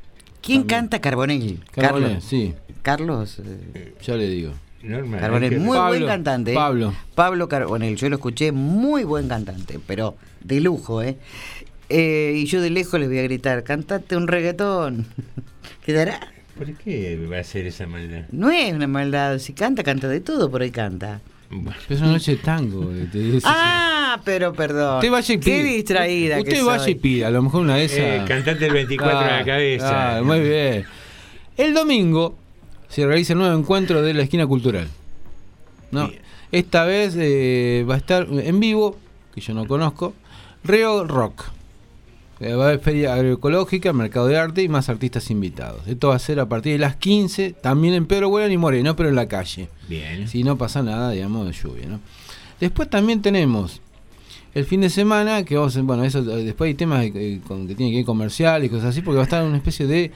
[0.41, 1.61] ¿Quién canta Carbonell?
[1.71, 2.25] Carbonell, Carlos.
[2.25, 3.39] sí, Carlos.
[3.75, 4.53] eh, ya le digo.
[4.83, 6.53] Norma, Carbonell, muy Pablo, buen cantante.
[6.53, 6.55] ¿eh?
[6.55, 6.95] Pablo.
[7.15, 11.17] Pablo Carbonell, yo lo escuché, muy buen cantante, pero de lujo, ¿eh?
[11.91, 15.07] Eh, y yo de lejos les voy a gritar, cantate un reggaetón.
[15.85, 16.21] ¿Quedará?
[16.57, 18.23] ¿Por qué va a ser esa maldad?
[18.33, 21.21] No es una maldad, si canta, canta de todo, por ahí canta.
[21.51, 22.93] Bueno, Es una noche de tango.
[22.95, 23.41] eh, te.
[23.45, 24.97] Ah, pero perdón.
[24.97, 25.63] Usted vaya y Qué pida.
[25.75, 26.93] distraída Usted que vaya soy.
[26.93, 27.99] y pida, a lo mejor una de esas.
[27.99, 30.17] Eh, cantate el 24 en la cabeza.
[30.19, 30.85] Ah, muy bien.
[31.57, 32.39] El domingo
[32.91, 34.89] se realiza el nuevo encuentro de la esquina cultural.
[35.91, 36.09] ¿no?
[36.09, 36.21] Bien.
[36.53, 38.99] Esta vez eh, va a estar en vivo,
[39.35, 40.13] que yo no conozco,
[40.65, 41.45] Río Rock.
[42.41, 45.87] Eh, va a haber feria agroecológica, mercado de arte y más artistas invitados.
[45.87, 48.97] Esto va a ser a partir de las 15, también en Pedro Huelan y Moreno,
[48.97, 49.69] pero en la calle.
[49.89, 50.27] Bien.
[50.27, 52.01] Si no pasa nada, digamos, de lluvia, ¿no?
[52.59, 53.81] Después también tenemos
[54.55, 57.69] el fin de semana, que vamos a, bueno, eso eh, después hay temas eh, con-
[57.69, 60.11] que tienen que ver comercial y cosas así, porque va a estar una especie de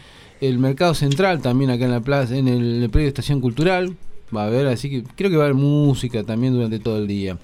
[0.48, 3.96] el mercado central también acá en la plaza, en el, predio de estación cultural,
[4.34, 7.06] va a haber, así que creo que va a haber música también durante todo el
[7.06, 7.38] día.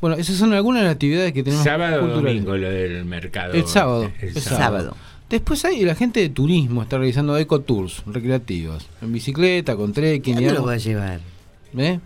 [0.00, 2.44] Bueno, esas son algunas de las actividades que tenemos Sábado culturales.
[2.44, 3.54] domingo lo del mercado.
[3.54, 4.10] El sábado.
[4.20, 4.58] El el sábado.
[4.58, 4.96] sábado.
[5.28, 10.52] Después hay la gente de turismo está realizando ecotours recreativos, en bicicleta, con trekking, ¿Dónde
[10.52, 11.20] los va a llevar?
[11.76, 11.98] ¿Eh?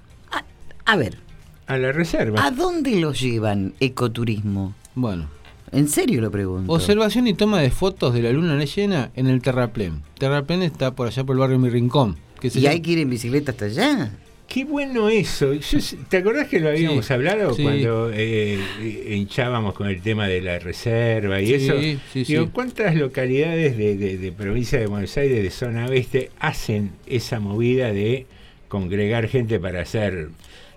[0.87, 1.19] A ver,
[1.67, 2.45] A la reserva.
[2.45, 4.75] ¿a dónde los llevan ecoturismo?
[4.95, 5.29] Bueno,
[5.73, 6.73] ¿En serio lo pregunto?
[6.73, 10.03] Observación y toma de fotos de la luna llena en el Terraplén.
[10.19, 12.17] Terraplén está por allá por el barrio Mi Rincón.
[12.41, 14.11] Que se ¿Y llama- hay que ir en bicicleta hasta allá?
[14.49, 15.53] Qué bueno eso.
[15.53, 15.79] Yo
[16.09, 17.63] ¿Te acordás que lo habíamos Sí, hablado sí.
[17.63, 21.75] cuando eh, eh, hinchábamos con el tema de la reserva y Sí, eso?
[21.81, 22.51] sí, Digo, sí.
[22.53, 27.93] ¿cuántas localidades de, de- de provincia de Buenos Aires, de zona oeste, hacen esa movida
[27.93, 28.27] de
[28.67, 30.31] congregar gente para hacer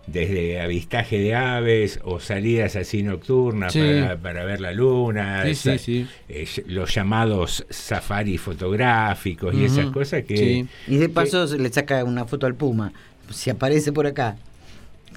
[0.08, 3.80] desde avistaje de aves o salidas así nocturnas Sí.
[3.80, 6.08] para, para ver la luna, Sí, sí, esa- sí.
[6.30, 10.66] eh, los llamados safaris fotográficos y esas cosas que...
[10.88, 12.92] Y de paso se le saca una foto al puma.
[13.30, 14.36] Si aparece por acá.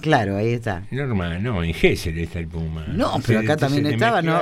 [0.01, 0.85] Claro, ahí está.
[0.91, 2.85] Norma, no, en Gesell está el puma.
[2.89, 4.41] No, pero acá se también estaba, ¿no?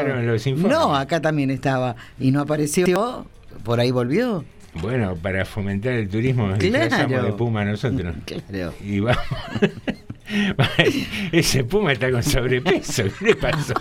[0.56, 1.94] No, acá también estaba.
[2.18, 3.26] Y no apareció.
[3.62, 4.44] Por ahí volvió.
[4.82, 6.84] Bueno, para fomentar el turismo nos Claro.
[6.84, 8.16] disfrazamos de puma nosotros.
[8.26, 8.74] Claro.
[8.84, 9.22] Y vamos.
[11.32, 13.04] Ese puma está con sobrepeso.
[13.18, 13.74] ¿Qué le pasó?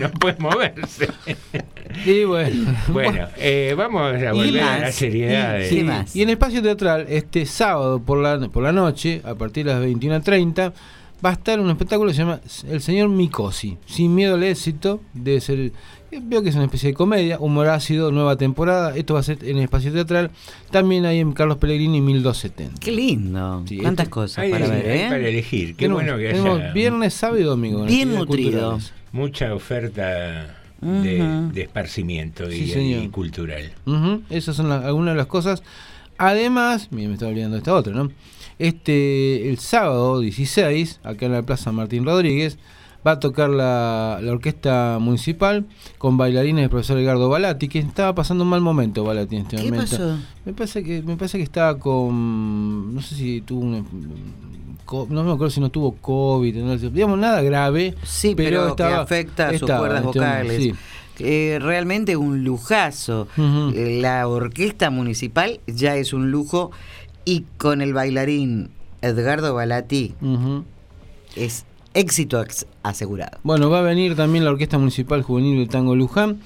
[0.00, 1.08] no puede moverse.
[2.04, 2.74] Y bueno.
[2.88, 5.58] Bueno, eh, vamos a volver a la seriedad.
[5.58, 9.34] de- Sí, Y en el espacio teatral, este sábado por la, por la noche, a
[9.34, 10.72] partir de las 21.30,
[11.24, 15.00] va a estar un espectáculo que se llama El señor Mikosi, Sin miedo al éxito.
[15.14, 15.72] Debe ser.
[16.10, 18.96] Veo que es una especie de comedia, humor ácido, nueva temporada.
[18.96, 20.30] Esto va a ser en el espacio teatral.
[20.70, 22.80] También hay en Carlos Pellegrini 1270.
[22.80, 23.62] Qué lindo.
[23.68, 25.06] Sí, esto- cosas Hay- para ver, hay ¿eh?
[25.08, 25.68] para elegir.
[25.76, 27.84] Qué Tenemos- bueno que tenemos haya viernes, sábado y domingo.
[27.84, 28.78] Bien nutrido.
[29.12, 33.02] mucha oferta de, esparcimiento y, Sí, señor.
[33.04, 33.72] y cultural.
[34.30, 35.62] Esas son la- algunas de las cosas.
[36.16, 38.10] Además, mira, me estaba olvidando de esta otra, ¿no?
[38.58, 42.58] Este, el sábado 16, acá en la Plaza Martín Rodríguez,
[43.06, 45.66] va a tocar la, la orquesta municipal
[45.98, 49.56] con bailarines del profesor Edgardo Balati, que estaba pasando un mal momento Balati en este
[49.56, 49.90] ¿Qué momento.
[49.90, 50.16] pasó?
[50.44, 53.86] Me parece que me parece que estaba con no sé si tuvo un
[54.84, 58.82] co- no me acuerdo si no tuvo COVID, no digamos nada grave, Sí, pero, que
[58.82, 60.62] afecta a sus estaba cuerdas este vocales.
[60.62, 60.74] sí.
[61.20, 63.26] Eh, realmente un lujazo.
[63.36, 66.70] Eh, La orquesta municipal ya es un lujo
[67.24, 68.70] y con el bailarín
[69.02, 70.14] Edgardo Balati
[71.36, 72.44] es éxito
[72.82, 73.38] asegurado.
[73.42, 76.40] Bueno, va a venir también la Orquesta Municipal Juvenil del Tango Luján.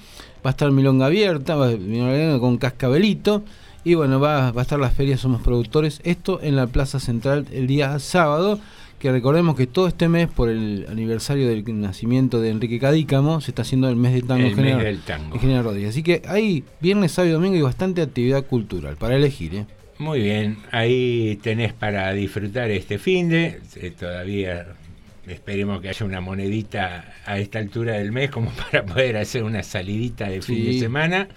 [0.45, 3.43] Va a estar Milonga Abierta, va a Milonga Abierta con Cascabelito.
[3.85, 5.99] Y bueno, va, va a estar las ferias Somos Productores.
[6.03, 8.59] Esto en la Plaza Central el día sábado.
[8.99, 13.51] Que recordemos que todo este mes, por el aniversario del nacimiento de Enrique Cadícamo, se
[13.51, 15.35] está haciendo el mes del tango El mes del tango.
[15.35, 15.89] en General Rodríguez.
[15.89, 19.55] Así que hay viernes, sábado y domingo y bastante actividad cultural para elegir.
[19.55, 19.65] ¿eh?
[19.99, 23.59] Muy bien, ahí tenés para disfrutar este fin de.
[23.99, 24.67] todavía
[25.27, 29.63] esperemos que haya una monedita a esta altura del mes como para poder hacer una
[29.63, 30.79] salidita de fin de Sí.
[30.79, 31.27] semana.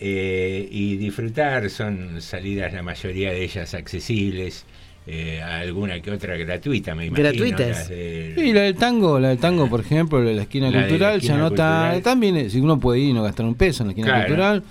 [0.00, 4.64] eh, y disfrutar, son salidas la mayoría de ellas accesibles,
[5.08, 7.28] eh, alguna que otra gratuita, me imagino.
[7.30, 7.68] Gratuitas.
[7.68, 10.66] las de- Y la del tango, la del tango, por ejemplo, la de la esquina
[10.70, 11.78] La de la cultural, esquina ya no está.
[11.80, 12.02] cultural.
[12.02, 14.26] También, eh, si uno puede ir y no gastar un peso en la esquina Claro.
[14.26, 14.62] cultural.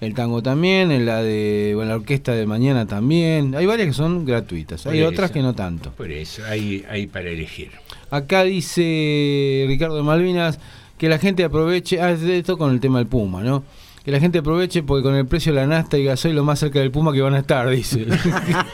[0.00, 3.54] El tango también, en la de bueno, la orquesta de mañana también.
[3.54, 5.92] Hay varias que son gratuitas, Por hay otras que no tanto.
[5.92, 7.70] Por eso, hay, hay para elegir.
[8.10, 10.58] Acá dice Ricardo de Malvinas
[10.98, 13.64] que la gente aproveche, ah, esto con el tema del Puma, ¿no?
[14.04, 16.58] Que la gente aproveche porque con el precio de la nasta y gasoil lo más
[16.58, 18.06] cerca del Puma que van a estar, dice.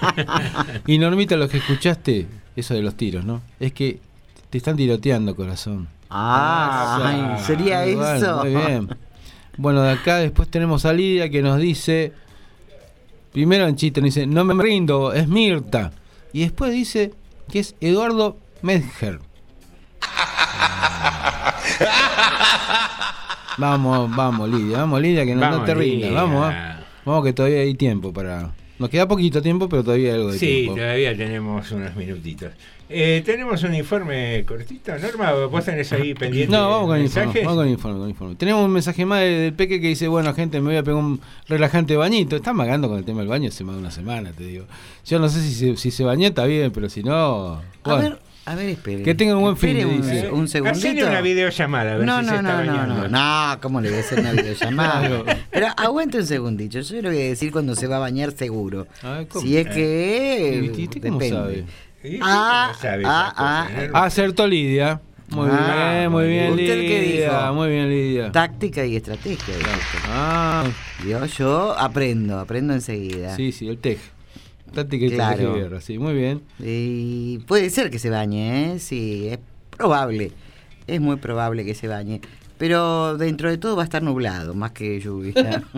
[0.87, 2.27] y Normita, lo que escuchaste,
[2.57, 3.41] eso de los tiros, ¿no?
[3.59, 4.01] Es que
[4.51, 5.89] te están tiroteando, corazón.
[6.11, 8.39] Ah, ay, sería Igual, eso.
[8.39, 8.89] Muy bien.
[9.57, 12.13] Bueno, de acá después tenemos a Lidia que nos dice,
[13.33, 15.93] primero en chiste, nos dice, no me rindo, es Mirta.
[16.33, 17.13] Y después dice
[17.51, 19.19] que es Eduardo Medger.
[23.59, 26.81] Vamos, vamos, Lidia, vamos, Lidia, que no, no Vamos, te rindas, vamos, ¿ah?
[27.05, 28.53] vamos que todavía hay tiempo para...
[28.79, 30.77] Nos queda poquito tiempo, pero todavía hay algo de Sí, tiempo.
[30.77, 32.51] todavía tenemos unos minutitos.
[32.89, 36.51] Eh, tenemos un informe cortito, Norma, vos tenés ahí pendiente.
[36.57, 38.35] No, vamos con el informe, vamos con el informe, con el informe.
[38.37, 40.99] Tenemos un mensaje más de- del Peque que dice, bueno, gente, me voy a pegar
[40.99, 42.37] un relajante bañito.
[42.37, 44.65] Está magando con el tema del baño hace más de una semana, te digo.
[45.05, 47.61] Yo no sé si se, si se bañó, está bien, pero si no...
[47.85, 48.19] A ver,
[48.51, 49.03] a ver, espere.
[49.03, 50.31] Que tenga un buen fin, un, dice.
[50.31, 50.79] un segundito.
[50.79, 53.09] Hacele una videollamada, a ver no, si no, se no, está no, bañando.
[53.09, 55.23] no, no, ¿cómo le voy a hacer una videollamada?
[55.51, 58.87] Pero aguante un segundito, yo le voy a decir cuando se va a bañar seguro.
[59.03, 59.45] Ah, ¿cómo?
[59.45, 60.73] Si es que...
[60.77, 61.29] ¿Y usted cómo depende.
[61.37, 61.65] sabe?
[62.23, 65.01] Ah, sabe ah, ah, Ah, Acertó Lidia.
[65.29, 67.31] Muy Ah, bien, muy bien, ¿Usted qué Lidia.
[67.41, 67.55] dijo?
[67.55, 68.33] Muy bien, Lidia.
[68.33, 69.55] Táctica y estrategia.
[70.09, 70.65] Ah,
[71.07, 73.37] Yo, yo aprendo, aprendo enseguida.
[73.37, 73.99] sí, sí, el TEG.
[74.73, 75.31] Táctica y Claro.
[75.33, 76.43] estrategia de guerra, sí, muy bien.
[76.59, 78.79] Y puede ser que se bañe, ¿eh?
[78.79, 79.39] Sí, es
[79.77, 80.33] probable.
[80.87, 82.21] Es muy probable que se bañe.
[82.59, 85.63] Pero dentro de todo va a estar nublado, más que lluvia.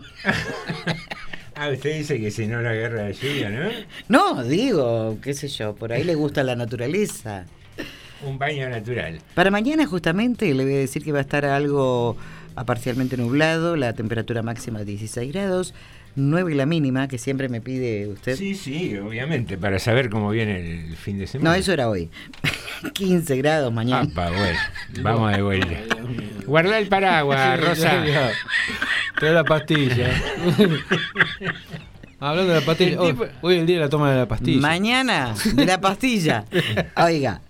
[1.54, 3.68] Ah, usted dice que si no la guerra de lluvia, ¿no?
[4.08, 7.44] no, digo, qué sé yo, por ahí le gusta la naturaleza.
[8.26, 9.20] Un baño natural.
[9.34, 12.16] Para mañana justamente le voy a decir que va a estar algo
[12.56, 15.74] a parcialmente nublado, la temperatura máxima 16 grados,
[16.14, 18.36] 9 la mínima, que siempre me pide usted.
[18.36, 21.50] Sí, sí, obviamente, para saber cómo viene el fin de semana.
[21.50, 22.10] No, eso era hoy.
[22.92, 24.08] 15 grados mañana.
[24.14, 24.58] Bueno,
[25.02, 25.76] vamos de vuelta.
[26.46, 28.04] Guarda el paraguas, Rosa.
[29.18, 30.10] Trae la pastilla.
[32.20, 34.60] Hablando de la pastilla, hoy, hoy es el día de la toma de la pastilla.
[34.60, 36.44] Mañana, de la pastilla.
[36.96, 37.40] Oiga.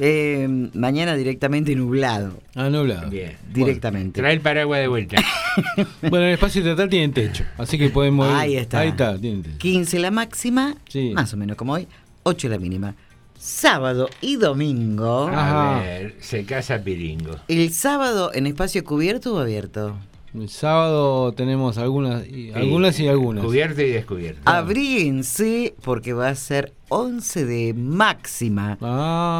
[0.00, 2.40] Eh, mañana directamente nublado.
[2.54, 3.08] Ah, nublado.
[3.10, 3.36] Bien.
[3.52, 4.20] Directamente.
[4.20, 5.16] Trae el paraguas de vuelta.
[6.10, 8.28] Bueno, el espacio teatral tiene techo, así que podemos.
[8.28, 8.34] ir.
[8.34, 8.80] Ahí está.
[8.80, 9.58] Ahí está, tiene techo.
[9.58, 11.12] 15 la máxima, Sí.
[11.14, 11.86] más o menos como hoy,
[12.24, 12.94] 8 la mínima.
[13.38, 15.28] Sábado y domingo.
[15.28, 17.36] A ver, se casa Piringo.
[17.46, 19.96] El sábado en espacio cubierto o abierto.
[20.34, 23.44] El sábado tenemos algunas y, algunas y algunas.
[23.44, 24.40] Cubierto y descubierto.
[24.46, 28.76] Abríguense porque va a ser 11 de máxima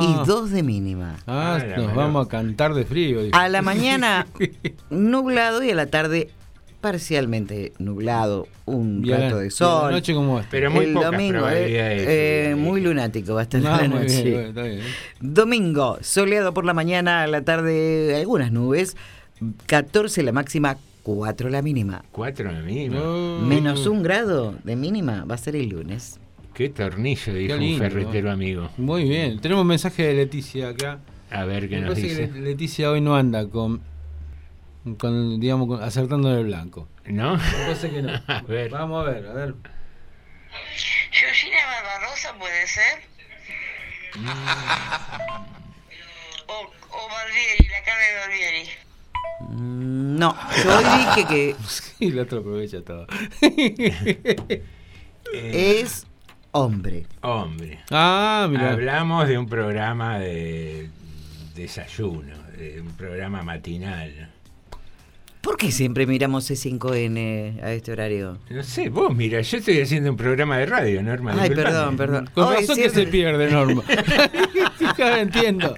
[0.03, 1.17] y 2 de mínima.
[1.27, 3.23] Ah, Ah, nos vamos a cantar de frío.
[3.25, 3.37] dijo.
[3.37, 4.27] A la mañana
[4.91, 6.31] nublado y a la tarde
[6.81, 9.91] parcialmente nublado, un Y a la- rato de a la sol.
[9.93, 10.51] noche, ¿cómo va a estar?
[10.53, 14.23] Pero muy el domingo, eh, de- eh, muy lunático va a estar Ah, la noche.
[14.23, 14.81] bien, bueno, está bien.
[15.21, 18.97] Domingo, soleado por la mañana, a la tarde algunas nubes,
[19.67, 22.05] 14 la máxima, 4 la mínima.
[22.13, 23.01] Cuatro la mínima.
[23.41, 26.19] Menos un grado de mínima va a ser el lunes.
[26.55, 28.71] Qué tornillo, dijo un ferretero amigo.
[28.77, 29.41] Muy bien.
[29.41, 31.01] Tenemos un mensaje de Leticia acá.
[31.31, 32.31] A ver qué Me nos parece dice.
[32.31, 33.83] que Leticia hoy no anda con,
[34.99, 36.89] con digamos, con- acertando en el blanco.
[37.07, 37.37] ¿No?
[37.39, 38.13] Parece que no.
[38.29, 38.71] A ver.
[38.71, 39.55] Vamos a ver, a ver.
[41.11, 43.01] Georgina Barbarosa puede ser.
[46.47, 48.69] o, o Barbieri, la carne de Barbieri.
[49.51, 51.57] No, yo hoy dije que
[52.01, 53.07] Y el otro aprovecha todo.
[55.33, 56.07] es
[56.53, 57.07] hombre.
[57.21, 57.81] Hombre.
[57.91, 58.73] Ah, mira.
[58.73, 60.89] Hablamos de un programa de
[61.55, 64.31] desayuno, de un programa matinal.
[65.45, 68.39] ¿Por qué siempre miramos C5N a este horario?
[68.49, 71.37] No sé, vos mira, yo estoy haciendo un programa de radio, Norma.
[71.39, 72.31] Ay, perdón, perdón.
[72.33, 73.83] Con Hoy razón que se pierde, Norma.
[74.99, 75.77] Ahora entiendo.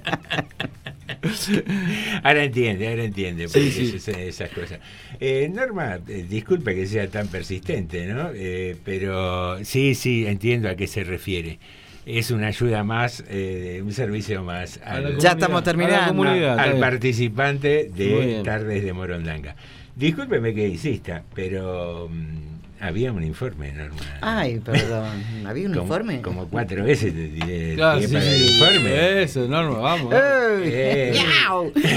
[2.22, 4.80] Ahora entiende, ahora entiende, Sí, suceden esas cosas.
[5.20, 8.30] Eh, Norma, eh, disculpa que sea tan persistente, ¿no?
[8.34, 11.58] Eh, pero sí, sí, entiendo a qué se refiere.
[12.04, 16.22] Es una ayuda más, eh, un servicio más al, Ya estamos terminando.
[16.22, 16.80] al bien.
[16.80, 18.42] participante de.
[18.44, 19.56] Tardes de Morondanga.
[19.96, 23.96] Discúlpeme que insista, pero mm, había un informe, Norma.
[24.20, 25.24] Ay, perdón.
[25.46, 26.20] ¿Había un como, informe?
[26.20, 29.22] Como cuatro veces te Ah, pie sí, para el sí, informe.
[29.22, 30.12] Eso, Norma, vamos.
[30.12, 30.62] ¡Ey!
[30.64, 31.14] Eh.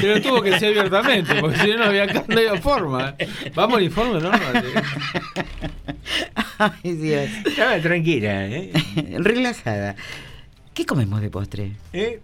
[0.02, 3.16] Pero tuvo que ser abiertamente, porque si no, no había, no había forma.
[3.54, 4.64] Vamos al informe, Norma.
[6.58, 7.30] Ay, Dios.
[7.46, 8.72] Estaba tranquila, ¿eh?
[9.20, 9.98] Relajada.
[10.74, 11.72] ¿Qué comemos de postre?
[11.92, 12.22] ¿Eh?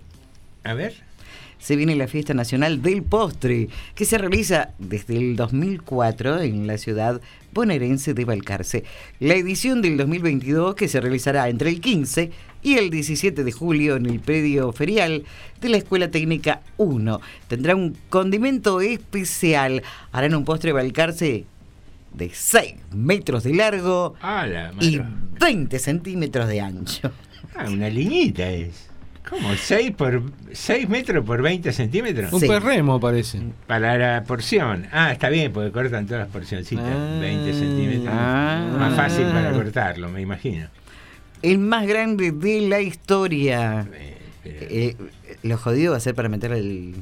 [0.64, 0.94] A ver.
[1.66, 6.78] Se viene la Fiesta Nacional del Postre, que se realiza desde el 2004 en la
[6.78, 7.20] ciudad
[7.54, 8.84] bonaerense de Balcarce.
[9.20, 12.30] La edición del 2022 que se realizará entre el 15
[12.62, 15.24] y el 17 de julio en el predio ferial
[15.60, 17.20] de la Escuela Técnica 1.
[17.48, 19.82] Tendrá un condimento especial.
[20.12, 21.46] Harán un postre Balcarce
[22.14, 25.16] de 6 metros de largo la y madre.
[25.40, 27.12] 20 centímetros de ancho.
[27.56, 28.85] Ah, una liñita es.
[29.30, 29.50] ¿Cómo?
[29.54, 30.22] ¿6 por
[30.52, 32.32] 6 metros por 20 centímetros?
[32.32, 32.48] Un Sí.
[32.48, 33.40] perremo parece.
[33.68, 34.88] Para la porción.
[34.92, 36.86] Ah, está bien, porque cortan todas las porcioncitas.
[36.86, 37.18] Ah.
[37.22, 38.08] 20 centímetros.
[38.16, 38.76] Ah.
[38.78, 40.68] Más fácil para cortarlo, me imagino.
[41.42, 43.88] El más grande de la historia.
[43.94, 44.96] Eh, pero- Eh,
[45.44, 46.96] lo jodido va a ser para meter el,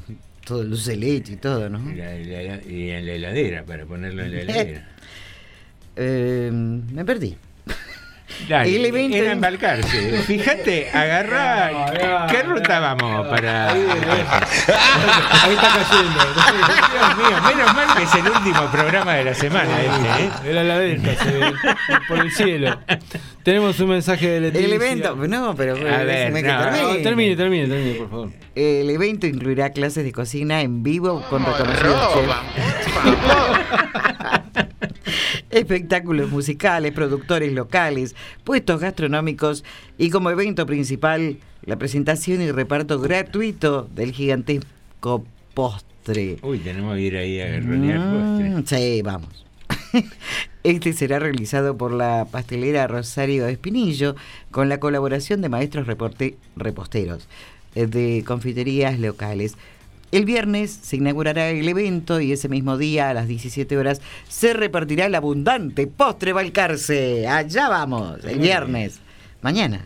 [0.44, 1.78] todo el dulce de leche y todo, ¿no?
[1.94, 4.88] la- la- y en la heladera, para ponerlo en la heladera.
[5.96, 7.36] Eh, me perdí.
[8.48, 10.22] Dale, El evento- era embarcarse.
[10.22, 12.26] Fíjate, agarrá.
[12.30, 13.70] ¿Qué ruta vamos para.?
[13.72, 13.80] Ahí
[15.54, 16.20] está cayendo.
[16.34, 20.30] Dios mío, menos mal que es el último programa de la semana este, ¿eh?
[20.50, 21.52] Era la delta, se ve,
[22.08, 22.78] por el cielo.
[23.42, 24.66] Tenemos un mensaje de Leticia.
[24.66, 26.82] El evento, no, pero A ver, déjeme que no, termine.
[26.82, 28.28] No, termine, termine, termine, por favor.
[28.54, 32.34] El evento incluirá clases de cocina en vivo con reconocidos chefs.
[35.54, 38.14] Espectáculos musicales, productores locales,
[38.44, 39.64] puestos gastronómicos
[39.98, 45.24] y como evento principal la presentación y reparto gratuito del gigantesco
[45.54, 46.36] postre.
[46.42, 48.50] Uy, tenemos que ir ahí a postre.
[48.50, 49.44] Mm, sí, vamos.
[50.64, 54.16] Este será realizado por la pastelera Rosario Espinillo
[54.50, 57.28] con la colaboración de maestros reporte- reposteros
[57.74, 59.56] eh, de confiterías locales.
[60.14, 64.52] El viernes se inaugurará el evento y ese mismo día a las 17 horas se
[64.52, 67.26] repartirá el abundante postre Balcarce.
[67.26, 69.00] Allá vamos, el viernes.
[69.42, 69.84] Mañana.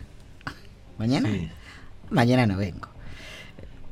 [0.99, 1.31] ¿Mañana?
[1.31, 1.49] Sí.
[2.11, 2.89] Mañana no vengo.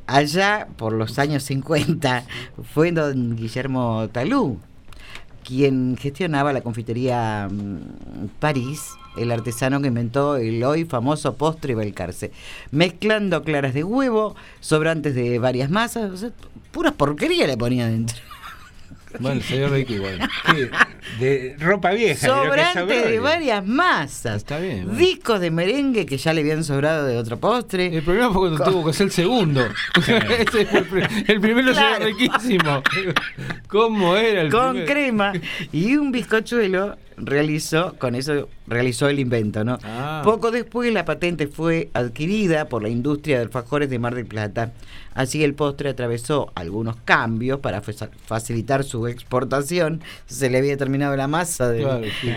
[0.06, 2.24] Allá, por los años 50,
[2.72, 4.60] fue don Guillermo Talú
[5.44, 12.32] quien gestionaba la confitería mm, París, el artesano que inventó el hoy famoso postre Balcarce,
[12.72, 16.30] mezclando claras de huevo, sobrantes de varias masas, o sea,
[16.72, 18.18] pura porquería le ponía dentro.
[19.20, 20.20] Bueno, se ve rico igual.
[21.18, 22.28] De ropa vieja.
[22.28, 24.36] de lo que Sobrante de varias masas.
[24.36, 24.84] Está bien.
[24.84, 25.00] bueno.
[25.00, 27.88] Discos de merengue que ya le habían sobrado de otro postre.
[27.98, 29.62] El problema fue cuando tuvo que ser el segundo.
[29.98, 32.06] Ese fue el, pri- el primero se Claro.
[32.06, 32.84] ve riquísimo.
[33.70, 34.86] ¿Cómo era el con primer?
[34.88, 35.34] crema
[35.72, 40.22] y un bizcochuelo realizó con eso realizó el invento no Ah.
[40.24, 44.72] poco después la patente fue adquirida por la industria de alfajores de Mar del Plata
[45.16, 51.16] así el postre atravesó algunos cambios para fa- facilitar su exportación se le había terminado
[51.16, 52.30] la masa del- Claro, sí.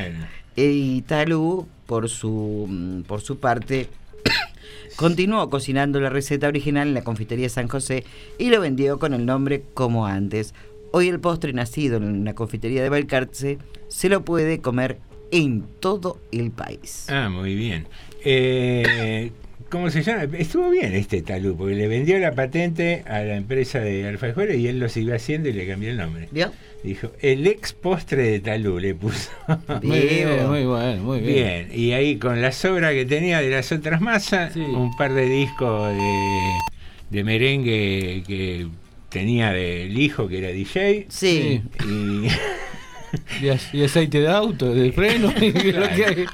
[0.57, 3.89] y Talú por su mm, por su parte
[4.97, 8.05] Continuó cocinando la receta original en la confitería San José
[8.39, 10.53] y lo vendió con el nombre como antes.
[10.93, 14.99] Hoy el postre nacido en la confitería de Balcarce se lo puede comer
[15.31, 17.07] en todo el país.
[17.09, 17.87] Ah, muy bien.
[18.25, 19.31] Eh,
[19.69, 20.25] ¿Cómo se llama?
[20.37, 24.67] Estuvo bien este talú, porque le vendió la patente a la empresa de alfajores y
[24.67, 26.29] él lo siguió haciendo y le cambió el nombre.
[26.33, 26.51] ¿Vio?
[26.83, 29.31] Dijo, el ex postre de talú le puso.
[29.83, 31.69] Muy bien, muy bueno, muy bien.
[31.69, 35.27] Bien, y ahí con la sobra que tenía de las otras masas, un par de
[35.27, 36.59] discos de,
[37.11, 38.67] de merengue que
[39.11, 41.07] tenía del hijo que era DJ.
[41.11, 41.63] Sí.
[41.85, 42.29] Y,
[43.43, 46.27] Y, ac- y aceite de auto, de freno, y lo, que,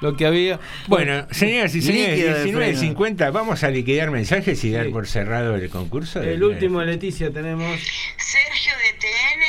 [0.00, 0.58] lo que había.
[0.88, 2.96] Bueno, señoras y señores, Líquido de freno.
[2.96, 6.20] 19.50, vamos a liquidar mensajes y dar por cerrado el concurso.
[6.20, 7.80] El último Leticia tenemos.
[8.18, 9.42] Sergio de TN.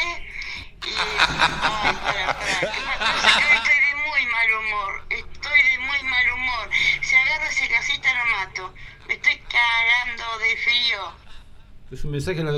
[0.85, 3.55] Y, ay, para, para.
[3.57, 5.01] Estoy de muy mal humor.
[5.09, 6.69] Estoy de muy mal humor.
[7.01, 8.73] Si agarro ese casista lo mato.
[9.07, 11.26] Me estoy cagando de frío.
[11.89, 12.51] Es un mensaje a la,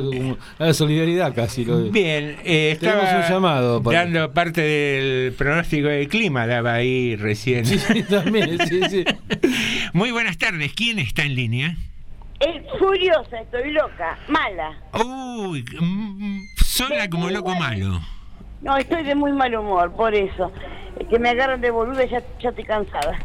[0.57, 1.64] a la solidaridad casi.
[1.64, 3.84] Lo de- Bien, eh, estaba un llamado.
[3.84, 7.64] para- dando parte del pronóstico del clima, daba ahí recién.
[7.65, 9.06] Sí, sí, también, sí, sí.
[9.93, 11.77] Muy buenas tardes, ¿quién está en línea?
[12.39, 14.72] Es furiosa, estoy loca, mala.
[15.06, 17.99] Uy, mm, sola como loco malo.
[18.61, 20.51] No, estoy de muy mal humor, por eso.
[20.99, 23.19] Es Que me agarran de boludo y ya, ya estoy cansada.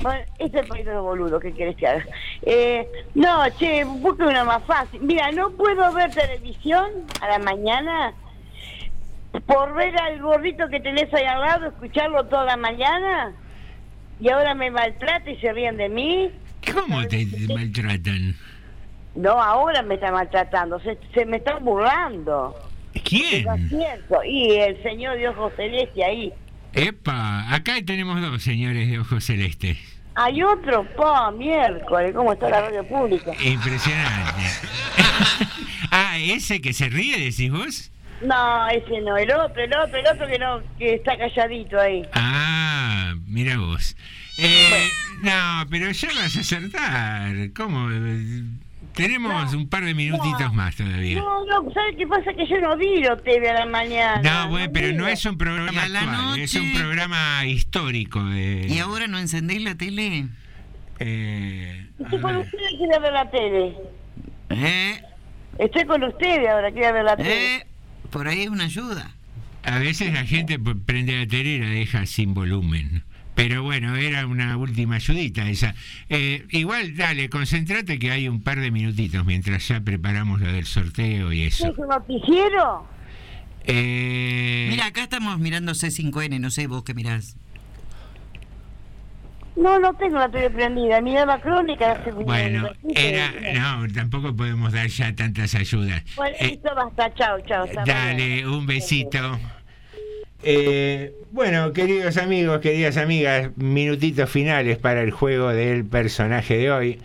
[0.00, 2.04] Bueno, este es el país de los boludos, ¿qué quieres que haga?
[2.42, 5.00] Eh, no, che, busque una más fácil.
[5.00, 6.90] Mira, no puedo ver televisión
[7.20, 8.14] a la mañana
[9.46, 13.32] por ver al gordito que tenés ahí al lado, escucharlo toda la mañana.
[14.20, 16.30] Y ahora me maltrata y se ríen de mí.
[16.72, 18.34] ¿Cómo te maltratan?
[19.14, 22.54] No, ahora me está maltratando, se, se me están burlando.
[23.04, 23.46] ¿Quién?
[24.24, 26.32] Y el señor de ojos celeste ahí.
[26.76, 29.78] Epa, acá tenemos dos señores de ojos celestes.
[30.14, 33.32] Hay otro, pa, miércoles, ¿cómo está la radio pública?
[33.42, 34.42] Impresionante.
[35.90, 37.90] ah, ese que se ríe, decís vos.
[38.20, 42.02] No, ese no, el otro, el otro, el otro que no, que está calladito ahí.
[42.12, 43.96] Ah, mira vos.
[44.36, 44.88] Eh,
[45.22, 47.52] no, pero ya vas a acertar.
[47.54, 47.88] ¿Cómo?
[48.96, 51.18] Tenemos un par de minutitos más todavía.
[51.20, 52.32] No, no, ¿sabes qué pasa?
[52.34, 54.22] Que yo no miro TV a la mañana.
[54.44, 58.24] No, bueno, pero no es un programa actual, es un programa histórico.
[58.24, 60.26] De, ¿Y ahora no encendés la tele?
[60.98, 63.76] eh, Estoy con ustedes, quiero ver la tele.
[64.50, 65.02] ¿Eh?
[65.58, 67.56] Estoy con ustedes ahora, quiero ver la tele.
[67.56, 67.66] ¿Eh?
[68.10, 69.10] Por ahí es una ayuda.
[69.62, 73.04] a veces la gente prende la tele y la deja sin volumen.
[73.36, 75.74] Pero bueno, era una última ayudita esa.
[76.08, 80.64] Eh, igual, dale, concentrate que hay un par de minutitos mientras ya preparamos lo del
[80.64, 81.68] sorteo y eso.
[81.68, 82.88] ¿Es un noticiero?
[83.66, 87.36] Eh, Mira, acá estamos mirando C5N, no sé vos qué mirás.
[89.54, 91.02] No, no tengo la tele prendida.
[91.02, 93.32] Miraba crónica bueno, era,
[93.82, 96.02] no, tampoco podemos dar ya tantas ayudas.
[96.16, 97.12] Bueno, Eh, listo, basta.
[97.14, 97.66] Chao, chao.
[97.84, 99.38] Dale, un besito.
[100.42, 106.98] Eh, bueno, queridos amigos, queridas amigas, minutitos finales para el juego del personaje de hoy.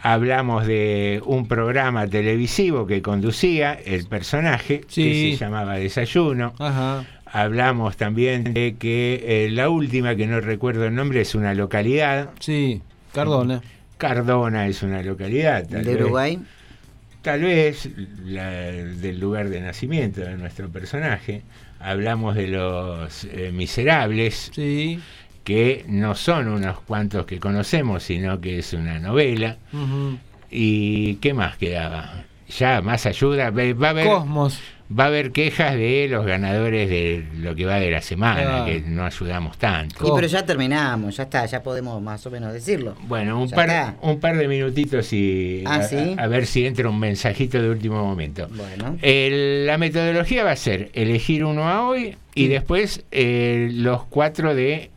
[0.00, 6.52] Hablamos de un programa televisivo que conducía el personaje, que se llamaba Desayuno.
[6.58, 7.04] Ajá.
[7.24, 12.30] Hablamos también de que eh, la última, que no recuerdo el nombre, es una localidad.
[12.38, 12.82] Sí,
[13.12, 13.62] Cardona.
[13.96, 15.66] Cardona es una localidad.
[15.66, 16.02] tal ¿De vez.
[16.02, 16.38] Uruguay?
[17.22, 17.88] Tal vez
[18.26, 21.42] la- del lugar de nacimiento de nuestro personaje.
[21.84, 24.50] Hablamos de los eh, miserables,
[25.44, 29.58] que no son unos cuantos que conocemos, sino que es una novela.
[30.50, 32.24] ¿Y qué más quedaba?
[32.48, 33.50] Ya, más ayuda.
[33.50, 34.60] Va va a haber, Cosmos.
[34.96, 38.82] Va a haber quejas de los ganadores de lo que va de la semana, que
[38.86, 40.04] no ayudamos tanto.
[40.04, 42.94] Sí, pero ya terminamos, ya está, ya podemos más o menos decirlo.
[43.08, 43.94] Bueno, un Ya par, está.
[44.02, 46.14] un par de minutitos y Ah, a, ¿sí?
[46.18, 48.46] a- a ver si entra un mensajito de último momento.
[48.50, 48.98] Bueno.
[49.00, 54.54] El- la metodología va a ser elegir uno a hoy y después eh, los cuatro
[54.54, 54.90] de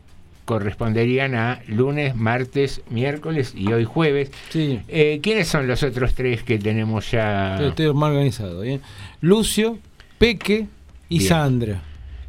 [0.48, 4.30] corresponderían a lunes, martes, miércoles y hoy jueves.
[4.48, 4.80] Sí.
[4.88, 7.58] Eh, ¿Quiénes son los otros tres que tenemos ya?
[7.62, 8.62] Estoy más organizado.
[8.62, 8.80] ¿bien?
[9.20, 9.78] Lucio,
[10.16, 10.66] Peque
[11.10, 11.28] y Bien.
[11.28, 11.82] Sandra.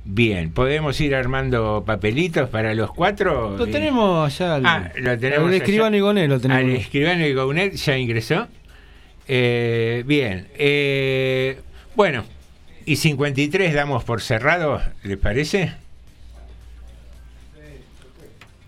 [0.04, 3.56] Bien, ¿podemos ir armando papelitos para los cuatro?
[3.58, 4.56] Lo Eh, tenemos allá.
[4.56, 6.62] al- Ah, lo tenemos al escribano Igoné lo tenemos.
[6.64, 8.48] Al escribano Igonet ya ingresó.
[9.30, 10.48] Eh, bien.
[10.58, 11.60] eh,
[11.96, 12.26] bueno,
[12.86, 15.72] y 53 damos por cerrado, ¿les parece?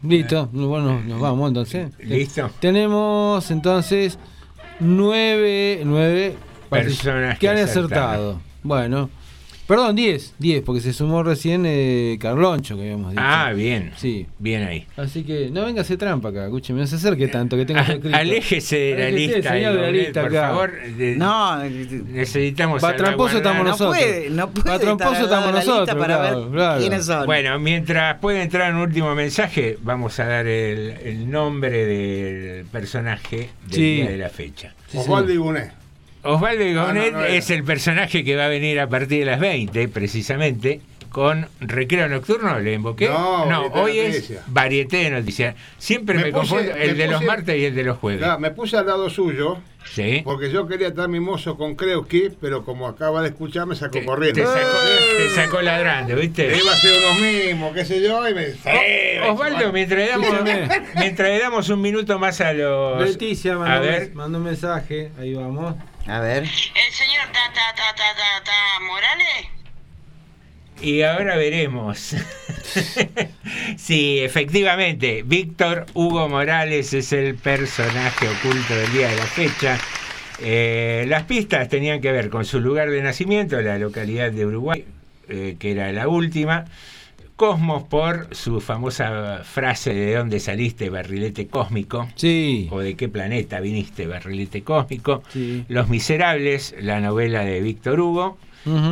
[0.04, 1.92] Listo, bueno, nos vamos entonces.
[2.00, 2.50] ¿Listo?
[2.60, 4.18] Tenemos entonces
[4.80, 6.36] nueve, nueve
[6.70, 8.10] Personas que han acertaron.
[8.10, 8.42] acertado.
[8.64, 9.10] Bueno,
[9.72, 13.24] perdón, 10, 10, porque se sumó recién eh, Carloncho, que habíamos dicho.
[13.26, 13.92] Ah, bien.
[13.96, 14.28] Sí.
[14.38, 14.86] Bien ahí.
[14.98, 17.80] Así que no venga a hacer trampa acá, escúcheme, no se acerque tanto, que tengo
[17.80, 18.16] Ah, escrito.
[18.18, 20.48] Aléjese de la Aléjese, lista, señor, de la lista por acá.
[20.50, 20.72] favor.
[20.98, 23.98] De- No, necesitamos Va, tramposo estamos salvaguardar- nosotros.
[23.98, 25.98] puede, no puede Va, tramposo estamos nosotros.
[25.98, 26.80] para claro, ver claro.
[26.82, 27.26] quiénes son.
[27.26, 33.50] Bueno, mientras puede entrar un último mensaje, vamos a dar el, el nombre del personaje
[33.68, 33.96] del Sí.
[33.96, 34.74] día de la fecha.
[34.94, 35.72] Osvaldo Iguné.
[36.24, 39.88] Osvaldo Igonet no, es el personaje que va a venir a partir de las 20,
[39.88, 43.08] precisamente, con Recreo Nocturno, ¿le invoqué?
[43.10, 44.34] No, hoy es.
[44.48, 45.56] Varieté de Noticias.
[45.78, 48.22] Siempre me, Me puse- confundo el me de los martes y el de los jueves.
[48.22, 50.22] Claro, me puse al lado suyo Sí.
[50.24, 54.40] porque yo quería estar mimoso con Kreuski, pero como acaba de escuchar me sacó corriendo.
[54.40, 54.78] Te sacó,
[55.18, 56.56] te sacó ladrando, ¿viste?
[56.56, 58.46] Iba a ser unos mimos, qué sé yo, y me...
[59.26, 60.30] Oh, Osvaldo, mientras le, damos,
[60.96, 63.02] mientras le damos un minuto más a los...
[63.10, 65.76] Leticia a mandó, ver, mandó un mensaje, ahí vamos.
[66.08, 66.44] A ver.
[66.44, 69.48] El señor ta ta ta ta ta, ta Morales.
[70.82, 72.16] y ahora veremos.
[73.78, 79.80] sí, efectivamente, Víctor Hugo Morales es el personaje oculto del día de la fecha.
[80.40, 84.86] Eh, las pistas tenían que ver con su lugar de nacimiento, la localidad de Uruguay,
[85.30, 86.66] eh, que era la última.
[87.42, 92.08] Cosmos por su famosa frase de dónde saliste, barrilete cósmico.
[92.14, 92.68] Sí.
[92.70, 95.24] O de qué planeta viniste, barrilete cósmico.
[95.30, 95.66] Sí.
[95.68, 98.38] Los Miserables, la novela de Víctor Hugo.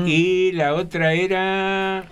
[0.08, 2.06] Y la otra era.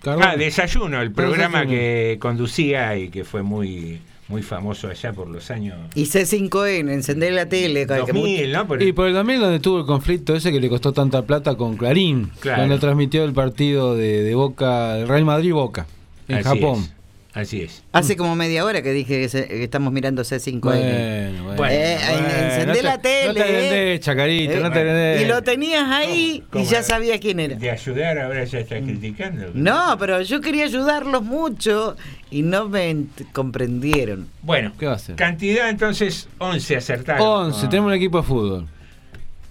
[0.00, 0.24] Carbón.
[0.26, 1.70] Ah, Desayuno, el programa Desayuno.
[1.78, 5.76] que conducía y que fue muy, muy famoso allá por los años.
[5.94, 7.86] Y C5N, encender la tele.
[7.86, 8.66] que 2000, ¿no?
[8.66, 11.54] Por- Y por el 2000 donde tuvo el conflicto ese que le costó tanta plata
[11.56, 12.58] con Clarín, Claro.
[12.58, 15.86] cuando transmitió el partido de, de Boca, el Real Madrid-Boca,
[16.28, 16.80] en Así Japón.
[16.82, 16.92] es,
[17.36, 17.82] Así es.
[17.92, 20.60] Hace como media hora que dije que, se- que estamos mirando C5N.
[20.62, 21.66] Bueno, bueno.
[21.70, 23.26] Eh, bueno, encendé no te- la tele.
[23.28, 25.20] No te agrandés, Chacarita, Eh, no te agrandés.
[25.20, 26.86] Y lo tenías ahí y ¿Cómo ya es?
[26.86, 27.56] sabía quién era.
[27.56, 29.50] De ayudar, ahora ya está criticando.
[29.52, 31.94] No, pero yo quería ayudarlos mucho
[32.30, 33.04] y no me
[33.34, 34.28] comprendieron.
[34.40, 35.16] Bueno, ¿Qué va a hacer?
[35.16, 37.20] cantidad entonces 11 acertados.
[37.54, 38.66] 11, tenemos un equipo de fútbol.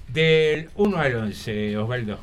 [0.08, 2.20] Del 1 al 11, Osvaldo.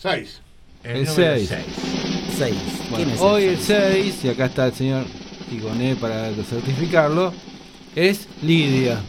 [0.00, 0.40] 6.
[0.84, 1.48] El, El número seis.
[1.48, 2.25] 6.
[2.36, 2.54] 6.
[2.90, 5.06] Bueno, hoy el 6, y acá está el señor
[5.50, 7.32] Igoné para certificarlo,
[7.94, 9.00] es Lidia.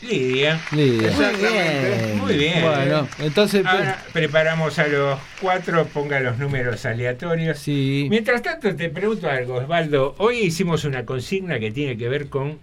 [0.00, 0.60] Lidia.
[0.72, 1.08] Lidia.
[1.10, 2.14] Exactamente.
[2.20, 2.62] Muy bien.
[2.62, 3.64] Bueno, entonces...
[3.64, 7.60] Ahora preparamos a los cuatro, ponga los números aleatorios.
[7.60, 8.08] Sí.
[8.10, 10.16] Mientras tanto, te pregunto algo, Osvaldo.
[10.18, 12.58] Hoy hicimos una consigna que tiene que ver con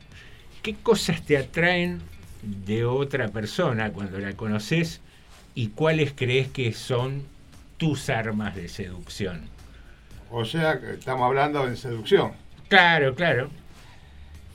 [0.61, 2.01] qué cosas te atraen
[2.41, 4.99] de otra persona cuando la conoces
[5.55, 7.23] y cuáles crees que son
[7.77, 9.57] tus armas de seducción.
[10.31, 12.31] O sea, que estamos hablando de seducción.
[12.67, 13.49] Claro, claro.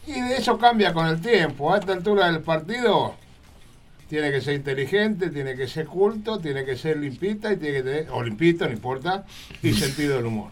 [0.06, 1.72] Y de eso cambia con el tiempo.
[1.72, 3.14] A esta altura del partido
[4.08, 7.82] tiene que ser inteligente, tiene que ser culto, tiene que ser limpita y tiene que
[7.82, 9.24] tener, o limpito, no importa,
[9.62, 10.50] y sentido del humor.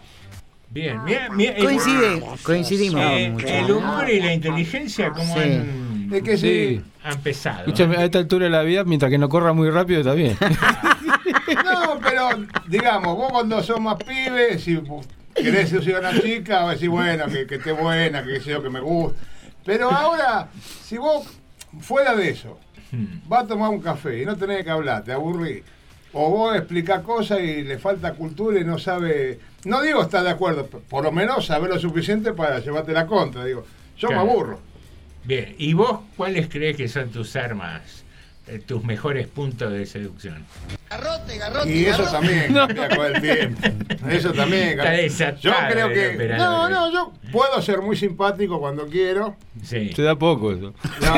[0.71, 5.41] Bien, mira, mira, el- Coincide, coincidimos Eh, el humor y la inteligencia, ¿cómo Sí.
[5.41, 6.83] han, Es que sí.
[7.05, 7.59] han pesado?
[7.61, 10.35] Escúchame, a esta altura de la vida, mientras que no corra muy rápido, está bien.
[11.65, 12.29] No, pero
[12.69, 14.81] digamos, vos cuando sos más pibes, si
[15.35, 18.63] querés seducir a una chica, vas a decir, bueno, que, que esté buena, que yo,
[18.63, 19.19] que me guste.
[19.65, 20.49] Pero ahora,
[20.83, 21.27] si vos,
[21.81, 22.59] fuera de eso,
[23.27, 25.63] vas a tomar un café y no tenés que hablar, te aburrís.
[26.15, 29.41] O vos explicás cosas y le falta cultura y no sabe.
[29.65, 33.45] No digo estar de acuerdo, por lo menos saber lo suficiente para llevarte la contra.
[33.45, 33.65] Digo,
[33.97, 34.25] yo Claro.
[34.27, 34.61] me aburro.
[35.25, 38.02] Bien, ¿y vos cuáles crees que son tus armas,
[38.67, 40.45] tus mejores puntos de seducción?
[41.67, 43.69] Y eso también cambia con el tiempo.
[44.11, 45.07] Eso también Está cambia.
[45.41, 46.35] Yo creo que.
[46.37, 49.37] No, no, yo puedo ser muy simpático cuando quiero.
[49.63, 49.93] Sí.
[49.95, 50.75] Se da poco eso.
[51.01, 51.13] No,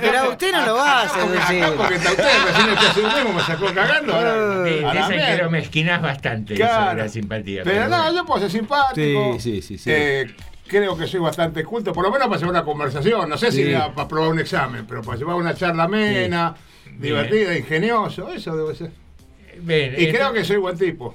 [0.00, 1.64] Pero a usted no lo va a seducir.
[1.64, 2.66] Acá porque está usted, recién
[3.14, 4.14] mismo me sacó cagando.
[4.14, 6.98] Ahora, a que lo mezquinás bastante eso de Claro.
[6.98, 7.62] la simpatía.
[7.64, 8.14] Pero no, bueno.
[8.14, 9.38] yo puedo ser simpático.
[9.38, 9.90] Sí, sí, sí, sí.
[9.92, 10.34] Eh,
[10.66, 13.28] creo que soy bastante culto, por lo menos para llevar una conversación.
[13.28, 16.54] No sé si para probar un examen, pero para llevar una charla amena,
[16.98, 18.90] divertida, ingenioso, eso debe ser.
[19.60, 21.14] Bien, Y creo que soy buen tipo.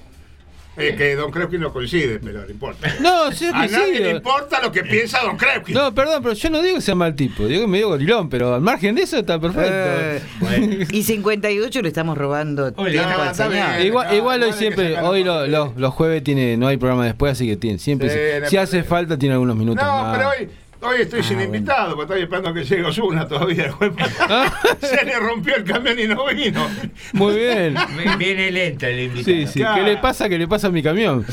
[0.78, 2.88] Eh, que Don Krepke no coincide, pero no importa.
[3.00, 5.72] No, sí, A que nadie le importa lo que piensa Don Krepke.
[5.72, 8.28] No, perdón, pero yo no digo que sea mal tipo, digo que me digo gorilón,
[8.28, 10.86] pero al margen de eso está Eh, perfecto.
[10.96, 13.80] Y 58 le estamos robando tiempo al señor.
[13.84, 17.46] Igual, igual hoy siempre, hoy lo- lo- los jueves tiene, no hay programa después, así
[17.46, 20.16] que tiene, siempre, Sí, si- no si hace falta, tiene algunos minutos No, más.
[20.16, 20.48] pero hoy,
[20.80, 23.72] hoy estoy Ah, sin invitado, porque estoy esperando que llegue Osuna todavía.
[24.20, 24.52] Ah.
[24.80, 26.66] Se le rompió el camión y no vino.
[27.12, 27.74] Muy bien.
[28.18, 29.36] Viene lenta el invitado.
[29.36, 29.62] Sí, sí.
[29.74, 30.28] ¿Qué le pasa?
[30.28, 31.24] ¿Qué le pasa a mi camión?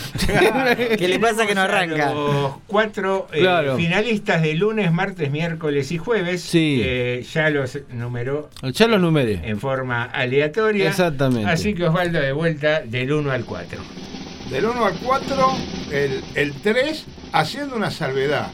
[0.98, 2.14] ¿Qué le pasa que no arranca?
[2.14, 3.78] Los cuatro eh, Claro.
[3.78, 6.42] finalistas de lunes, martes, miércoles y jueves.
[6.42, 6.82] Sí.
[6.84, 9.42] eh, ya los numeró Ya los numeré.
[9.44, 10.88] en forma aleatoria.
[10.90, 11.50] Exactamente.
[11.50, 13.80] Así que Osvaldo de vuelta del 1 al 4.
[14.50, 15.54] Del 1 al 4,
[15.92, 18.48] el, el 3, haciendo una salvedad.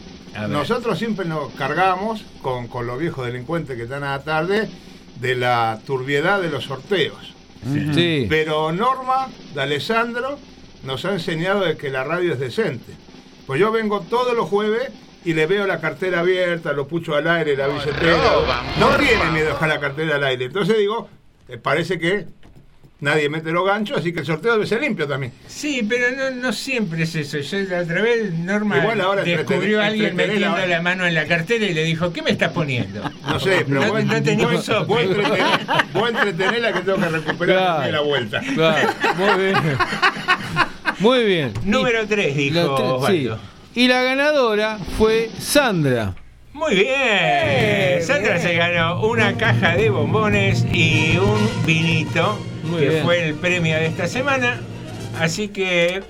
[0.49, 4.69] Nosotros siempre nos cargamos con, con los viejos delincuentes que están a la tarde
[5.19, 7.33] de la turbiedad de los sorteos.
[7.93, 8.25] Sí.
[8.29, 10.39] Pero Norma de Alessandro
[10.83, 12.93] nos ha enseñado de que la radio es decente.
[13.45, 14.89] Pues yo vengo todos los jueves
[15.23, 18.17] y le veo la cartera abierta, lo pucho al aire, la billetera.
[18.79, 20.45] No tiene miedo a dejar la cartera al aire.
[20.45, 21.09] Entonces digo,
[21.47, 22.25] eh, parece que
[23.01, 25.33] nadie mete los ganchos, así que el sorteo debe ser limpio también.
[25.47, 27.39] Sí, pero no, no siempre es eso.
[27.39, 31.13] Yo la otra vez Norma Igual ahora descubrió a alguien metiendo la- la mano en
[31.13, 33.03] la cartera y le dijo, ¿qué me estás poniendo?
[33.27, 34.85] No sé, pero no, vos, no vos- sope.
[34.85, 35.17] vos
[35.93, 37.81] vos entretenerla que tengo que recuperar Claro.
[37.85, 38.41] de la vuelta.
[38.55, 39.55] Claro, muy bien.
[40.99, 41.53] Muy bien.
[41.65, 42.83] Número 3, dijo sí.
[42.83, 43.39] Osvaldo.
[43.73, 46.13] Y la ganadora fue Sandra.
[46.53, 48.03] Muy bien.
[48.03, 52.37] Sandra se ganó una caja de bombones y un vinito,
[52.71, 53.03] Muy que bien.
[53.03, 54.59] fue el premio de esta semana.
[55.19, 56.01] Así que,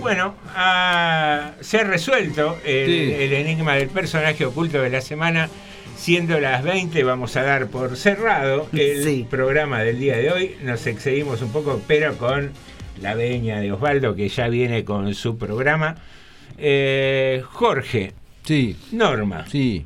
[0.00, 3.14] bueno, ha- se ha resuelto el, Sí.
[3.24, 5.48] el enigma del personaje oculto de la semana.
[5.96, 10.56] Siendo las 20, vamos a dar por cerrado el programa del día de hoy.
[10.62, 12.52] Nos excedimos un poco, pero con
[13.02, 15.96] la veña de Osvaldo, que ya viene con su programa.
[16.56, 18.12] Eh, Jorge.
[18.44, 18.76] Sí.
[18.92, 19.44] Norma.
[19.50, 19.84] Sí.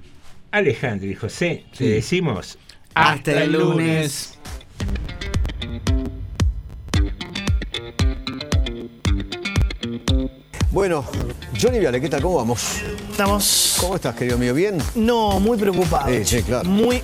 [0.52, 1.78] Alejandro y José, Sí.
[1.84, 2.58] te decimos
[2.94, 4.38] Hasta el lunes.
[10.74, 11.04] Bueno,
[11.62, 12.20] Johnny Viale, ¿qué tal?
[12.20, 12.82] ¿Cómo vamos?
[13.08, 13.76] Estamos.
[13.80, 14.52] ¿Cómo estás, querido mío?
[14.52, 14.76] ¿Bien?
[14.96, 16.08] No, muy preocupado.
[16.08, 16.68] Sí, sí, claro.
[16.68, 17.00] Muy,